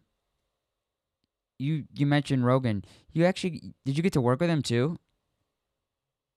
you 1.62 1.84
you 1.94 2.06
mentioned 2.06 2.44
Rogan. 2.44 2.84
You 3.12 3.24
actually 3.24 3.74
did 3.84 3.96
you 3.96 4.02
get 4.02 4.12
to 4.14 4.20
work 4.20 4.40
with 4.40 4.50
him 4.50 4.62
too? 4.62 4.98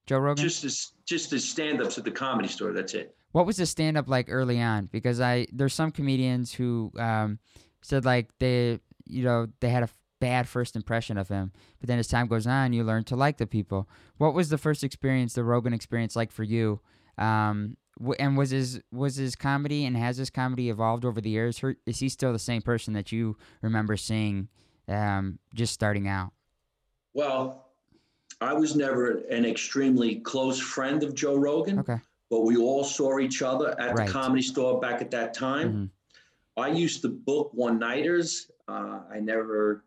Joe 0.05 0.19
Rogan. 0.19 0.43
Just 0.43 0.63
as 0.63 0.91
just 1.05 1.33
as 1.33 1.43
stand-ups 1.43 1.97
at 1.97 2.03
the 2.03 2.11
comedy 2.11 2.47
store. 2.47 2.71
That's 2.71 2.93
it. 2.93 3.15
what 3.31 3.45
was 3.45 3.57
the 3.57 3.65
stand 3.65 3.97
up 3.97 4.07
like 4.07 4.27
early 4.29 4.61
on? 4.61 4.87
Because 4.91 5.19
I 5.19 5.47
there's 5.51 5.73
some 5.73 5.91
comedians 5.91 6.53
who 6.53 6.91
um, 6.97 7.39
said 7.81 8.05
like 8.05 8.29
they 8.39 8.79
you 9.05 9.23
know 9.23 9.47
they 9.59 9.69
had 9.69 9.83
a 9.83 9.89
bad 10.21 10.47
first 10.47 10.75
impression 10.75 11.17
of 11.17 11.27
him, 11.27 11.51
but 11.79 11.87
then 11.87 11.99
as 11.99 12.07
time 12.07 12.27
goes 12.27 12.47
on, 12.47 12.73
you 12.73 12.83
learn 12.83 13.03
to 13.05 13.15
like 13.15 13.37
the 13.37 13.47
people. 13.47 13.89
What 14.17 14.33
was 14.33 14.49
the 14.49 14.57
first 14.57 14.83
experience, 14.83 15.33
the 15.33 15.43
Rogan 15.43 15.73
experience, 15.73 16.15
like 16.15 16.31
for 16.31 16.43
you? 16.43 16.79
Um, 17.17 17.77
and 18.19 18.37
was 18.37 18.51
his 18.51 18.81
was 18.91 19.15
his 19.15 19.35
comedy 19.35 19.85
and 19.85 19.95
has 19.97 20.17
his 20.17 20.29
comedy 20.29 20.69
evolved 20.69 21.05
over 21.05 21.21
the 21.21 21.29
years? 21.29 21.61
Is 21.85 21.99
he 21.99 22.09
still 22.09 22.33
the 22.33 22.39
same 22.39 22.61
person 22.61 22.93
that 22.93 23.11
you 23.11 23.37
remember 23.61 23.97
seeing 23.97 24.49
um, 24.87 25.39
just 25.53 25.73
starting 25.73 26.07
out? 26.07 26.31
Well, 27.13 27.69
I 28.41 28.53
was 28.53 28.75
never 28.75 29.19
an 29.29 29.45
extremely 29.45 30.15
close 30.17 30.59
friend 30.59 31.03
of 31.03 31.13
Joe 31.15 31.35
Rogan, 31.35 31.79
Okay. 31.79 31.97
but 32.29 32.41
we 32.41 32.57
all 32.57 32.83
saw 32.83 33.19
each 33.19 33.41
other 33.41 33.79
at 33.79 33.95
Right. 33.95 34.07
the 34.07 34.11
comedy 34.13 34.41
store 34.41 34.79
back 34.79 35.01
at 35.01 35.11
that 35.11 35.33
time. 35.33 35.73
Mhm. 35.73 35.89
I 36.57 36.69
used 36.69 37.01
to 37.01 37.09
book 37.09 37.53
one-nighters. 37.53 38.49
Uh, 38.67 39.01
I 39.09 39.19
never 39.19 39.83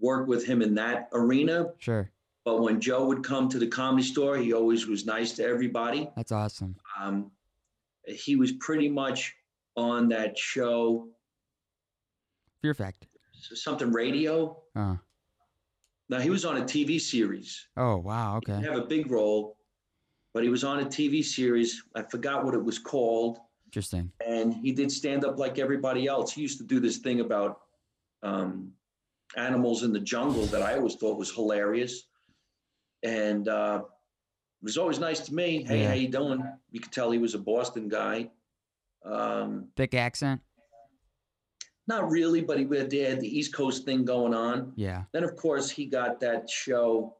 worked 0.00 0.28
with 0.28 0.44
him 0.44 0.62
in 0.62 0.74
that 0.76 1.08
arena, 1.12 1.72
Sure. 1.78 2.10
but 2.44 2.60
when 2.62 2.80
Joe 2.80 3.06
would 3.06 3.24
come 3.24 3.48
to 3.48 3.58
the 3.58 3.66
comedy 3.66 4.02
store, 4.04 4.36
he 4.36 4.52
always 4.52 4.86
was 4.86 5.04
nice 5.06 5.32
to 5.36 5.44
everybody. 5.44 6.10
That's 6.16 6.32
awesome. 6.32 6.76
Um, 6.98 7.32
he 8.06 8.36
was 8.36 8.52
pretty 8.52 8.88
much 8.88 9.34
on 9.76 10.08
that 10.08 10.36
show, 10.38 11.08
Fear 12.62 12.74
Factor. 12.74 13.06
Something 13.40 13.90
radio. 13.92 14.60
Oh. 14.76 14.98
Now 16.08 16.20
he 16.20 16.30
was 16.30 16.44
on 16.44 16.56
a 16.56 16.62
TV 16.64 17.00
series. 17.00 17.66
Oh 17.76 17.96
wow. 17.98 18.32
He 18.46 18.52
Okay. 18.52 18.60
didn't 18.60 18.74
have 18.74 18.82
a 18.84 18.86
big 18.86 19.10
role, 19.10 19.56
but 20.34 20.42
he 20.42 20.48
was 20.48 20.64
on 20.64 20.80
a 20.80 20.86
TV 20.86 21.22
series. 21.24 21.82
I 21.94 22.02
forgot 22.02 22.44
what 22.44 22.54
it 22.54 22.64
was 22.64 22.78
called, 22.78 23.38
Interesting. 23.66 24.10
and 24.26 24.54
he 24.54 24.72
did 24.72 24.90
stand 24.90 25.24
up 25.24 25.38
like 25.38 25.58
everybody 25.58 26.06
else. 26.06 26.32
He 26.32 26.40
used 26.42 26.58
to 26.58 26.64
do 26.64 26.80
this 26.80 26.98
thing 26.98 27.20
about 27.20 27.60
um, 28.22 28.72
animals 29.36 29.82
in 29.82 29.92
the 29.92 30.00
jungle 30.00 30.44
that 30.46 30.62
I 30.62 30.76
always 30.76 30.94
thought 30.94 31.18
was 31.18 31.30
hilarious, 31.30 32.04
and 33.02 33.46
uh, 33.48 33.82
it 33.84 34.64
was 34.64 34.78
always 34.78 34.98
nice 34.98 35.20
to 35.20 35.34
me. 35.34 35.62
Hey, 35.64 35.82
Yeah. 35.82 35.88
how 35.88 35.94
you 35.94 36.08
doing? 36.08 36.42
You 36.70 36.80
could 36.80 36.90
tell 36.92 37.10
he 37.10 37.18
was 37.18 37.34
a 37.34 37.38
Boston 37.38 37.88
guy. 37.88 38.30
Um, 39.04 39.68
Thick 39.76 39.94
accent. 39.94 40.40
Not 41.88 42.10
really, 42.10 42.42
but 42.42 42.58
he 42.58 42.64
had 42.64 42.90
they 42.90 42.98
had 42.98 43.20
the 43.20 43.38
East 43.38 43.54
Coast 43.54 43.84
thing 43.84 44.04
going 44.04 44.34
on. 44.34 44.72
Yeah. 44.76 45.04
Then, 45.12 45.24
of 45.24 45.34
course, 45.36 45.70
he 45.70 45.86
got 45.86 46.20
that 46.20 46.48
show 46.48 47.16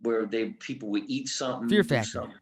where 0.00 0.26
they 0.26 0.50
people 0.50 0.90
would 0.90 1.04
eat 1.06 1.28
something. 1.28 1.68
Fear 1.68 1.84
Factor. 1.84 2.10
something. 2.10 2.38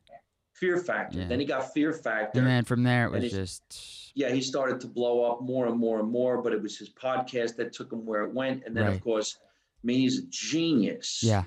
Fear 0.54 0.78
Factor. 0.78 1.18
Yeah. 1.18 1.28
Then 1.28 1.40
he 1.40 1.46
got 1.46 1.72
Fear 1.74 1.92
Factor. 1.92 2.38
And 2.38 2.48
then 2.48 2.64
from 2.64 2.82
there, 2.82 3.06
it 3.06 3.12
was 3.12 3.30
just 3.30 4.10
yeah, 4.14 4.30
he 4.30 4.40
started 4.40 4.80
to 4.80 4.86
blow 4.86 5.24
up 5.30 5.42
more 5.42 5.66
and 5.66 5.78
more 5.78 6.00
and 6.00 6.10
more, 6.10 6.40
but 6.42 6.52
it 6.52 6.62
was 6.62 6.78
his 6.78 6.90
podcast 6.90 7.56
that 7.56 7.72
took 7.72 7.92
him 7.92 8.04
where 8.04 8.22
it 8.24 8.32
went. 8.32 8.64
And 8.66 8.76
then, 8.76 8.84
Right. 8.84 8.94
of 8.94 9.00
course, 9.02 9.38
I 9.42 9.86
mean, 9.86 10.00
he's 10.00 10.18
a 10.18 10.26
genius 10.28 11.20
yeah, 11.22 11.44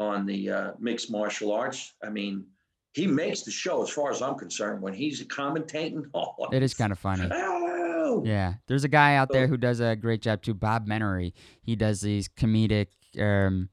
on 0.00 0.24
the 0.26 0.50
uh, 0.50 0.70
mixed 0.78 1.10
martial 1.10 1.52
arts. 1.52 1.94
I 2.02 2.08
mean, 2.08 2.46
he 2.92 3.06
makes 3.06 3.42
the 3.42 3.50
show 3.50 3.82
as 3.82 3.90
far 3.90 4.10
as 4.10 4.22
I'm 4.22 4.36
concerned. 4.36 4.80
When 4.82 4.94
he's 4.94 5.22
commentating, 5.24 6.04
oh, 6.14 6.34
it 6.52 6.62
is 6.62 6.74
kind 6.74 6.92
of 6.92 6.98
funny. 6.98 7.28
Oh, 8.20 8.24
Yeah, 8.24 8.54
there's 8.66 8.84
a 8.84 8.88
guy 8.88 9.16
out 9.16 9.30
there 9.32 9.46
who 9.46 9.56
does 9.56 9.80
a 9.80 9.96
great 9.96 10.22
job 10.22 10.42
too. 10.42 10.54
Bob 10.54 10.86
Menery. 10.86 11.32
He 11.62 11.76
does 11.76 12.00
these 12.00 12.28
comedic. 12.28 12.88
Um, 13.18 13.68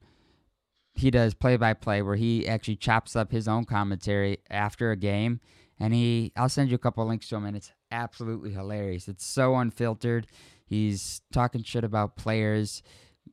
he 0.94 1.10
does 1.10 1.34
play 1.34 1.56
by 1.56 1.74
play 1.74 2.02
where 2.02 2.16
he 2.16 2.48
actually 2.48 2.76
chops 2.76 3.16
up 3.16 3.30
his 3.30 3.46
own 3.48 3.64
commentary 3.64 4.38
after 4.50 4.90
a 4.90 4.96
game, 4.96 5.40
and 5.78 5.92
he. 5.92 6.32
I'll 6.36 6.48
send 6.48 6.70
you 6.70 6.74
a 6.76 6.78
couple 6.78 7.06
links 7.06 7.28
to 7.28 7.36
him, 7.36 7.44
and 7.44 7.56
it's 7.56 7.72
absolutely 7.90 8.52
hilarious. 8.52 9.08
It's 9.08 9.24
so 9.26 9.56
unfiltered. 9.56 10.26
He's 10.64 11.20
talking 11.32 11.62
shit 11.62 11.84
about 11.84 12.16
players, 12.16 12.82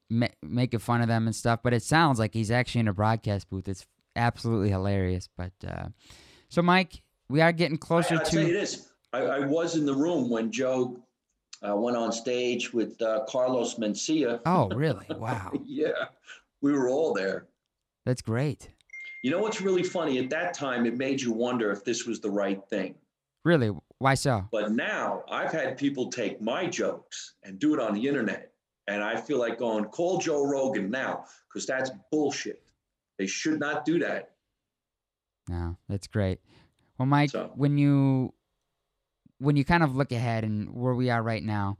ma- 0.09 0.27
making 0.41 0.79
fun 0.79 1.01
of 1.01 1.07
them 1.07 1.25
and 1.25 1.35
stuff, 1.35 1.61
but 1.63 1.73
it 1.73 1.83
sounds 1.83 2.19
like 2.19 2.33
he's 2.33 2.51
actually 2.51 2.81
in 2.81 2.87
a 2.87 2.93
broadcast 2.93 3.49
booth. 3.49 3.67
It's 3.67 3.85
absolutely 4.15 4.69
hilarious. 4.69 5.29
But 5.35 5.53
uh, 5.67 5.87
so, 6.49 6.61
Mike, 6.61 7.01
we 7.29 7.41
are 7.41 7.51
getting 7.51 7.77
closer 7.77 8.15
I, 8.15 8.17
will 8.17 8.25
tell 8.25 8.43
you 8.43 8.65
to. 8.65 8.77
I, 9.13 9.19
I 9.19 9.39
was 9.39 9.75
in 9.75 9.85
the 9.85 9.93
room 9.93 10.29
when 10.29 10.51
Joe 10.51 10.97
uh, 11.67 11.75
went 11.75 11.95
on 11.95 12.11
stage 12.11 12.73
with 12.73 13.01
uh, 13.01 13.23
Carlos 13.27 13.75
Mencia. 13.75 14.41
Oh, 14.45 14.67
really? 14.75 15.05
Wow, 15.09 15.51
yeah, 15.65 16.05
we 16.61 16.73
were 16.73 16.89
all 16.89 17.13
there. 17.13 17.45
that's 18.05 18.21
great. 18.21 18.69
You 19.23 19.31
know 19.31 19.39
what's 19.39 19.61
really 19.61 19.83
funny? 19.83 20.19
At 20.19 20.29
that 20.31 20.53
time, 20.53 20.85
it 20.85 20.97
made 20.97 21.21
you 21.21 21.31
wonder 21.31 21.71
if 21.71 21.85
this 21.85 22.05
was 22.05 22.19
the 22.19 22.29
right 22.29 22.61
thing. 22.69 22.95
Really? 23.45 23.71
Why 23.99 24.15
so? 24.15 24.45
But 24.51 24.73
now 24.73 25.23
I've 25.31 25.51
had 25.53 25.77
people 25.77 26.09
take 26.09 26.41
my 26.41 26.65
jokes 26.65 27.35
and 27.43 27.57
do 27.57 27.73
it 27.73 27.79
on 27.79 27.93
the 27.93 28.05
internet. 28.05 28.51
And 28.89 29.01
I 29.01 29.15
feel 29.15 29.39
like 29.39 29.57
going, 29.57 29.85
call 29.85 30.17
Joe 30.17 30.45
Rogan 30.45 30.89
now, 30.91 31.23
because 31.47 31.65
that's 31.65 31.89
bullshit. 32.11 32.61
They 33.17 33.27
should 33.27 33.61
not 33.61 33.85
do 33.85 33.97
that. 33.99 34.31
No, 35.47 35.77
that's 35.87 36.07
great. 36.07 36.39
Well, 36.97 37.05
Mike, 37.05 37.29
So- 37.29 37.51
when 37.55 37.77
you 37.77 38.33
when 39.43 39.57
you 39.57 39.65
kind 39.65 39.83
of 39.83 39.95
look 39.95 40.11
ahead 40.11 40.43
and 40.45 40.73
where 40.73 40.95
we 40.95 41.09
are 41.09 41.21
right 41.21 41.43
now, 41.43 41.77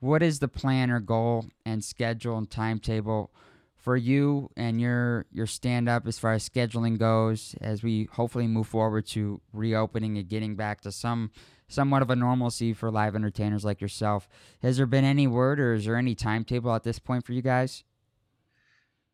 what 0.00 0.22
is 0.22 0.40
the 0.40 0.48
plan 0.48 0.90
or 0.90 0.98
goal 0.98 1.46
and 1.64 1.82
schedule 1.84 2.36
and 2.36 2.50
timetable 2.50 3.30
for 3.76 3.96
you 3.96 4.50
and 4.56 4.80
your 4.80 5.26
your 5.30 5.46
stand 5.46 5.88
up 5.88 6.06
as 6.06 6.18
far 6.18 6.32
as 6.32 6.48
scheduling 6.48 6.98
goes 6.98 7.54
as 7.60 7.82
we 7.82 8.08
hopefully 8.12 8.48
move 8.48 8.66
forward 8.66 9.06
to 9.06 9.40
reopening 9.52 10.18
and 10.18 10.28
getting 10.28 10.56
back 10.56 10.80
to 10.80 10.90
some 10.90 11.30
somewhat 11.68 12.02
of 12.02 12.10
a 12.10 12.16
normalcy 12.16 12.72
for 12.72 12.90
live 12.90 13.14
entertainers 13.14 13.64
like 13.64 13.80
yourself. 13.80 14.28
Has 14.62 14.76
there 14.76 14.86
been 14.86 15.04
any 15.04 15.26
word 15.26 15.60
or 15.60 15.74
is 15.74 15.84
there 15.84 15.96
any 15.96 16.14
timetable 16.14 16.74
at 16.74 16.82
this 16.82 16.98
point 16.98 17.24
for 17.24 17.32
you 17.32 17.42
guys? 17.42 17.84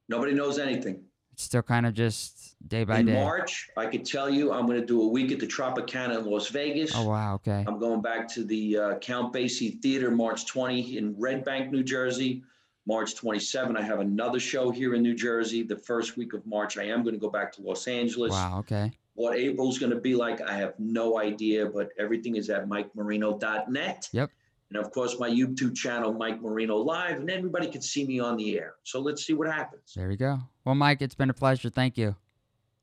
Nobody 0.09 0.33
knows 0.33 0.59
anything. 0.59 1.05
Still 1.41 1.63
kind 1.63 1.87
of 1.87 1.95
just 1.95 2.55
day 2.69 2.85
by 2.85 2.99
in 2.99 3.07
day. 3.07 3.15
March, 3.15 3.71
I 3.77 3.87
could 3.87 4.05
tell 4.05 4.29
you 4.29 4.53
I'm 4.53 4.67
going 4.67 4.79
to 4.79 4.87
do 4.87 5.01
a 5.03 5.09
week 5.09 5.33
at 5.33 5.41
the 5.41 5.47
Tropicana 5.47 6.19
in 6.19 6.27
Las 6.27 6.49
Vegas. 6.49 6.93
Oh 6.95 7.09
wow, 7.09 7.35
okay. 7.37 7.65
I'm 7.67 7.79
going 7.79 8.03
back 8.03 8.29
to 8.35 8.45
the 8.45 8.77
uh, 8.77 8.99
Count 8.99 9.33
Basie 9.33 9.81
Theater 9.81 10.11
March 10.11 10.47
20 10.47 10.99
in 10.99 11.15
Red 11.19 11.45
Bank, 11.45 11.73
New 11.73 11.83
Jersey. 11.83 12.43
March 12.87 13.15
27, 13.15 13.77
I 13.77 13.83
have 13.83 14.01
another 14.01 14.41
show 14.41 14.71
here 14.71 14.95
in 14.95 15.03
New 15.03 15.15
Jersey. 15.15 15.63
The 15.63 15.77
first 15.77 16.17
week 16.17 16.33
of 16.33 16.45
March, 16.47 16.77
I 16.77 16.85
am 16.85 17.03
going 17.03 17.15
to 17.15 17.21
go 17.21 17.31
back 17.31 17.53
to 17.53 17.63
Los 17.63 17.87
Angeles. 17.87 18.33
Wow, 18.33 18.59
okay. 18.61 18.93
What 19.15 19.37
April's 19.37 19.79
going 19.79 19.93
to 19.93 20.01
be 20.01 20.15
like, 20.15 20.41
I 20.41 20.55
have 20.57 20.75
no 20.79 21.19
idea, 21.19 21.67
but 21.67 21.91
everything 21.99 22.37
is 22.37 22.51
at 22.51 22.69
mikemarino.net. 22.69 24.09
Yep. 24.13 24.31
And 24.73 24.79
of 24.85 24.93
course, 24.93 25.19
my 25.19 25.29
YouTube 25.29 25.77
channel, 25.77 26.13
Mike 26.13 26.41
Marino 26.41 26.77
Live, 26.77 27.17
and 27.17 27.29
everybody 27.29 27.67
can 27.67 27.83
see 27.83 28.07
me 28.07 28.21
on 28.21 28.37
the 28.37 28.57
air. 28.57 28.75
So 28.85 29.01
let's 29.01 29.27
see 29.27 29.33
what 29.33 29.49
happens. 29.49 29.95
There 29.97 30.09
we 30.09 30.17
go. 30.17 30.39
Well, 30.65 30.77
Mike, 30.77 31.03
it's 31.03 31.15
been 31.15 31.31
a 31.31 31.35
pleasure. 31.35 31.71
Thank 31.71 31.99
you. 31.99 32.15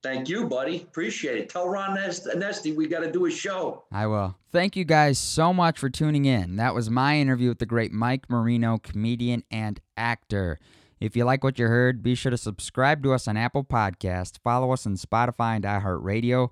Thank 0.04 0.30
you, 0.30 0.48
buddy. 0.48 0.84
Appreciate 0.84 1.38
it. 1.38 1.50
Tell 1.50 1.68
Ron 1.68 1.96
Nest- 1.96 2.28
Onesti 2.28 2.76
we 2.76 2.88
got 2.88 3.00
to 3.00 3.12
do 3.12 3.26
a 3.26 3.32
show. 3.32 3.86
I 3.92 4.06
will. 4.08 4.38
Thank 4.52 4.76
you 4.76 4.86
guys 4.86 5.18
so 5.18 5.54
much 5.54 5.80
for 5.80 5.90
tuning 5.90 6.26
in. 6.26 6.58
That 6.58 6.76
was 6.76 6.90
my 6.90 7.18
interview 7.18 7.50
with 7.50 7.60
the 7.60 7.66
great 7.66 7.92
Mike 7.92 8.30
Marino, 8.30 8.78
comedian 8.78 9.44
and 9.50 9.80
actor. 9.96 10.60
If 11.00 11.16
you 11.16 11.26
like 11.26 11.44
what 11.44 11.58
you 11.60 11.68
heard, 11.68 12.04
be 12.04 12.16
sure 12.16 12.30
to 12.32 12.38
subscribe 12.38 13.04
to 13.04 13.14
us 13.14 13.28
on 13.28 13.38
Apple 13.38 13.64
Podcast, 13.64 14.40
follow 14.44 14.72
us 14.72 14.86
on 14.86 14.96
Spotify 14.96 15.56
and 15.56 15.64
iHeartRadio. 15.64 16.50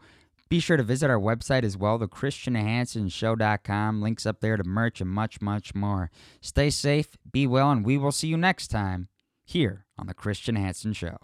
Be 0.48 0.60
sure 0.60 0.78
to 0.78 0.84
visit 0.84 1.10
our 1.10 1.20
website 1.20 1.64
as 1.64 1.76
well, 1.76 2.00
thechristianhansonshow.com. 2.00 4.02
Links 4.02 4.26
up 4.26 4.42
there 4.42 4.58
to 4.58 4.64
merch 4.64 5.02
and 5.02 5.10
much, 5.10 5.42
much 5.42 5.74
more. 5.74 6.12
Stay 6.40 6.70
safe, 6.70 7.18
be 7.32 7.48
well, 7.48 7.72
and 7.72 7.84
we 7.84 7.98
will 7.98 8.12
see 8.12 8.28
you 8.28 8.38
next 8.38 8.68
time 8.68 9.08
here 9.44 9.86
on 9.98 10.08
The 10.08 10.14
Christian 10.14 10.56
Hansen 10.56 10.94
Show. 10.94 11.18